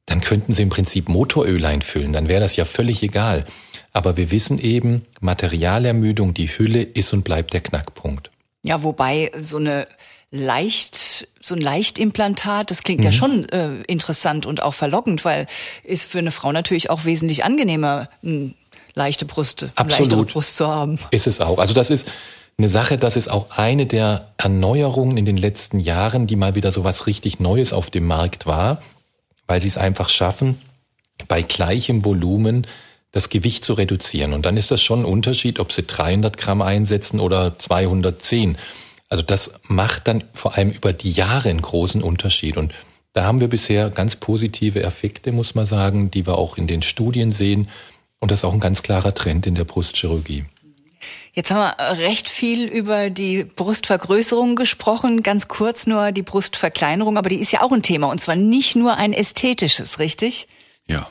dann 0.07 0.20
könnten 0.20 0.55
sie 0.55 0.62
im 0.62 0.68
Prinzip 0.70 1.09
Motoröl 1.09 1.64
einfüllen, 1.64 2.12
dann 2.12 2.29
wäre 2.29 2.40
das 2.40 2.57
ja 2.57 2.64
völlig 2.64 3.03
egal. 3.03 3.44
Aber 3.92 4.16
wir 4.16 4.31
wissen 4.31 4.59
eben, 4.59 5.07
Materialermüdung, 5.20 6.35
die 6.35 6.49
Hülle 6.49 6.83
ist 6.83 7.12
und 7.12 7.23
bleibt 7.23 7.53
der 7.53 7.61
Knackpunkt. 7.61 8.31
Ja, 8.62 8.83
wobei 8.83 9.33
so 9.38 9.57
eine 9.57 9.87
leicht, 10.31 11.29
so 11.40 11.55
ein 11.55 11.61
Leichtimplantat, 11.61 12.70
das 12.70 12.83
klingt 12.83 13.01
mhm. 13.01 13.05
ja 13.07 13.12
schon 13.12 13.49
äh, 13.49 13.83
interessant 13.87 14.46
und 14.46 14.62
auch 14.62 14.75
verlockend, 14.75 15.25
weil 15.25 15.46
ist 15.83 16.11
für 16.11 16.18
eine 16.18 16.31
Frau 16.31 16.53
natürlich 16.53 16.90
auch 16.90 17.05
wesentlich 17.05 17.44
angenehmer, 17.44 18.09
eine 18.23 18.55
leichte 18.94 19.25
Brust, 19.25 19.68
eine 19.75 19.90
leichtere 19.90 20.25
Brust 20.25 20.57
zu 20.57 20.68
haben. 20.68 20.99
Ist 21.11 21.27
es 21.27 21.40
auch. 21.40 21.59
Also 21.59 21.75
das 21.75 21.90
ist 21.90 22.12
eine 22.61 22.68
Sache, 22.68 22.99
das 22.99 23.16
ist 23.16 23.31
auch 23.31 23.57
eine 23.57 23.87
der 23.87 24.33
Erneuerungen 24.37 25.16
in 25.16 25.25
den 25.25 25.38
letzten 25.38 25.81
Jahren, 25.81 26.27
die 26.27 26.37
mal 26.37 26.55
wieder 26.55 26.73
so 26.73 26.85
was 26.85 27.07
richtig 27.07 27.40
Neues 27.40 27.73
auf 27.73 27.88
dem 27.88 28.07
Markt 28.07 28.44
war, 28.44 28.83
weil 29.46 29.62
sie 29.62 29.68
es 29.68 29.79
einfach 29.79 30.11
schaffen, 30.11 30.61
bei 31.27 31.40
gleichem 31.40 32.05
Volumen 32.05 32.66
das 33.12 33.31
Gewicht 33.31 33.64
zu 33.64 33.73
reduzieren. 33.73 34.35
Und 34.35 34.44
dann 34.44 34.59
ist 34.59 34.70
das 34.70 34.83
schon 34.83 35.01
ein 35.01 35.05
Unterschied, 35.07 35.59
ob 35.59 35.73
sie 35.73 35.85
300 35.85 36.37
Gramm 36.37 36.61
einsetzen 36.61 37.18
oder 37.18 37.59
210. 37.59 38.59
Also 39.09 39.23
das 39.23 39.53
macht 39.62 40.07
dann 40.07 40.25
vor 40.35 40.57
allem 40.57 40.70
über 40.70 40.92
die 40.92 41.12
Jahre 41.12 41.49
einen 41.49 41.62
großen 41.62 42.03
Unterschied. 42.03 42.59
Und 42.59 42.75
da 43.14 43.25
haben 43.25 43.40
wir 43.40 43.49
bisher 43.49 43.88
ganz 43.88 44.16
positive 44.16 44.83
Effekte, 44.83 45.33
muss 45.33 45.55
man 45.55 45.64
sagen, 45.64 46.11
die 46.11 46.27
wir 46.27 46.37
auch 46.37 46.59
in 46.59 46.66
den 46.66 46.83
Studien 46.83 47.31
sehen. 47.31 47.70
Und 48.18 48.31
das 48.31 48.40
ist 48.40 48.44
auch 48.44 48.53
ein 48.53 48.61
ganz 48.61 48.83
klarer 48.83 49.14
Trend 49.14 49.46
in 49.46 49.55
der 49.55 49.64
Brustchirurgie. 49.64 50.44
Jetzt 51.32 51.50
haben 51.50 51.58
wir 51.60 51.98
recht 51.98 52.28
viel 52.28 52.64
über 52.64 53.10
die 53.10 53.44
Brustvergrößerung 53.44 54.56
gesprochen, 54.56 55.22
ganz 55.22 55.48
kurz 55.48 55.86
nur 55.86 56.12
die 56.12 56.22
Brustverkleinerung, 56.22 57.16
aber 57.16 57.28
die 57.28 57.40
ist 57.40 57.52
ja 57.52 57.62
auch 57.62 57.72
ein 57.72 57.82
Thema 57.82 58.08
und 58.08 58.20
zwar 58.20 58.36
nicht 58.36 58.76
nur 58.76 58.96
ein 58.96 59.12
ästhetisches, 59.12 59.98
richtig? 59.98 60.48
Ja. 60.86 61.08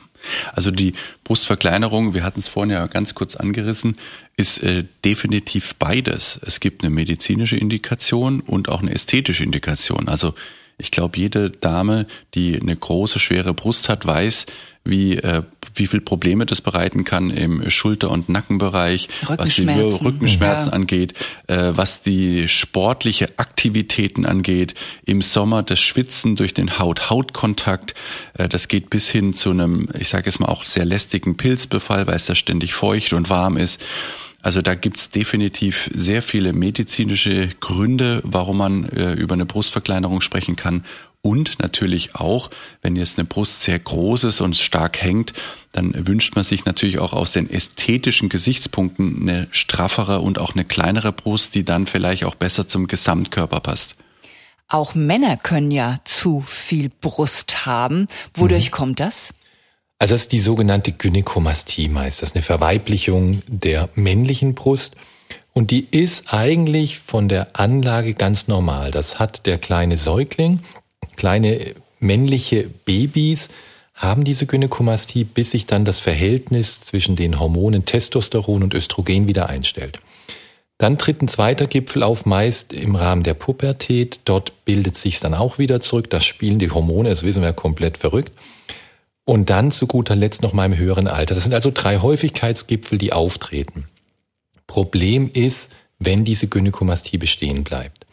Also 0.53 0.69
die 0.71 0.93
Brustverkleinerung, 1.23 2.13
wir 2.13 2.23
hatten 2.23 2.39
es 2.39 2.49
vorhin 2.49 2.71
ja 2.71 2.85
ganz 2.87 3.15
kurz 3.15 3.35
angerissen, 3.35 3.95
ist 4.35 4.61
äh, 4.61 4.83
definitiv 5.05 5.75
beides. 5.75 6.39
Es 6.45 6.59
gibt 6.59 6.83
eine 6.83 6.89
medizinische 6.89 7.55
Indikation 7.55 8.41
und 8.41 8.67
auch 8.67 8.81
eine 8.81 8.93
ästhetische 8.93 9.43
Indikation. 9.43 10.09
Also 10.09 10.33
ich 10.79 10.91
glaube, 10.91 11.17
jede 11.17 11.49
Dame, 11.49 12.07
die 12.33 12.59
eine 12.59 12.75
große, 12.75 13.19
schwere 13.19 13.53
Brust 13.53 13.89
hat, 13.89 14.05
weiß, 14.05 14.45
wie, 14.85 15.17
äh, 15.17 15.43
wie 15.75 15.87
viel 15.87 16.01
Probleme 16.01 16.45
das 16.45 16.61
bereiten 16.61 17.03
kann 17.03 17.29
im 17.29 17.69
Schulter- 17.69 18.09
und 18.09 18.29
Nackenbereich, 18.29 19.09
was 19.27 19.55
die 19.55 19.67
Rückenschmerzen 19.67 20.67
ja. 20.67 20.73
angeht, 20.73 21.13
äh, 21.47 21.73
was 21.75 22.01
die 22.01 22.47
sportliche 22.47 23.37
Aktivitäten 23.37 24.25
angeht, 24.25 24.73
im 25.05 25.21
Sommer 25.21 25.63
das 25.63 25.79
Schwitzen 25.79 26.35
durch 26.35 26.53
den 26.53 26.79
Haut-Haut-Kontakt, 26.79 27.93
äh, 28.33 28.47
das 28.47 28.67
geht 28.67 28.89
bis 28.89 29.09
hin 29.09 29.33
zu 29.33 29.51
einem, 29.51 29.89
ich 29.97 30.07
sage 30.07 30.29
es 30.29 30.39
mal 30.39 30.47
auch 30.47 30.65
sehr 30.65 30.85
lästigen 30.85 31.37
Pilzbefall, 31.37 32.07
weil 32.07 32.15
es 32.15 32.25
da 32.25 32.35
ständig 32.35 32.73
feucht 32.73 33.13
und 33.13 33.29
warm 33.29 33.57
ist. 33.57 33.81
Also 34.41 34.61
da 34.61 34.75
gibt's 34.75 35.09
definitiv 35.09 35.89
sehr 35.93 36.21
viele 36.21 36.53
medizinische 36.53 37.49
Gründe, 37.59 38.21
warum 38.23 38.57
man 38.57 38.85
äh, 38.89 39.13
über 39.13 39.33
eine 39.33 39.45
Brustverkleinerung 39.45 40.21
sprechen 40.21 40.55
kann. 40.55 40.85
Und 41.21 41.59
natürlich 41.59 42.15
auch, 42.15 42.49
wenn 42.81 42.95
jetzt 42.95 43.17
eine 43.17 43.25
Brust 43.25 43.61
sehr 43.61 43.77
groß 43.77 44.23
ist 44.23 44.39
und 44.39 44.55
stark 44.55 45.01
hängt, 45.01 45.33
dann 45.73 46.07
wünscht 46.07 46.35
man 46.35 46.45
sich 46.45 46.63
natürlich 46.63 46.99
auch 46.99 47.11
aus 47.11 47.33
den 47.33 47.49
ästhetischen 47.49 48.29
Gesichtspunkten 48.29 49.21
eine 49.21 49.49
straffere 49.51 50.21
und 50.21 50.39
auch 50.39 50.53
eine 50.53 50.63
kleinere 50.63 51.11
Brust, 51.11 51.55
die 51.55 51.65
dann 51.65 51.87
vielleicht 51.87 52.23
auch 52.23 52.35
besser 52.35 52.69
zum 52.69 52.87
Gesamtkörper 52.87 53.59
passt. 53.59 53.95
Auch 54.69 54.95
Männer 54.95 55.35
können 55.35 55.71
ja 55.71 55.97
zu 56.05 56.41
viel 56.41 56.89
Brust 57.01 57.65
haben. 57.65 58.07
Wodurch 58.35 58.67
mhm. 58.67 58.71
kommt 58.71 58.99
das? 59.01 59.33
Also 59.99 60.13
das 60.13 60.21
ist 60.21 60.31
die 60.31 60.39
sogenannte 60.39 60.93
Gynäkomastie 60.93 61.89
meist. 61.89 62.21
Das 62.21 62.29
ist 62.29 62.35
eine 62.35 62.41
Verweiblichung 62.41 63.41
der 63.47 63.89
männlichen 63.95 64.55
Brust. 64.55 64.95
Und 65.51 65.71
die 65.71 65.85
ist 65.91 66.33
eigentlich 66.33 66.99
von 66.99 67.27
der 67.27 67.59
Anlage 67.59 68.13
ganz 68.13 68.47
normal. 68.47 68.91
Das 68.91 69.19
hat 69.19 69.45
der 69.45 69.57
kleine 69.57 69.97
Säugling. 69.97 70.61
Kleine 71.17 71.75
männliche 71.99 72.69
Babys 72.85 73.49
haben 73.93 74.23
diese 74.23 74.45
Gynäkomastie, 74.45 75.25
bis 75.25 75.51
sich 75.51 75.65
dann 75.65 75.83
das 75.83 75.99
Verhältnis 75.99 76.79
zwischen 76.79 77.17
den 77.17 77.37
Hormonen 77.37 77.83
Testosteron 77.83 78.63
und 78.63 78.73
Östrogen 78.73 79.27
wieder 79.27 79.49
einstellt. 79.49 79.99
Dann 80.77 80.97
tritt 80.97 81.21
ein 81.21 81.27
zweiter 81.27 81.67
Gipfel 81.67 82.03
auf, 82.03 82.25
meist 82.25 82.71
im 82.71 82.95
Rahmen 82.95 83.23
der 83.23 83.33
Pubertät. 83.33 84.21
Dort 84.23 84.63
bildet 84.63 84.97
sich 84.97 85.19
dann 85.19 85.33
auch 85.33 85.57
wieder 85.57 85.81
zurück. 85.81 86.09
Das 86.09 86.23
spielen 86.23 86.57
die 86.57 86.71
Hormone, 86.71 87.09
das 87.09 87.23
wissen 87.23 87.41
wir 87.41 87.51
komplett 87.51 87.97
verrückt. 87.97 88.31
Und 89.29 89.51
dann 89.51 89.69
zu 89.69 89.85
guter 89.85 90.15
Letzt 90.15 90.41
noch 90.41 90.53
mal 90.53 90.65
im 90.65 90.75
höheren 90.75 91.07
Alter. 91.07 91.35
Das 91.35 91.43
sind 91.43 91.53
also 91.53 91.69
drei 91.71 91.99
Häufigkeitsgipfel, 91.99 92.97
die 92.97 93.13
auftreten. 93.13 93.87
Problem 94.65 95.29
ist, 95.31 95.69
wenn 95.99 96.25
diese 96.25 96.47
Gynäkomastie 96.47 97.19
bestehen 97.19 97.63
bleibt. 97.63 98.07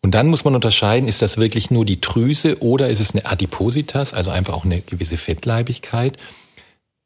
Und 0.00 0.12
dann 0.12 0.28
muss 0.28 0.44
man 0.44 0.54
unterscheiden, 0.54 1.08
ist 1.08 1.22
das 1.22 1.38
wirklich 1.38 1.72
nur 1.72 1.84
die 1.84 2.00
Drüse 2.00 2.62
oder 2.62 2.88
ist 2.88 3.00
es 3.00 3.16
eine 3.16 3.26
Adipositas, 3.26 4.14
also 4.14 4.30
einfach 4.30 4.54
auch 4.54 4.64
eine 4.64 4.80
gewisse 4.80 5.16
Fettleibigkeit. 5.16 6.18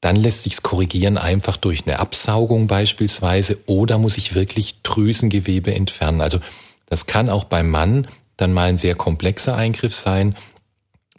Dann 0.03 0.17
lässt 0.17 0.43
sich's 0.43 0.61
korrigieren 0.61 1.17
einfach 1.17 1.57
durch 1.57 1.87
eine 1.87 2.01
Absaugung 2.01 2.67
beispielsweise 2.67 3.57
oder 3.65 3.97
muss 3.97 4.19
ich 4.19 4.35
wirklich 4.35 4.83
Drüsengewebe 4.83 5.75
entfernen. 5.75 6.21
Also 6.21 6.39
das 6.85 7.07
kann 7.07 7.31
auch 7.31 7.45
beim 7.45 7.71
Mann 7.71 8.09
dann 8.37 8.53
mal 8.53 8.69
ein 8.69 8.77
sehr 8.77 8.95
komplexer 8.95 9.57
Eingriff 9.57 9.97
sein 9.97 10.37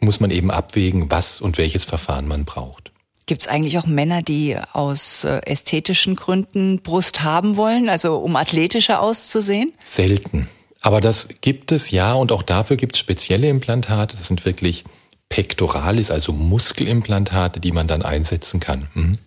muss 0.00 0.20
man 0.20 0.30
eben 0.30 0.50
abwägen, 0.50 1.10
was 1.10 1.40
und 1.40 1.58
welches 1.58 1.84
Verfahren 1.84 2.26
man 2.26 2.44
braucht. 2.44 2.92
Gibt 3.26 3.42
es 3.42 3.48
eigentlich 3.48 3.78
auch 3.78 3.86
Männer, 3.86 4.22
die 4.22 4.56
aus 4.72 5.24
äh, 5.24 5.40
ästhetischen 5.46 6.16
Gründen 6.16 6.80
Brust 6.82 7.22
haben 7.22 7.56
wollen, 7.56 7.88
also 7.88 8.16
um 8.16 8.34
athletischer 8.34 9.00
auszusehen? 9.00 9.72
Selten. 9.82 10.48
Aber 10.80 11.00
das 11.00 11.28
gibt 11.40 11.72
es 11.72 11.90
ja 11.90 12.14
und 12.14 12.32
auch 12.32 12.42
dafür 12.42 12.76
gibt 12.76 12.96
es 12.96 12.98
spezielle 12.98 13.48
Implantate. 13.48 14.16
Das 14.16 14.28
sind 14.28 14.44
wirklich 14.44 14.84
Pectoralis, 15.28 16.10
also 16.10 16.32
Muskelimplantate, 16.32 17.60
die 17.60 17.72
man 17.72 17.86
dann 17.86 18.02
einsetzen 18.02 18.58
kann. 18.58 18.88
Mhm. 18.94 19.18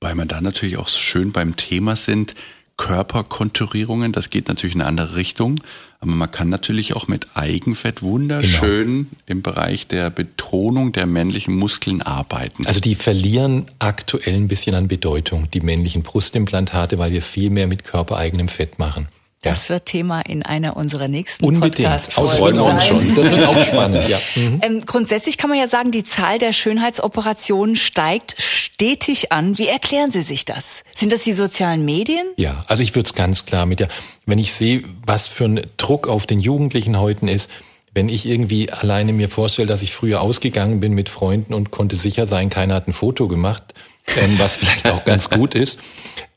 Weil 0.00 0.14
man 0.14 0.28
da 0.28 0.40
natürlich 0.40 0.76
auch 0.76 0.88
schön 0.88 1.32
beim 1.32 1.56
Thema 1.56 1.96
sind, 1.96 2.34
Körperkonturierungen, 2.78 4.12
das 4.12 4.30
geht 4.30 4.48
natürlich 4.48 4.74
in 4.74 4.80
eine 4.80 4.88
andere 4.88 5.16
Richtung. 5.16 5.60
Aber 6.00 6.12
man 6.12 6.30
kann 6.30 6.48
natürlich 6.48 6.94
auch 6.94 7.08
mit 7.08 7.36
Eigenfett 7.36 8.02
wunderschön 8.02 8.86
genau. 8.86 9.22
im 9.26 9.42
Bereich 9.42 9.88
der 9.88 10.10
Betonung 10.10 10.92
der 10.92 11.06
männlichen 11.06 11.54
Muskeln 11.54 12.02
arbeiten. 12.02 12.66
Also 12.66 12.80
die 12.80 12.94
verlieren 12.94 13.66
aktuell 13.80 14.36
ein 14.36 14.48
bisschen 14.48 14.76
an 14.76 14.86
Bedeutung, 14.86 15.50
die 15.50 15.60
männlichen 15.60 16.02
Brustimplantate, 16.02 16.98
weil 16.98 17.12
wir 17.12 17.20
viel 17.20 17.50
mehr 17.50 17.66
mit 17.66 17.82
körpereigenem 17.84 18.48
Fett 18.48 18.78
machen. 18.78 19.08
Das 19.42 19.68
wird 19.68 19.86
Thema 19.86 20.20
in 20.22 20.42
einer 20.42 20.76
unserer 20.76 21.06
nächsten 21.06 21.60
Podcast-Folgen 21.60 22.58
sein. 22.58 22.80
Schon. 22.80 23.14
Das 23.14 23.30
wird 23.30 23.46
auch 23.46 23.58
spannend. 23.64 24.08
Ja. 24.08 24.18
Mhm. 24.34 24.60
Ähm, 24.62 24.84
grundsätzlich 24.84 25.38
kann 25.38 25.48
man 25.48 25.58
ja 25.58 25.68
sagen, 25.68 25.92
die 25.92 26.02
Zahl 26.02 26.38
der 26.38 26.52
Schönheitsoperationen 26.52 27.76
steigt 27.76 28.34
stetig 28.40 29.30
an. 29.30 29.56
Wie 29.56 29.68
erklären 29.68 30.10
Sie 30.10 30.22
sich 30.22 30.44
das? 30.44 30.82
Sind 30.92 31.12
das 31.12 31.22
die 31.22 31.32
sozialen 31.32 31.84
Medien? 31.84 32.26
Ja, 32.36 32.64
also 32.66 32.82
ich 32.82 32.94
würde 32.94 33.06
es 33.06 33.14
ganz 33.14 33.46
klar 33.46 33.64
mit 33.64 33.78
der, 33.80 33.88
wenn 34.26 34.38
ich 34.38 34.52
sehe, 34.52 34.82
was 35.06 35.28
für 35.28 35.44
ein 35.44 35.66
Druck 35.76 36.08
auf 36.08 36.26
den 36.26 36.40
Jugendlichen 36.40 36.98
heute 36.98 37.30
ist, 37.30 37.48
wenn 37.94 38.08
ich 38.08 38.26
irgendwie 38.26 38.70
alleine 38.70 39.12
mir 39.12 39.28
vorstelle, 39.28 39.66
dass 39.68 39.82
ich 39.82 39.92
früher 39.92 40.20
ausgegangen 40.20 40.80
bin 40.80 40.92
mit 40.92 41.08
Freunden 41.08 41.54
und 41.54 41.70
konnte 41.70 41.96
sicher 41.96 42.26
sein, 42.26 42.50
keiner 42.50 42.74
hat 42.74 42.88
ein 42.88 42.92
Foto 42.92 43.28
gemacht, 43.28 43.74
ähm, 44.16 44.38
was 44.38 44.56
vielleicht 44.56 44.88
auch 44.88 45.04
ganz 45.04 45.30
gut 45.30 45.54
ist. 45.54 45.78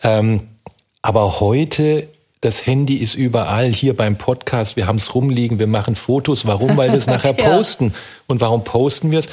Ähm, 0.02 0.47
aber 1.02 1.39
heute 1.39 2.08
das 2.42 2.66
Handy 2.66 2.96
ist 2.96 3.14
überall, 3.14 3.72
hier 3.72 3.96
beim 3.96 4.18
Podcast, 4.18 4.76
wir 4.76 4.88
haben 4.88 4.96
es 4.96 5.14
rumliegen, 5.14 5.60
wir 5.60 5.68
machen 5.68 5.96
Fotos. 5.96 6.48
Warum? 6.48 6.76
Weil 6.76 6.89
wir 6.89 6.98
es 6.98 7.06
nachher 7.08 7.34
posten. 7.34 7.89
ja. 7.89 7.94
Und 8.28 8.42
warum 8.42 8.64
posten 8.64 9.12
wir 9.12 9.20
es? 9.20 9.30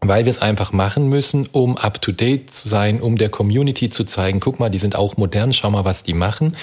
Weil 0.00 0.24
wir 0.24 0.30
es 0.30 0.40
einfach 0.40 0.72
machen 0.72 1.08
müssen, 1.08 1.48
um 1.50 1.76
up-to-date 1.76 2.50
zu 2.50 2.68
sein, 2.68 3.02
um 3.02 3.18
der 3.18 3.28
Community 3.28 3.90
zu 3.90 4.04
zeigen, 4.04 4.40
guck 4.40 4.60
mal, 4.60 4.70
die 4.70 4.78
sind 4.78 4.96
auch 4.96 5.16
modern, 5.16 5.52
schau 5.52 5.70
mal, 5.70 5.84
was 5.84 6.04
die 6.04 6.14
machen. 6.14 6.56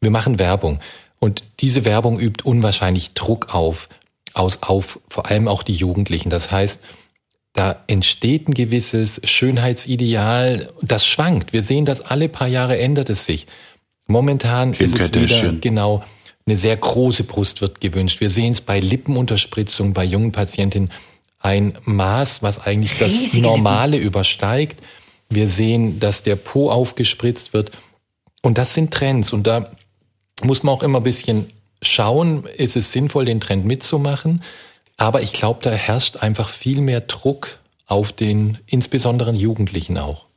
Wir 0.00 0.10
machen 0.10 0.38
Werbung. 0.38 0.78
Und 1.18 1.42
diese 1.60 1.84
Werbung 1.84 2.20
übt 2.20 2.44
unwahrscheinlich 2.44 3.14
Druck 3.14 3.52
auf, 3.52 3.88
aus, 4.34 4.58
auf 4.60 5.00
vor 5.08 5.26
allem 5.26 5.48
auch 5.48 5.62
die 5.62 5.74
Jugendlichen. 5.74 6.28
Das 6.28 6.52
heißt, 6.52 6.80
da 7.54 7.82
entsteht 7.88 8.48
ein 8.48 8.54
gewisses 8.54 9.20
Schönheitsideal, 9.24 10.70
das 10.82 11.06
schwankt. 11.06 11.52
Wir 11.52 11.62
sehen 11.62 11.86
das 11.86 12.02
alle 12.02 12.28
paar 12.28 12.46
Jahre 12.46 12.78
ändert 12.78 13.10
es 13.10 13.24
sich. 13.24 13.46
Momentan 14.08 14.72
Kim 14.72 14.86
ist 14.86 15.00
es 15.00 15.14
wieder 15.14 15.52
genau 15.52 16.02
Eine 16.46 16.56
sehr 16.56 16.76
große 16.76 17.24
Brust 17.24 17.60
wird 17.60 17.80
gewünscht. 17.80 18.20
Wir 18.20 18.30
sehen 18.30 18.52
es 18.52 18.62
bei 18.62 18.80
Lippenunterspritzung 18.80 19.92
bei 19.92 20.04
jungen 20.04 20.32
Patientinnen 20.32 20.90
ein 21.40 21.78
Maß, 21.84 22.42
was 22.42 22.58
eigentlich 22.58 22.98
das 22.98 23.12
Riesige 23.12 23.42
Normale 23.42 23.98
übersteigt. 23.98 24.80
Wir 25.28 25.46
sehen, 25.46 26.00
dass 26.00 26.22
der 26.22 26.36
Po 26.36 26.70
aufgespritzt 26.70 27.52
wird. 27.52 27.70
Und 28.42 28.58
das 28.58 28.74
sind 28.74 28.92
Trends. 28.92 29.32
Und 29.32 29.46
da 29.46 29.72
muss 30.42 30.62
man 30.62 30.74
auch 30.74 30.82
immer 30.82 31.00
ein 31.00 31.04
bisschen 31.04 31.46
schauen, 31.82 32.44
ist 32.56 32.76
es 32.76 32.92
sinnvoll, 32.92 33.26
den 33.26 33.40
Trend 33.40 33.66
mitzumachen. 33.66 34.42
Aber 34.96 35.22
ich 35.22 35.34
glaube, 35.34 35.60
da 35.62 35.70
herrscht 35.70 36.16
einfach 36.16 36.48
viel 36.48 36.80
mehr 36.80 37.02
Druck 37.02 37.58
auf 37.86 38.12
den 38.12 38.58
insbesondere 38.66 39.32
Jugendlichen 39.32 39.98
auch. 39.98 40.27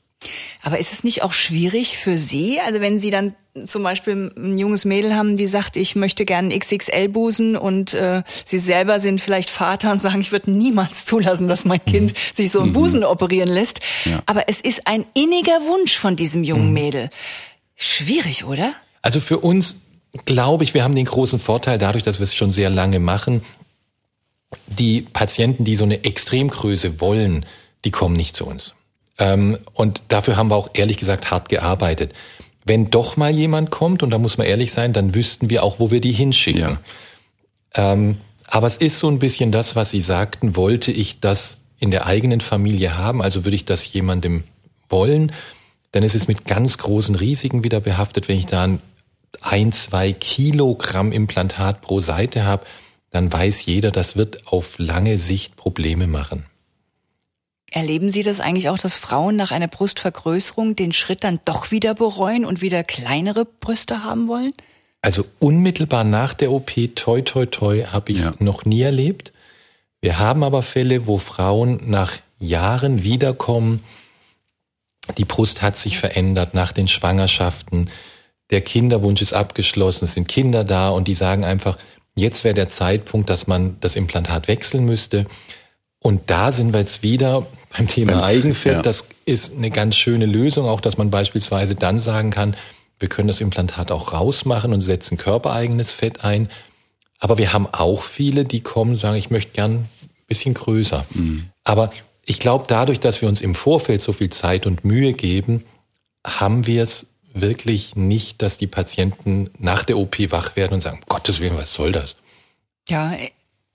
Aber 0.61 0.79
ist 0.79 0.93
es 0.93 1.03
nicht 1.03 1.23
auch 1.23 1.33
schwierig 1.33 1.97
für 1.97 2.17
Sie? 2.17 2.59
Also 2.59 2.79
wenn 2.79 2.99
Sie 2.99 3.09
dann 3.09 3.35
zum 3.65 3.83
Beispiel 3.83 4.31
ein 4.37 4.57
junges 4.57 4.85
Mädel 4.85 5.15
haben, 5.15 5.35
die 5.35 5.47
sagt, 5.47 5.75
ich 5.75 5.95
möchte 5.95 6.25
gerne 6.25 6.57
XXL-Busen 6.57 7.57
und 7.57 7.93
äh, 7.93 8.23
Sie 8.45 8.59
selber 8.59 8.99
sind 8.99 9.19
vielleicht 9.19 9.49
Vater 9.49 9.91
und 9.91 9.99
sagen, 9.99 10.21
ich 10.21 10.31
würde 10.31 10.51
niemals 10.51 11.05
zulassen, 11.05 11.47
dass 11.47 11.65
mein 11.65 11.83
Kind 11.83 12.13
mhm. 12.13 12.17
sich 12.33 12.51
so 12.51 12.61
einen 12.61 12.73
Busen 12.73 13.03
operieren 13.03 13.49
lässt. 13.49 13.81
Ja. 14.05 14.21
Aber 14.25 14.47
es 14.47 14.61
ist 14.61 14.87
ein 14.87 15.05
inniger 15.13 15.59
Wunsch 15.61 15.97
von 15.97 16.15
diesem 16.15 16.43
jungen 16.43 16.67
mhm. 16.67 16.73
Mädel. 16.73 17.09
Schwierig, 17.75 18.45
oder? 18.45 18.73
Also 19.01 19.19
für 19.19 19.39
uns 19.39 19.77
glaube 20.25 20.63
ich, 20.63 20.73
wir 20.73 20.83
haben 20.83 20.95
den 20.95 21.05
großen 21.05 21.39
Vorteil 21.39 21.77
dadurch, 21.77 22.03
dass 22.03 22.19
wir 22.19 22.23
es 22.23 22.35
schon 22.35 22.51
sehr 22.51 22.69
lange 22.69 22.99
machen. 22.99 23.43
Die 24.67 25.01
Patienten, 25.01 25.63
die 25.63 25.75
so 25.75 25.85
eine 25.85 26.03
Extremgröße 26.03 26.99
wollen, 26.99 27.45
die 27.85 27.91
kommen 27.91 28.15
nicht 28.15 28.35
zu 28.35 28.45
uns. 28.45 28.73
Ähm, 29.21 29.59
und 29.73 30.01
dafür 30.07 30.35
haben 30.35 30.49
wir 30.49 30.55
auch 30.55 30.71
ehrlich 30.73 30.97
gesagt 30.97 31.29
hart 31.29 31.47
gearbeitet. 31.47 32.13
Wenn 32.65 32.89
doch 32.89 33.17
mal 33.17 33.31
jemand 33.31 33.69
kommt, 33.69 34.01
und 34.01 34.09
da 34.09 34.17
muss 34.17 34.39
man 34.39 34.47
ehrlich 34.47 34.73
sein, 34.73 34.93
dann 34.93 35.13
wüssten 35.13 35.51
wir 35.51 35.61
auch, 35.63 35.79
wo 35.79 35.91
wir 35.91 36.01
die 36.01 36.11
hinschicken. 36.11 36.79
Ja. 37.75 37.93
Ähm, 37.93 38.17
aber 38.47 38.65
es 38.65 38.77
ist 38.77 38.97
so 38.97 39.07
ein 39.07 39.19
bisschen 39.19 39.51
das, 39.51 39.75
was 39.75 39.91
Sie 39.91 40.01
sagten, 40.01 40.55
wollte 40.55 40.91
ich 40.91 41.19
das 41.19 41.57
in 41.77 41.91
der 41.91 42.07
eigenen 42.07 42.41
Familie 42.41 42.97
haben, 42.97 43.21
also 43.21 43.45
würde 43.45 43.55
ich 43.55 43.65
das 43.65 43.93
jemandem 43.93 44.43
wollen, 44.89 45.31
dann 45.91 46.01
ist 46.03 46.15
es 46.15 46.27
mit 46.27 46.45
ganz 46.45 46.79
großen 46.79 47.15
Risiken 47.15 47.63
wieder 47.63 47.79
behaftet, 47.79 48.27
wenn 48.27 48.39
ich 48.39 48.47
da 48.47 48.63
ein, 48.63 48.81
ein 49.41 49.71
zwei 49.71 50.13
Kilogramm 50.13 51.11
Implantat 51.11 51.81
pro 51.81 52.01
Seite 52.01 52.43
habe, 52.43 52.65
dann 53.11 53.31
weiß 53.31 53.65
jeder, 53.65 53.91
das 53.91 54.15
wird 54.15 54.47
auf 54.47 54.79
lange 54.79 55.19
Sicht 55.19 55.55
Probleme 55.57 56.07
machen. 56.07 56.47
Erleben 57.73 58.09
Sie 58.09 58.21
das 58.21 58.41
eigentlich 58.41 58.67
auch, 58.67 58.77
dass 58.77 58.97
Frauen 58.97 59.37
nach 59.37 59.51
einer 59.51 59.69
Brustvergrößerung 59.69 60.75
den 60.75 60.91
Schritt 60.91 61.23
dann 61.23 61.39
doch 61.45 61.71
wieder 61.71 61.95
bereuen 61.95 62.43
und 62.43 62.61
wieder 62.61 62.83
kleinere 62.83 63.45
Brüste 63.45 64.03
haben 64.03 64.27
wollen? 64.27 64.51
Also 65.01 65.25
unmittelbar 65.39 66.03
nach 66.03 66.33
der 66.33 66.51
OP, 66.51 66.71
toi 66.95 67.21
toi 67.21 67.45
toi, 67.45 67.85
habe 67.85 68.11
ich 68.11 68.19
ja. 68.19 68.33
noch 68.39 68.65
nie 68.65 68.81
erlebt. 68.81 69.31
Wir 70.01 70.19
haben 70.19 70.43
aber 70.43 70.63
Fälle, 70.63 71.07
wo 71.07 71.17
Frauen 71.17 71.89
nach 71.89 72.17
Jahren 72.39 73.03
wiederkommen. 73.03 73.83
Die 75.17 75.25
Brust 75.25 75.61
hat 75.61 75.77
sich 75.77 75.97
verändert 75.97 76.53
nach 76.53 76.73
den 76.73 76.89
Schwangerschaften. 76.89 77.89
Der 78.49 78.61
Kinderwunsch 78.61 79.21
ist 79.21 79.33
abgeschlossen, 79.33 80.05
es 80.05 80.13
sind 80.15 80.27
Kinder 80.27 80.65
da 80.65 80.89
und 80.89 81.07
die 81.07 81.15
sagen 81.15 81.45
einfach, 81.45 81.77
jetzt 82.15 82.43
wäre 82.43 82.53
der 82.53 82.67
Zeitpunkt, 82.67 83.29
dass 83.29 83.47
man 83.47 83.77
das 83.79 83.95
Implantat 83.95 84.49
wechseln 84.49 84.83
müsste. 84.83 85.25
Und 86.03 86.29
da 86.31 86.51
sind 86.51 86.73
wir 86.73 86.79
jetzt 86.79 87.03
wieder 87.03 87.45
beim 87.77 87.87
Thema 87.87 88.23
Eigenfett. 88.23 88.73
Ja. 88.73 88.81
Das 88.81 89.05
ist 89.25 89.55
eine 89.55 89.69
ganz 89.69 89.95
schöne 89.95 90.25
Lösung, 90.25 90.67
auch 90.67 90.81
dass 90.81 90.97
man 90.97 91.11
beispielsweise 91.11 91.75
dann 91.75 91.99
sagen 91.99 92.31
kann, 92.31 92.57
wir 92.99 93.07
können 93.07 93.27
das 93.27 93.39
Implantat 93.39 93.91
auch 93.91 94.13
rausmachen 94.13 94.73
und 94.73 94.81
setzen 94.81 95.17
körpereigenes 95.17 95.91
Fett 95.91 96.23
ein. 96.23 96.49
Aber 97.19 97.37
wir 97.37 97.53
haben 97.53 97.67
auch 97.67 98.01
viele, 98.01 98.45
die 98.45 98.61
kommen 98.61 98.91
und 98.91 98.97
sagen, 98.97 99.15
ich 99.15 99.29
möchte 99.29 99.53
gern 99.53 99.71
ein 99.73 99.89
bisschen 100.27 100.55
größer. 100.55 101.05
Mhm. 101.13 101.49
Aber 101.63 101.91
ich 102.25 102.39
glaube, 102.39 102.65
dadurch, 102.67 102.99
dass 102.99 103.21
wir 103.21 103.29
uns 103.29 103.41
im 103.41 103.55
Vorfeld 103.55 104.01
so 104.01 104.13
viel 104.13 104.29
Zeit 104.29 104.65
und 104.65 104.83
Mühe 104.83 105.13
geben, 105.13 105.63
haben 106.25 106.65
wir 106.65 106.83
es 106.83 107.07
wirklich 107.33 107.95
nicht, 107.95 108.41
dass 108.41 108.57
die 108.57 108.67
Patienten 108.67 109.49
nach 109.57 109.83
der 109.83 109.97
OP 109.97 110.17
wach 110.31 110.55
werden 110.55 110.73
und 110.73 110.81
sagen, 110.81 111.01
Gottes 111.07 111.39
Willen, 111.39 111.57
was 111.57 111.73
soll 111.73 111.91
das? 111.91 112.15
Ja, 112.89 113.13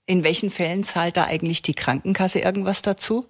in 0.07 0.23
welchen 0.23 0.49
Fällen 0.49 0.83
zahlt 0.83 1.17
da 1.17 1.25
eigentlich 1.25 1.61
die 1.61 1.73
Krankenkasse 1.73 2.39
irgendwas 2.39 2.81
dazu? 2.81 3.27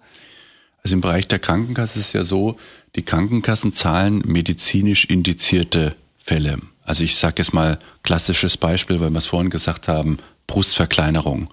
Also 0.82 0.94
im 0.94 1.00
Bereich 1.00 1.28
der 1.28 1.40
Krankenkasse 1.40 1.98
ist 1.98 2.06
es 2.06 2.12
ja 2.12 2.24
so, 2.24 2.56
die 2.96 3.02
Krankenkassen 3.02 3.74
zahlen 3.74 4.22
medizinisch 4.24 5.04
indizierte 5.04 5.96
Fälle. 6.16 6.58
Also 6.82 7.04
ich 7.04 7.16
sage 7.16 7.34
jetzt 7.38 7.52
mal 7.52 7.78
klassisches 8.02 8.56
Beispiel, 8.56 9.00
weil 9.00 9.10
wir 9.10 9.18
es 9.18 9.26
vorhin 9.26 9.50
gesagt 9.50 9.88
haben, 9.88 10.18
Brustverkleinerung. 10.46 11.50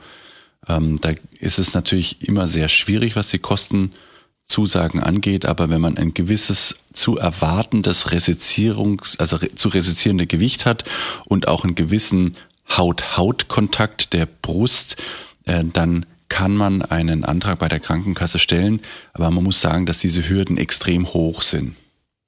Ähm, 0.68 1.02
da 1.02 1.14
ist 1.40 1.60
es 1.60 1.74
natürlich 1.74 2.28
immer 2.28 2.48
sehr 2.48 2.70
schwierig, 2.70 3.16
was 3.16 3.28
die 3.28 3.40
Kostenzusagen 3.40 5.02
angeht, 5.02 5.46
aber 5.46 5.70
wenn 5.70 5.82
man 5.82 5.98
ein 5.98 6.14
gewisses 6.14 6.76
zu 6.94 7.18
erwartendes 7.18 8.12
Resizierungs, 8.12 9.20
also 9.20 9.38
zu 9.38 9.70
resizierende 9.70 10.28
Gewicht 10.28 10.66
hat 10.66 10.86
und 11.28 11.48
auch 11.48 11.64
einen 11.64 11.76
gewissen 11.76 12.38
Haut-Haut-Kontakt 12.70 14.14
der 14.14 14.26
Brust, 14.26 14.98
äh, 15.46 15.64
dann 15.64 16.06
kann 16.30 16.56
man 16.56 16.82
einen 16.82 17.24
Antrag 17.24 17.60
bei 17.60 17.68
der 17.68 17.80
Krankenkasse 17.80 18.40
stellen, 18.40 18.82
aber 19.14 19.30
man 19.32 19.44
muss 19.44 19.62
sagen, 19.62 19.86
dass 19.86 20.00
diese 20.00 20.28
Hürden 20.28 20.58
extrem 20.58 21.14
hoch 21.14 21.42
sind. 21.42 21.76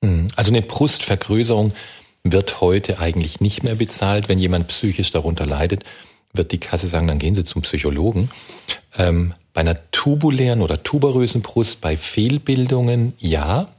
Mhm. 0.01 0.29
Also 0.35 0.51
eine 0.51 0.61
Brustvergrößerung 0.61 1.73
wird 2.23 2.61
heute 2.61 2.99
eigentlich 2.99 3.39
nicht 3.41 3.63
mehr 3.63 3.75
bezahlt. 3.75 4.29
Wenn 4.29 4.39
jemand 4.39 4.67
psychisch 4.67 5.11
darunter 5.11 5.45
leidet, 5.45 5.83
wird 6.33 6.51
die 6.51 6.59
Kasse 6.59 6.87
sagen, 6.87 7.07
dann 7.07 7.19
gehen 7.19 7.35
Sie 7.35 7.43
zum 7.43 7.61
Psychologen. 7.61 8.29
Ähm, 8.97 9.33
bei 9.53 9.61
einer 9.61 9.77
tubulären 9.91 10.61
oder 10.61 10.83
tuberösen 10.83 11.41
Brust, 11.41 11.81
bei 11.81 11.97
Fehlbildungen 11.97 13.13
ja. 13.17 13.69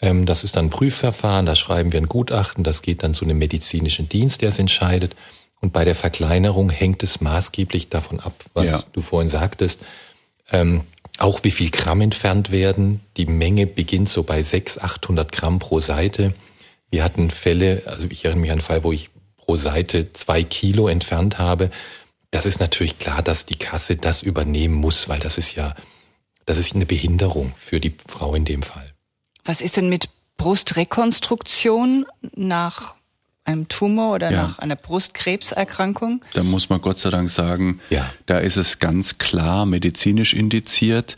Ähm, 0.00 0.24
das 0.24 0.44
ist 0.44 0.56
dann 0.56 0.66
ein 0.66 0.70
Prüfverfahren, 0.70 1.44
da 1.44 1.54
schreiben 1.54 1.92
wir 1.92 2.00
ein 2.00 2.08
Gutachten, 2.08 2.64
das 2.64 2.80
geht 2.80 3.02
dann 3.02 3.12
zu 3.12 3.24
einem 3.24 3.38
medizinischen 3.38 4.08
Dienst, 4.08 4.40
der 4.40 4.48
es 4.48 4.58
entscheidet. 4.58 5.14
Und 5.60 5.72
bei 5.72 5.84
der 5.84 5.94
Verkleinerung 5.94 6.70
hängt 6.70 7.02
es 7.02 7.20
maßgeblich 7.20 7.88
davon 7.88 8.20
ab, 8.20 8.32
was 8.54 8.66
ja. 8.66 8.82
du 8.92 9.02
vorhin 9.02 9.28
sagtest. 9.28 9.80
Ähm, 10.50 10.82
auch 11.18 11.40
wie 11.44 11.50
viel 11.50 11.70
Gramm 11.70 12.00
entfernt 12.00 12.50
werden. 12.50 13.00
Die 13.16 13.26
Menge 13.26 13.66
beginnt 13.66 14.08
so 14.08 14.22
bei 14.22 14.42
600, 14.42 14.82
800 14.82 15.32
Gramm 15.32 15.58
pro 15.58 15.80
Seite. 15.80 16.34
Wir 16.90 17.04
hatten 17.04 17.30
Fälle, 17.30 17.82
also 17.86 18.06
ich 18.08 18.24
erinnere 18.24 18.40
mich 18.40 18.50
an 18.50 18.58
einen 18.58 18.60
Fall, 18.62 18.84
wo 18.84 18.92
ich 18.92 19.10
pro 19.36 19.56
Seite 19.56 20.12
zwei 20.12 20.42
Kilo 20.42 20.88
entfernt 20.88 21.38
habe. 21.38 21.70
Das 22.30 22.46
ist 22.46 22.58
natürlich 22.60 22.98
klar, 22.98 23.22
dass 23.22 23.44
die 23.44 23.56
Kasse 23.56 23.96
das 23.96 24.22
übernehmen 24.22 24.74
muss, 24.74 25.08
weil 25.08 25.20
das 25.20 25.36
ist 25.36 25.54
ja, 25.56 25.74
das 26.46 26.58
ist 26.58 26.74
eine 26.74 26.86
Behinderung 26.86 27.52
für 27.56 27.80
die 27.80 27.94
Frau 28.06 28.34
in 28.34 28.44
dem 28.44 28.62
Fall. 28.62 28.94
Was 29.44 29.60
ist 29.60 29.76
denn 29.76 29.88
mit 29.88 30.08
Brustrekonstruktion 30.36 32.06
nach 32.34 32.94
einem 33.44 33.68
Tumor 33.68 34.14
oder 34.14 34.30
ja. 34.30 34.42
nach 34.42 34.58
einer 34.58 34.76
Brustkrebserkrankung? 34.76 36.24
Da 36.34 36.42
muss 36.42 36.68
man 36.68 36.80
Gott 36.80 36.98
sei 36.98 37.10
Dank 37.10 37.30
sagen, 37.30 37.80
ja. 37.90 38.08
da 38.26 38.38
ist 38.38 38.56
es 38.56 38.78
ganz 38.78 39.18
klar 39.18 39.66
medizinisch 39.66 40.34
indiziert. 40.34 41.16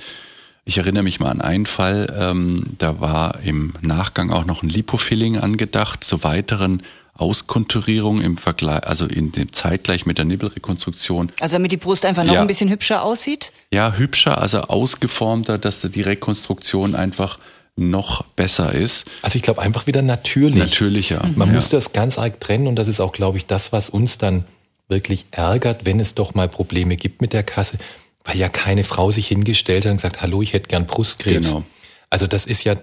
Ich 0.64 0.78
erinnere 0.78 1.02
mich 1.02 1.18
mal 1.18 1.30
an 1.30 1.40
einen 1.40 1.66
Fall, 1.66 2.14
ähm, 2.16 2.76
da 2.78 3.00
war 3.00 3.40
im 3.42 3.74
Nachgang 3.80 4.30
auch 4.30 4.44
noch 4.44 4.62
ein 4.62 4.68
Lipofilling 4.68 5.38
angedacht 5.38 6.04
zur 6.04 6.22
weiteren 6.22 6.82
Auskonturierung 7.14 8.20
im 8.20 8.36
Vergleich, 8.38 8.86
also 8.86 9.06
in 9.06 9.32
dem 9.32 9.52
zeitgleich 9.52 10.06
mit 10.06 10.18
der 10.18 10.24
Nibbelrekonstruktion. 10.24 11.30
Also 11.40 11.56
damit 11.56 11.72
die 11.72 11.76
Brust 11.76 12.06
einfach 12.06 12.24
noch 12.24 12.34
ja. 12.34 12.40
ein 12.40 12.46
bisschen 12.46 12.70
hübscher 12.70 13.02
aussieht? 13.02 13.52
Ja, 13.72 13.92
hübscher, 13.92 14.38
also 14.38 14.62
ausgeformter, 14.62 15.58
dass 15.58 15.82
die 15.82 16.02
Rekonstruktion 16.02 16.94
einfach 16.94 17.38
noch 17.76 18.22
besser 18.22 18.74
ist. 18.74 19.06
Also 19.22 19.36
ich 19.36 19.42
glaube 19.42 19.62
einfach 19.62 19.86
wieder 19.86 20.02
natürlich. 20.02 20.58
Natürlicher. 20.58 21.26
Man 21.34 21.48
ja. 21.48 21.54
muss 21.54 21.68
das 21.68 21.92
ganz 21.92 22.18
arg 22.18 22.40
trennen 22.40 22.66
und 22.66 22.76
das 22.76 22.88
ist 22.88 23.00
auch, 23.00 23.12
glaube 23.12 23.38
ich, 23.38 23.46
das, 23.46 23.72
was 23.72 23.88
uns 23.88 24.18
dann 24.18 24.44
wirklich 24.88 25.26
ärgert, 25.30 25.84
wenn 25.86 25.98
es 25.98 26.14
doch 26.14 26.34
mal 26.34 26.48
Probleme 26.48 26.96
gibt 26.96 27.22
mit 27.22 27.32
der 27.32 27.42
Kasse, 27.42 27.78
weil 28.24 28.36
ja 28.36 28.48
keine 28.48 28.84
Frau 28.84 29.10
sich 29.10 29.28
hingestellt 29.28 29.84
hat 29.84 29.90
und 29.90 29.96
gesagt, 29.96 30.20
hallo, 30.20 30.42
ich 30.42 30.52
hätte 30.52 30.68
gern 30.68 30.86
Brustkrebs. 30.86 31.46
Genau. 31.46 31.64
Also 32.10 32.26
das 32.26 32.44
ist 32.44 32.64
ja 32.64 32.76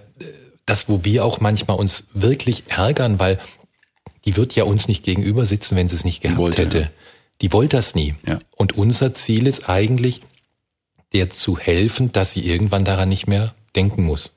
das, 0.65 0.89
wo 0.89 1.03
wir 1.03 1.23
auch 1.23 1.39
manchmal 1.39 1.77
uns 1.77 2.05
wirklich 2.13 2.63
ärgern, 2.67 3.19
weil 3.19 3.39
die 4.25 4.37
wird 4.37 4.55
ja 4.55 4.63
uns 4.63 4.87
nicht 4.87 5.03
gegenüber 5.03 5.45
sitzen, 5.45 5.75
wenn 5.75 5.87
sie 5.87 5.95
es 5.95 6.03
nicht 6.03 6.21
gehabt 6.21 6.39
wollte, 6.39 6.63
hätte. 6.63 6.79
Ja. 6.79 6.89
Die 7.41 7.53
wollte 7.53 7.77
das 7.77 7.95
nie. 7.95 8.15
Ja. 8.27 8.39
Und 8.57 8.73
unser 8.73 9.13
Ziel 9.13 9.47
ist 9.47 9.69
eigentlich, 9.69 10.21
der 11.13 11.29
zu 11.29 11.57
helfen, 11.57 12.11
dass 12.11 12.33
sie 12.33 12.45
irgendwann 12.45 12.85
daran 12.85 13.09
nicht 13.09 13.27
mehr 13.27 13.53
denken 13.75 14.03
muss. 14.03 14.31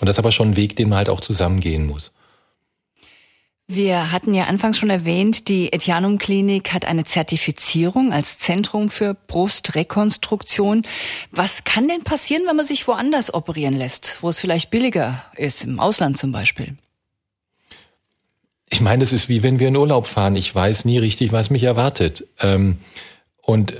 Und 0.00 0.06
das 0.06 0.14
ist 0.14 0.18
aber 0.18 0.32
schon 0.32 0.50
ein 0.50 0.56
Weg, 0.56 0.76
den 0.76 0.88
man 0.88 0.98
halt 0.98 1.08
auch 1.08 1.20
zusammengehen 1.20 1.86
muss. 1.86 2.12
Wir 3.68 4.12
hatten 4.12 4.32
ja 4.32 4.44
anfangs 4.44 4.78
schon 4.78 4.90
erwähnt, 4.90 5.48
die 5.48 5.72
Etianum 5.72 6.18
Klinik 6.18 6.72
hat 6.72 6.84
eine 6.84 7.02
Zertifizierung 7.02 8.12
als 8.12 8.38
Zentrum 8.38 8.90
für 8.90 9.14
Brustrekonstruktion. 9.14 10.86
Was 11.32 11.64
kann 11.64 11.88
denn 11.88 12.04
passieren, 12.04 12.44
wenn 12.46 12.54
man 12.54 12.64
sich 12.64 12.86
woanders 12.86 13.34
operieren 13.34 13.74
lässt, 13.74 14.18
wo 14.20 14.28
es 14.28 14.38
vielleicht 14.38 14.70
billiger 14.70 15.24
ist, 15.34 15.64
im 15.64 15.80
Ausland 15.80 16.16
zum 16.16 16.30
Beispiel? 16.30 16.76
ich 18.68 18.80
meine, 18.80 19.02
es 19.02 19.12
ist 19.12 19.28
wie 19.28 19.42
wenn 19.42 19.58
wir 19.58 19.68
in 19.68 19.76
Urlaub 19.76 20.06
fahren. 20.06 20.36
Ich 20.36 20.54
weiß 20.54 20.84
nie 20.84 20.98
richtig, 20.98 21.32
was 21.32 21.50
mich 21.50 21.62
erwartet. 21.62 22.26
Ähm, 22.40 22.78
und 23.42 23.74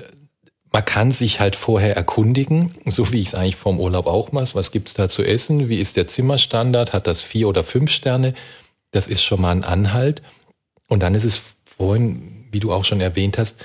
man 0.77 0.85
kann 0.85 1.11
sich 1.11 1.41
halt 1.41 1.57
vorher 1.57 1.97
erkundigen, 1.97 2.75
so 2.85 3.11
wie 3.11 3.21
ich 3.21 3.29
es 3.29 3.35
eigentlich 3.35 3.57
vorm 3.57 3.81
Urlaub 3.81 4.07
auch 4.07 4.33
mache. 4.33 4.55
Was 4.55 4.73
gibt's 4.73 4.93
da 4.93 5.09
zu 5.09 5.23
essen? 5.23 5.71
Wie 5.71 5.81
ist 5.81 5.97
der 5.97 6.07
Zimmerstandard? 6.07 6.93
Hat 6.93 7.07
das 7.07 7.23
vier 7.23 7.49
oder 7.49 7.65
fünf 7.65 7.91
Sterne? 7.91 8.35
Das 8.91 9.07
ist 9.07 9.23
schon 9.23 9.41
mal 9.41 9.53
ein 9.53 9.65
Anhalt. 9.65 10.21
Und 10.87 11.03
dann 11.03 11.15
ist 11.15 11.25
es 11.25 11.41
vorhin, 11.65 12.45
wie 12.51 12.61
du 12.61 12.75
auch 12.75 12.85
schon 12.85 13.01
erwähnt 13.01 13.39
hast, 13.39 13.57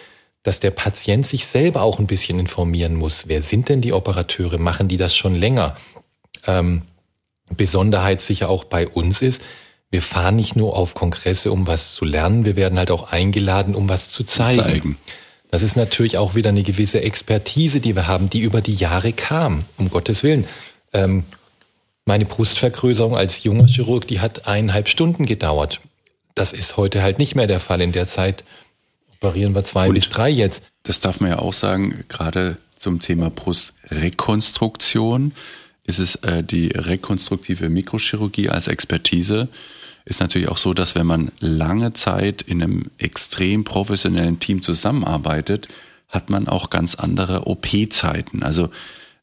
dass 0.41 0.61
der 0.61 0.71
Patient 0.71 1.27
sich 1.27 1.47
selber 1.47 1.81
auch 1.81 1.99
ein 1.99 2.07
bisschen 2.07 2.39
informieren 2.39 2.95
muss. 2.95 3.27
Wer 3.27 3.41
sind 3.41 3.67
denn 3.67 3.81
die 3.81 3.91
Operateure? 3.91 4.57
Machen 4.57 4.87
die 4.87 4.95
das 4.95 5.13
schon 5.13 5.35
länger? 5.35 5.75
Ähm, 6.47 6.83
Besonderheit 7.57 8.21
sicher 8.21 8.47
auch 8.47 8.63
bei 8.63 8.87
uns 8.87 9.21
ist, 9.21 9.41
wir 9.89 10.01
fahren 10.01 10.37
nicht 10.37 10.55
nur 10.55 10.77
auf 10.77 10.93
Kongresse, 10.93 11.51
um 11.51 11.67
was 11.67 11.93
zu 11.93 12.05
lernen, 12.05 12.45
wir 12.45 12.55
werden 12.55 12.77
halt 12.77 12.89
auch 12.89 13.11
eingeladen, 13.11 13.75
um 13.75 13.89
was 13.89 14.11
zu 14.11 14.23
zeigen. 14.23 14.61
zeigen. 14.61 14.97
Das 15.51 15.63
ist 15.63 15.75
natürlich 15.75 16.17
auch 16.17 16.33
wieder 16.33 16.49
eine 16.49 16.63
gewisse 16.63 17.01
Expertise, 17.01 17.81
die 17.81 17.95
wir 17.95 18.07
haben, 18.07 18.29
die 18.29 18.39
über 18.39 18.61
die 18.61 18.73
Jahre 18.73 19.11
kam, 19.11 19.59
um 19.77 19.89
Gottes 19.89 20.23
Willen. 20.23 20.47
Ähm, 20.93 21.25
meine 22.05 22.25
Brustvergrößerung 22.25 23.15
als 23.15 23.43
junger 23.43 23.67
Chirurg, 23.67 24.07
die 24.07 24.21
hat 24.21 24.47
eineinhalb 24.47 24.87
Stunden 24.87 25.25
gedauert. 25.25 25.81
Das 26.35 26.53
ist 26.53 26.77
heute 26.77 27.03
halt 27.03 27.19
nicht 27.19 27.35
mehr 27.35 27.47
der 27.47 27.59
Fall. 27.59 27.81
In 27.81 27.91
der 27.91 28.07
Zeit 28.07 28.45
operieren 29.15 29.53
wir 29.53 29.65
zwei 29.65 29.89
Und 29.89 29.95
bis 29.95 30.09
drei 30.09 30.29
jetzt. 30.29 30.63
Das 30.83 31.01
darf 31.01 31.19
man 31.19 31.31
ja 31.31 31.39
auch 31.39 31.53
sagen, 31.53 32.05
gerade 32.07 32.57
zum 32.77 33.01
Thema 33.01 33.29
Brustrekonstruktion 33.29 35.33
ist 35.85 35.99
es 35.99 36.15
äh, 36.15 36.43
die 36.43 36.69
rekonstruktive 36.69 37.69
Mikrochirurgie 37.69 38.49
als 38.49 38.67
Expertise 38.67 39.49
ist 40.05 40.19
natürlich 40.19 40.47
auch 40.47 40.57
so, 40.57 40.73
dass 40.73 40.95
wenn 40.95 41.05
man 41.05 41.31
lange 41.39 41.93
Zeit 41.93 42.41
in 42.41 42.61
einem 42.61 42.85
extrem 42.97 43.63
professionellen 43.63 44.39
Team 44.39 44.61
zusammenarbeitet, 44.61 45.67
hat 46.09 46.29
man 46.29 46.47
auch 46.47 46.69
ganz 46.69 46.95
andere 46.95 47.47
OP-Zeiten. 47.47 48.43
Also 48.43 48.69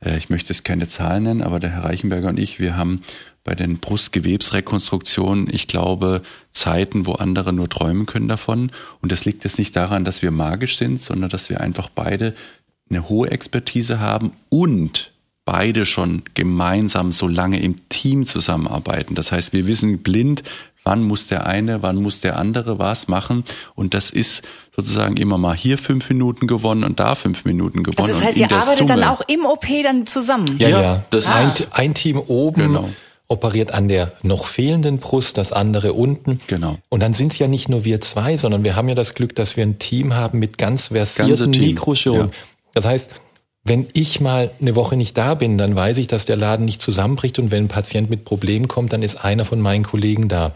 äh, 0.01 0.17
ich 0.17 0.31
möchte 0.31 0.53
jetzt 0.53 0.65
keine 0.65 0.89
Zahlen 0.89 1.25
nennen, 1.25 1.43
aber 1.43 1.61
der 1.61 1.71
Herr 1.71 1.85
Reichenberger 1.85 2.29
und 2.29 2.39
ich, 2.39 2.61
wir 2.61 2.77
haben 2.77 3.03
bei 3.45 3.55
den 3.55 3.79
Brustgewebsrekonstruktionen, 3.79 5.49
ich 5.53 5.67
glaube, 5.67 6.23
Zeiten, 6.51 7.07
wo 7.07 7.13
andere 7.13 7.53
nur 7.53 7.69
träumen 7.69 8.05
können 8.05 8.29
davon. 8.29 8.71
Und 9.01 9.11
das 9.11 9.25
liegt 9.25 9.45
jetzt 9.45 9.59
nicht 9.59 9.75
daran, 9.75 10.05
dass 10.05 10.23
wir 10.23 10.31
magisch 10.31 10.77
sind, 10.77 11.03
sondern 11.03 11.31
dass 11.31 11.49
wir 11.49 11.61
einfach 11.61 11.89
beide 11.89 12.35
eine 12.91 13.09
hohe 13.09 13.31
Expertise 13.31 14.01
haben 14.01 14.33
und 14.51 15.13
beide 15.49 15.87
schon 15.87 16.25
gemeinsam 16.35 17.11
so 17.11 17.27
lange 17.27 17.59
im 17.63 17.89
Team 17.89 18.27
zusammenarbeiten. 18.27 19.15
Das 19.15 19.33
heißt, 19.33 19.55
wir 19.55 19.67
wissen 19.67 20.01
blind, 20.01 20.43
wann 20.85 21.03
muss 21.03 21.27
der 21.27 21.47
eine, 21.47 21.81
wann 21.83 21.97
muss 21.97 22.21
der 22.21 22.37
andere 22.37 22.79
was 22.79 23.09
machen. 23.09 23.45
Und 23.75 23.95
das 23.95 24.11
ist 24.11 24.43
sozusagen 24.77 25.17
immer 25.17 25.39
mal 25.39 25.57
hier 25.57 25.79
fünf 25.79 26.11
Minuten 26.11 26.49
gewonnen 26.49 26.85
und 26.85 27.01
da 27.01 27.15
fünf 27.15 27.47
Minuten 27.47 27.83
gewonnen. 27.83 28.11
Also 28.11 28.21
das 28.21 28.29
heißt, 28.29 28.41
ihr 28.41 28.53
arbeitet 28.53 28.89
Summe, 28.89 29.01
dann 29.01 29.05
auch 29.05 29.23
im 29.27 29.47
OP 29.47 29.65
dann 29.83 30.07
zusammen? 30.07 30.57
Ja, 30.59 30.69
ja. 30.69 31.05
Das 31.09 31.27
ah. 31.27 31.33
ein, 31.35 31.51
ein 31.73 31.95
Team 31.95 32.19
oben. 32.19 32.61
Genau 32.61 32.89
operiert 33.31 33.73
an 33.73 33.89
der 33.89 34.13
noch 34.23 34.47
fehlenden 34.47 35.01
Brust, 35.01 35.37
das 35.37 35.53
andere 35.53 35.93
unten. 35.93 36.41
Genau. 36.47 36.79
Und 36.89 37.03
dann 37.03 37.13
sind 37.13 37.33
es 37.33 37.39
ja 37.39 37.47
nicht 37.47 37.69
nur 37.69 37.85
wir 37.85 38.01
zwei, 38.01 38.39
sondern 38.39 38.65
wir 38.65 38.75
haben 38.75 38.89
ja 38.89 38.95
das 38.95 39.13
Glück, 39.13 39.37
dass 39.37 39.55
wir 39.55 39.65
ein 39.65 39.79
Team 39.79 40.15
haben 40.15 40.39
mit 40.39 40.57
ganz 40.57 40.89
versierten 40.89 41.51
Mikrochirurgen. 41.51 42.31
Ja. 42.31 42.37
Das 42.73 42.87
heißt, 42.87 43.11
wenn 43.69 43.89
ich 43.93 44.21
mal 44.21 44.51
eine 44.61 44.77
Woche 44.77 44.97
nicht 44.97 45.17
da 45.17 45.35
bin, 45.35 45.59
dann 45.59 45.75
weiß 45.75 45.99
ich, 45.99 46.07
dass 46.07 46.25
der 46.25 46.37
Laden 46.37 46.65
nicht 46.65 46.83
zusammenbricht 46.83 47.39
und 47.39 47.51
wenn 47.51 47.65
ein 47.65 47.69
Patient 47.69 48.11
mit 48.11 48.25
Problemen 48.25 48.69
kommt, 48.69 48.93
dann 48.93 49.03
ist 49.03 49.17
einer 49.17 49.45
von 49.45 49.61
meinen 49.61 49.85
Kollegen 49.85 50.29
da. 50.29 50.55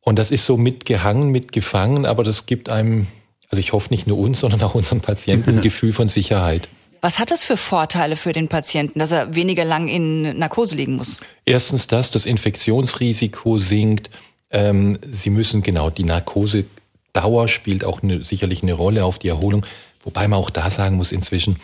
Und 0.00 0.18
das 0.18 0.30
ist 0.30 0.44
so 0.44 0.56
mitgehangen, 0.56 1.30
mitgefangen, 1.30 2.06
aber 2.06 2.24
das 2.24 2.46
gibt 2.46 2.68
einem, 2.68 3.06
also 3.48 3.60
ich 3.60 3.72
hoffe 3.72 3.90
nicht 3.90 4.06
nur 4.06 4.18
uns, 4.18 4.40
sondern 4.40 4.62
auch 4.62 4.74
unseren 4.74 5.00
Patienten 5.00 5.56
ein 5.56 5.60
Gefühl 5.62 5.92
von 5.92 6.08
Sicherheit. 6.08 6.68
Was 7.00 7.18
hat 7.18 7.32
das 7.32 7.42
für 7.42 7.56
Vorteile 7.56 8.14
für 8.14 8.32
den 8.32 8.46
Patienten, 8.46 9.00
dass 9.00 9.10
er 9.10 9.34
weniger 9.34 9.64
lang 9.64 9.88
in 9.88 10.38
Narkose 10.38 10.76
liegen 10.76 10.94
muss? 10.94 11.18
Erstens 11.44 11.88
das, 11.88 12.12
das 12.12 12.26
Infektionsrisiko 12.26 13.58
sinkt. 13.58 14.08
Ähm, 14.50 14.98
Sie 15.10 15.30
müssen 15.30 15.62
genau, 15.62 15.90
die 15.90 16.04
Narkosedauer 16.04 17.48
spielt 17.48 17.84
auch 17.84 18.04
eine, 18.04 18.22
sicherlich 18.22 18.62
eine 18.62 18.74
Rolle 18.74 19.04
auf 19.04 19.18
die 19.18 19.28
Erholung. 19.28 19.66
Wobei 20.04 20.28
man 20.28 20.38
auch 20.38 20.50
da 20.50 20.70
sagen 20.70 20.96
muss, 20.96 21.10
inzwischen, 21.10 21.56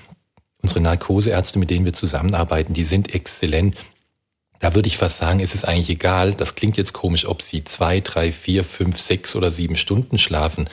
unsere 0.62 0.80
Narkoseärzte, 0.80 1.59
mit 1.59 1.70
denen 1.70 1.84
wir 1.84 1.92
zusammenarbeiten, 1.92 2.74
die 2.74 2.84
sind 2.84 3.14
exzellent. 3.14 3.76
Da 4.59 4.74
würde 4.74 4.88
ich 4.88 4.96
fast 4.96 5.18
sagen, 5.18 5.40
ist 5.40 5.54
es 5.54 5.64
eigentlich 5.64 5.90
egal. 5.90 6.34
Das 6.34 6.54
klingt 6.54 6.76
jetzt 6.76 6.92
komisch, 6.92 7.26
ob 7.26 7.42
sie 7.42 7.62
zwei, 7.64 8.00
drei, 8.00 8.32
vier, 8.32 8.64
fünf, 8.64 9.00
sechs 9.00 9.36
oder 9.36 9.50
sieben 9.50 9.76
Stunden 9.76 10.18
schlafen. 10.18 10.68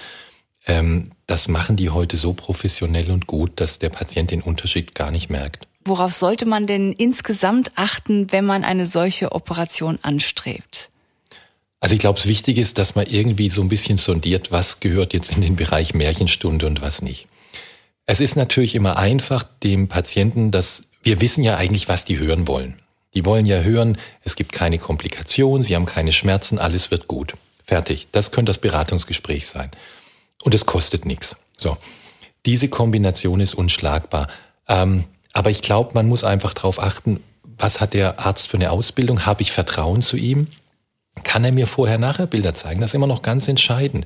Ähm, 0.65 1.11
das 1.27 1.47
machen 1.47 1.75
die 1.75 1.91
heute 1.91 2.17
so 2.17 2.33
professionell 2.33 3.11
und 3.11 3.27
gut, 3.27 3.59
dass 3.59 3.77
der 3.77 3.89
Patient 3.89 4.31
den 4.31 4.41
Unterschied 4.41 4.95
gar 4.95 5.11
nicht 5.11 5.29
merkt. 5.29 5.67
Worauf 5.88 6.13
sollte 6.13 6.47
man 6.47 6.65
denn 6.65 6.93
insgesamt 6.93 7.71
achten, 7.75 8.31
wenn 8.31 8.45
man 8.45 8.63
eine 8.63 8.88
solche 8.88 9.33
Operation 9.33 9.99
anstrebt? 10.01 10.89
Also 11.79 11.93
ich 11.93 11.99
glaube, 11.99 12.17
es 12.17 12.25
wichtig 12.25 12.57
ist, 12.57 12.79
dass 12.79 12.95
man 12.95 13.05
irgendwie 13.05 13.49
so 13.49 13.61
ein 13.61 13.69
bisschen 13.69 13.97
sondiert, 13.97 14.51
was 14.51 14.79
gehört 14.79 15.13
jetzt 15.13 15.31
in 15.36 15.41
den 15.41 15.55
Bereich 15.55 15.93
Märchenstunde 15.93 16.65
und 16.65 16.81
was 16.81 17.03
nicht. 17.03 17.27
Es 18.05 18.19
ist 18.19 18.35
natürlich 18.35 18.75
immer 18.75 18.97
einfach, 18.97 19.43
dem 19.63 19.87
Patienten, 19.87 20.51
dass 20.51 20.83
wir 21.03 21.21
wissen 21.21 21.43
ja 21.43 21.57
eigentlich, 21.57 21.87
was 21.87 22.05
die 22.05 22.19
hören 22.19 22.47
wollen. 22.47 22.79
Die 23.13 23.25
wollen 23.25 23.45
ja 23.45 23.59
hören, 23.59 23.97
es 24.23 24.35
gibt 24.35 24.51
keine 24.51 24.77
Komplikation, 24.77 25.63
sie 25.63 25.75
haben 25.75 25.85
keine 25.85 26.11
Schmerzen, 26.11 26.59
alles 26.59 26.91
wird 26.91 27.07
gut. 27.07 27.33
Fertig. 27.65 28.07
Das 28.11 28.31
könnte 28.31 28.51
das 28.51 28.59
Beratungsgespräch 28.59 29.47
sein. 29.47 29.71
Und 30.43 30.53
es 30.53 30.65
kostet 30.65 31.05
nichts. 31.05 31.35
So. 31.57 31.77
Diese 32.45 32.67
Kombination 32.67 33.39
ist 33.39 33.55
unschlagbar. 33.55 34.27
Ähm, 34.67 35.05
aber 35.33 35.49
ich 35.49 35.61
glaube, 35.61 35.91
man 35.95 36.07
muss 36.07 36.23
einfach 36.23 36.53
darauf 36.53 36.79
achten, 36.79 37.21
was 37.57 37.79
hat 37.81 37.93
der 37.93 38.19
Arzt 38.19 38.47
für 38.49 38.57
eine 38.57 38.71
Ausbildung? 38.71 39.25
Habe 39.25 39.41
ich 39.41 39.51
Vertrauen 39.51 40.01
zu 40.01 40.17
ihm? 40.17 40.47
Kann 41.23 41.45
er 41.45 41.51
mir 41.51 41.65
vorher-nachher 41.65 42.27
Bilder 42.27 42.53
zeigen? 42.53 42.81
Das 42.81 42.91
ist 42.91 42.95
immer 42.95 43.07
noch 43.07 43.21
ganz 43.21 43.47
entscheidend. 43.47 44.05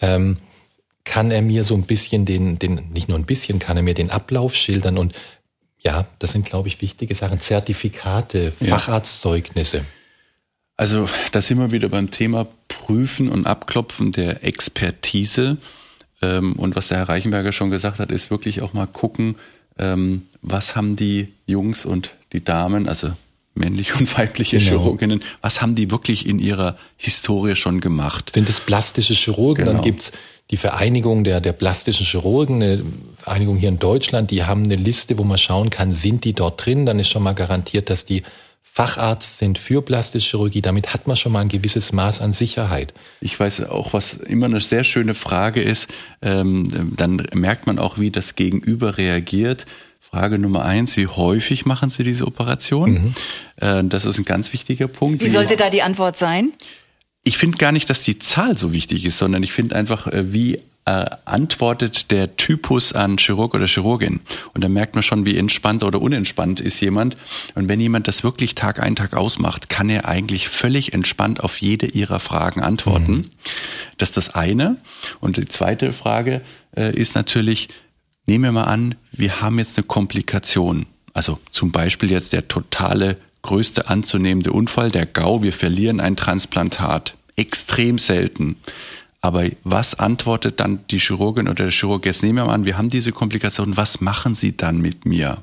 Ähm, 0.00 0.36
kann 1.04 1.30
er 1.30 1.42
mir 1.42 1.64
so 1.64 1.74
ein 1.74 1.82
bisschen 1.82 2.24
den, 2.24 2.58
den, 2.58 2.90
nicht 2.92 3.08
nur 3.08 3.18
ein 3.18 3.26
bisschen, 3.26 3.58
kann 3.58 3.76
er 3.76 3.82
mir 3.82 3.94
den 3.94 4.10
Ablauf 4.10 4.54
schildern 4.54 4.98
und 4.98 5.14
ja, 5.78 6.06
das 6.18 6.32
sind, 6.32 6.46
glaube 6.46 6.68
ich, 6.68 6.80
wichtige 6.80 7.14
Sachen. 7.14 7.40
Zertifikate, 7.40 8.52
Facharztzeugnisse. 8.52 9.84
Also 10.76 11.08
da 11.30 11.42
sind 11.42 11.58
wir 11.58 11.70
wieder 11.70 11.90
beim 11.90 12.10
Thema 12.10 12.48
Prüfen 12.68 13.28
und 13.28 13.46
Abklopfen 13.46 14.10
der 14.10 14.42
Expertise. 14.44 15.58
Ähm, 16.22 16.54
und 16.54 16.74
was 16.74 16.88
der 16.88 16.98
Herr 16.98 17.08
Reichenberger 17.10 17.52
schon 17.52 17.70
gesagt 17.70 17.98
hat, 17.98 18.10
ist 18.10 18.30
wirklich 18.30 18.62
auch 18.62 18.72
mal 18.72 18.86
gucken, 18.86 19.36
ähm, 19.78 20.22
was 20.40 20.74
haben 20.74 20.96
die 20.96 21.32
Jungs 21.46 21.84
und 21.84 22.14
die 22.32 22.42
Damen, 22.42 22.88
also 22.88 23.12
männliche 23.54 23.94
und 23.94 24.16
weibliche 24.18 24.58
genau. 24.58 24.70
Chirurginnen, 24.70 25.22
was 25.42 25.60
haben 25.60 25.74
die 25.74 25.90
wirklich 25.90 26.26
in 26.26 26.38
ihrer 26.38 26.76
Historie 26.96 27.56
schon 27.56 27.80
gemacht? 27.80 28.32
Sind 28.34 28.48
es 28.48 28.58
plastische 28.58 29.14
Chirurgen? 29.14 29.66
Genau. 29.66 29.76
Dann 29.76 29.82
gibt's 29.82 30.12
die 30.54 30.58
Vereinigung 30.58 31.24
der, 31.24 31.40
der 31.40 31.52
plastischen 31.52 32.06
Chirurgen, 32.06 32.62
eine 32.62 32.80
Vereinigung 33.18 33.56
hier 33.56 33.70
in 33.70 33.80
Deutschland, 33.80 34.30
die 34.30 34.44
haben 34.44 34.62
eine 34.62 34.76
Liste, 34.76 35.18
wo 35.18 35.24
man 35.24 35.36
schauen 35.36 35.68
kann, 35.68 35.92
sind 35.92 36.22
die 36.24 36.32
dort 36.32 36.64
drin? 36.64 36.86
Dann 36.86 37.00
ist 37.00 37.08
schon 37.08 37.24
mal 37.24 37.32
garantiert, 37.32 37.90
dass 37.90 38.04
die 38.04 38.22
Facharzt 38.62 39.38
sind 39.38 39.58
für 39.58 39.82
plastische 39.82 40.30
Chirurgie. 40.30 40.62
Damit 40.62 40.94
hat 40.94 41.08
man 41.08 41.16
schon 41.16 41.32
mal 41.32 41.40
ein 41.40 41.48
gewisses 41.48 41.92
Maß 41.92 42.20
an 42.20 42.32
Sicherheit. 42.32 42.94
Ich 43.20 43.38
weiß 43.38 43.64
auch, 43.64 43.94
was 43.94 44.14
immer 44.14 44.46
eine 44.46 44.60
sehr 44.60 44.84
schöne 44.84 45.14
Frage 45.14 45.60
ist. 45.60 45.88
Ähm, 46.22 46.92
dann 46.96 47.26
merkt 47.34 47.66
man 47.66 47.80
auch, 47.80 47.98
wie 47.98 48.12
das 48.12 48.36
Gegenüber 48.36 48.96
reagiert. 48.96 49.66
Frage 50.08 50.38
Nummer 50.38 50.64
eins, 50.64 50.96
wie 50.96 51.08
häufig 51.08 51.66
machen 51.66 51.90
Sie 51.90 52.04
diese 52.04 52.28
Operation? 52.28 52.92
Mhm. 52.92 53.14
Äh, 53.56 53.82
das 53.86 54.04
ist 54.04 54.18
ein 54.18 54.24
ganz 54.24 54.52
wichtiger 54.52 54.86
Punkt. 54.86 55.20
Wie 55.20 55.28
sollte 55.28 55.56
da 55.56 55.68
die 55.68 55.82
Antwort 55.82 56.16
sein? 56.16 56.52
Ich 57.24 57.38
finde 57.38 57.58
gar 57.58 57.72
nicht, 57.72 57.88
dass 57.90 58.02
die 58.02 58.18
Zahl 58.18 58.56
so 58.56 58.72
wichtig 58.72 59.04
ist, 59.04 59.18
sondern 59.18 59.42
ich 59.42 59.52
finde 59.52 59.74
einfach, 59.76 60.06
äh, 60.06 60.32
wie 60.32 60.60
äh, 60.86 61.06
antwortet 61.24 62.10
der 62.10 62.36
Typus 62.36 62.92
an 62.92 63.16
Chirurg 63.16 63.54
oder 63.54 63.66
Chirurgin. 63.66 64.20
Und 64.52 64.62
da 64.62 64.68
merkt 64.68 64.94
man 64.94 65.02
schon, 65.02 65.24
wie 65.24 65.38
entspannt 65.38 65.82
oder 65.82 66.02
unentspannt 66.02 66.60
ist 66.60 66.80
jemand. 66.80 67.16
Und 67.54 67.68
wenn 67.68 67.80
jemand 67.80 68.06
das 68.06 68.22
wirklich 68.22 68.54
Tag 68.54 68.80
ein, 68.80 68.94
Tag 68.94 69.14
ausmacht, 69.14 69.70
kann 69.70 69.88
er 69.88 70.06
eigentlich 70.06 70.48
völlig 70.50 70.92
entspannt 70.92 71.42
auf 71.42 71.62
jede 71.62 71.86
ihrer 71.86 72.20
Fragen 72.20 72.62
antworten. 72.62 73.12
Mhm. 73.12 73.30
Das 73.96 74.10
ist 74.10 74.16
das 74.18 74.34
eine. 74.34 74.76
Und 75.20 75.38
die 75.38 75.48
zweite 75.48 75.94
Frage 75.94 76.42
äh, 76.76 76.94
ist 76.94 77.14
natürlich, 77.14 77.68
nehmen 78.26 78.44
wir 78.44 78.52
mal 78.52 78.64
an, 78.64 78.94
wir 79.12 79.40
haben 79.40 79.58
jetzt 79.58 79.78
eine 79.78 79.86
Komplikation. 79.86 80.84
Also 81.14 81.38
zum 81.50 81.72
Beispiel 81.72 82.10
jetzt 82.10 82.34
der 82.34 82.48
totale 82.48 83.16
größte 83.44 83.88
anzunehmende 83.88 84.50
Unfall, 84.52 84.90
der 84.90 85.06
GAU, 85.06 85.42
wir 85.42 85.52
verlieren 85.52 86.00
ein 86.00 86.16
Transplantat. 86.16 87.14
Extrem 87.36 87.98
selten. 87.98 88.56
Aber 89.20 89.44
was 89.62 89.98
antwortet 89.98 90.60
dann 90.60 90.80
die 90.90 90.98
Chirurgin 90.98 91.48
oder 91.48 91.64
der 91.64 91.70
Chirurg? 91.70 92.04
Jetzt 92.04 92.22
nehmen 92.22 92.38
wir 92.38 92.46
mal 92.46 92.54
an, 92.54 92.64
wir 92.64 92.76
haben 92.76 92.90
diese 92.90 93.12
Komplikation, 93.12 93.76
was 93.76 94.00
machen 94.00 94.34
Sie 94.34 94.56
dann 94.56 94.80
mit 94.80 95.06
mir? 95.06 95.38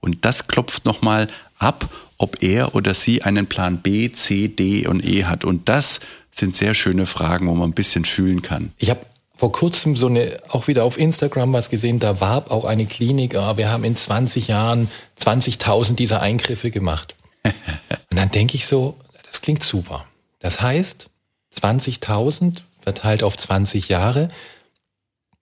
Und 0.00 0.24
das 0.24 0.46
klopft 0.48 0.84
nochmal 0.84 1.28
ab, 1.58 1.88
ob 2.18 2.42
er 2.42 2.74
oder 2.74 2.94
sie 2.94 3.22
einen 3.22 3.46
Plan 3.46 3.78
B, 3.78 4.10
C, 4.12 4.48
D 4.48 4.86
und 4.86 5.04
E 5.04 5.24
hat. 5.24 5.44
Und 5.44 5.68
das 5.68 6.00
sind 6.30 6.54
sehr 6.54 6.74
schöne 6.74 7.06
Fragen, 7.06 7.48
wo 7.48 7.54
man 7.54 7.70
ein 7.70 7.74
bisschen 7.74 8.04
fühlen 8.04 8.42
kann. 8.42 8.72
Ich 8.78 8.90
habe 8.90 9.00
vor 9.36 9.52
kurzem 9.52 9.96
so 9.96 10.06
eine, 10.06 10.38
auch 10.48 10.66
wieder 10.66 10.84
auf 10.84 10.98
Instagram 10.98 11.52
was 11.52 11.68
gesehen, 11.68 11.98
da 11.98 12.20
warb 12.20 12.50
auch 12.50 12.64
eine 12.64 12.86
Klinik, 12.86 13.34
oh, 13.36 13.56
wir 13.56 13.70
haben 13.70 13.84
in 13.84 13.96
20 13.96 14.48
Jahren 14.48 14.90
20.000 15.20 15.94
dieser 15.94 16.22
Eingriffe 16.22 16.70
gemacht. 16.70 17.14
Und 18.10 18.16
dann 18.16 18.30
denke 18.30 18.56
ich 18.56 18.66
so, 18.66 18.96
das 19.24 19.40
klingt 19.40 19.62
super. 19.62 20.06
Das 20.38 20.60
heißt, 20.60 21.08
20.000 21.60 22.62
verteilt 22.80 23.22
auf 23.22 23.36
20 23.36 23.88
Jahre, 23.88 24.28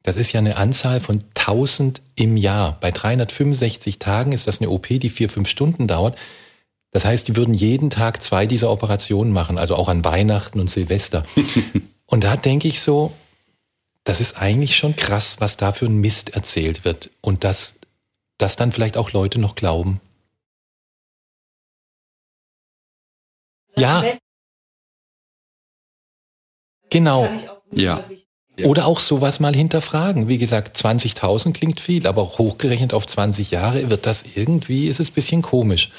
das 0.04 0.16
ist 0.16 0.32
ja 0.32 0.40
eine 0.40 0.58
Anzahl 0.58 1.00
von 1.00 1.18
1000 1.34 2.02
im 2.14 2.36
Jahr. 2.36 2.78
Bei 2.80 2.90
365 2.90 3.98
Tagen 3.98 4.32
ist 4.32 4.46
das 4.46 4.60
eine 4.60 4.68
OP, 4.70 4.86
die 4.88 5.08
vier, 5.08 5.30
fünf 5.30 5.48
Stunden 5.48 5.88
dauert. 5.88 6.16
Das 6.90 7.06
heißt, 7.06 7.26
die 7.26 7.36
würden 7.36 7.54
jeden 7.54 7.90
Tag 7.90 8.22
zwei 8.22 8.46
dieser 8.46 8.70
Operationen 8.70 9.32
machen, 9.32 9.58
also 9.58 9.74
auch 9.74 9.88
an 9.88 10.04
Weihnachten 10.04 10.60
und 10.60 10.70
Silvester. 10.70 11.24
und 12.06 12.22
da 12.22 12.36
denke 12.36 12.68
ich 12.68 12.82
so, 12.82 13.12
das 14.04 14.20
ist 14.20 14.36
eigentlich 14.36 14.76
schon 14.76 14.94
krass, 14.94 15.36
was 15.40 15.56
da 15.56 15.72
für 15.72 15.86
ein 15.86 15.96
Mist 15.96 16.34
erzählt 16.34 16.84
wird. 16.84 17.10
Und 17.22 17.42
dass 17.42 17.76
das 18.36 18.56
dann 18.56 18.72
vielleicht 18.72 18.98
auch 18.98 19.12
Leute 19.12 19.40
noch 19.40 19.54
glauben. 19.54 20.00
Ja. 23.76 24.04
Genau. 26.90 27.28
Ja. 27.72 28.04
Oder 28.62 28.86
auch 28.86 29.00
sowas 29.00 29.40
mal 29.40 29.54
hinterfragen. 29.54 30.28
Wie 30.28 30.38
gesagt, 30.38 30.76
20.000 30.76 31.52
klingt 31.52 31.80
viel, 31.80 32.06
aber 32.06 32.38
hochgerechnet 32.38 32.94
auf 32.94 33.06
20 33.06 33.50
Jahre 33.50 33.90
wird 33.90 34.06
das 34.06 34.24
irgendwie, 34.36 34.86
ist 34.86 35.00
es 35.00 35.10
ein 35.10 35.14
bisschen 35.14 35.42
komisch. 35.42 35.90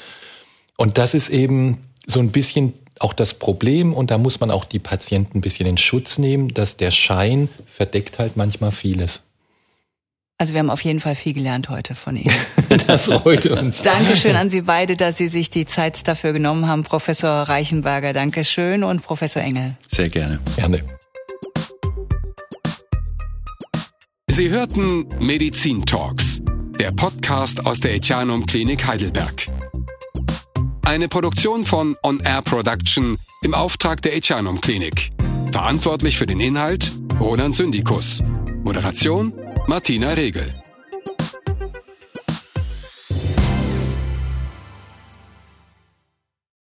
Und 0.78 0.96
das 0.96 1.12
ist 1.12 1.28
eben 1.28 1.86
so 2.06 2.20
ein 2.20 2.32
bisschen 2.32 2.72
auch 2.98 3.12
das 3.12 3.34
Problem 3.34 3.92
und 3.92 4.10
da 4.10 4.16
muss 4.16 4.40
man 4.40 4.50
auch 4.50 4.64
die 4.64 4.78
Patienten 4.78 5.38
ein 5.38 5.40
bisschen 5.42 5.66
in 5.66 5.76
Schutz 5.76 6.16
nehmen, 6.16 6.54
dass 6.54 6.78
der 6.78 6.90
Schein 6.90 7.50
verdeckt 7.66 8.18
halt 8.18 8.36
manchmal 8.36 8.70
vieles. 8.70 9.22
Also 10.38 10.52
wir 10.52 10.60
haben 10.60 10.68
auf 10.68 10.82
jeden 10.82 11.00
Fall 11.00 11.14
viel 11.14 11.32
gelernt 11.32 11.70
heute 11.70 11.94
von 11.94 12.16
Ihnen. 12.16 12.34
das 12.86 13.06
freut 13.06 13.46
uns. 13.46 13.80
Dankeschön 13.80 14.36
an 14.36 14.50
Sie 14.50 14.62
beide, 14.62 14.94
dass 14.94 15.16
Sie 15.16 15.28
sich 15.28 15.48
die 15.48 15.64
Zeit 15.64 16.06
dafür 16.06 16.34
genommen 16.34 16.66
haben. 16.66 16.82
Professor 16.82 17.30
Reichenberger, 17.30 18.12
Dankeschön 18.12 18.84
und 18.84 19.02
Professor 19.02 19.42
Engel. 19.42 19.78
Sehr 19.90 20.10
gerne. 20.10 20.38
Gerne. 20.56 20.82
Sie 24.28 24.50
hörten 24.50 25.08
Medizin 25.20 25.86
Talks, 25.86 26.42
der 26.78 26.92
Podcast 26.92 27.64
aus 27.64 27.80
der 27.80 27.94
Etianum 27.94 28.44
Klinik 28.44 28.86
Heidelberg. 28.86 29.46
Eine 30.82 31.08
Produktion 31.08 31.64
von 31.64 31.96
On 32.02 32.20
Air 32.20 32.42
Production 32.42 33.16
im 33.42 33.54
Auftrag 33.54 34.02
der 34.02 34.14
Etianum 34.14 34.60
Klinik. 34.60 35.12
Verantwortlich 35.50 36.18
für 36.18 36.26
den 36.26 36.40
Inhalt 36.40 36.92
Roland 37.18 37.54
Syndikus. 37.54 38.22
Moderation 38.62 39.32
Martina 39.66 40.14
Regel. 40.14 40.65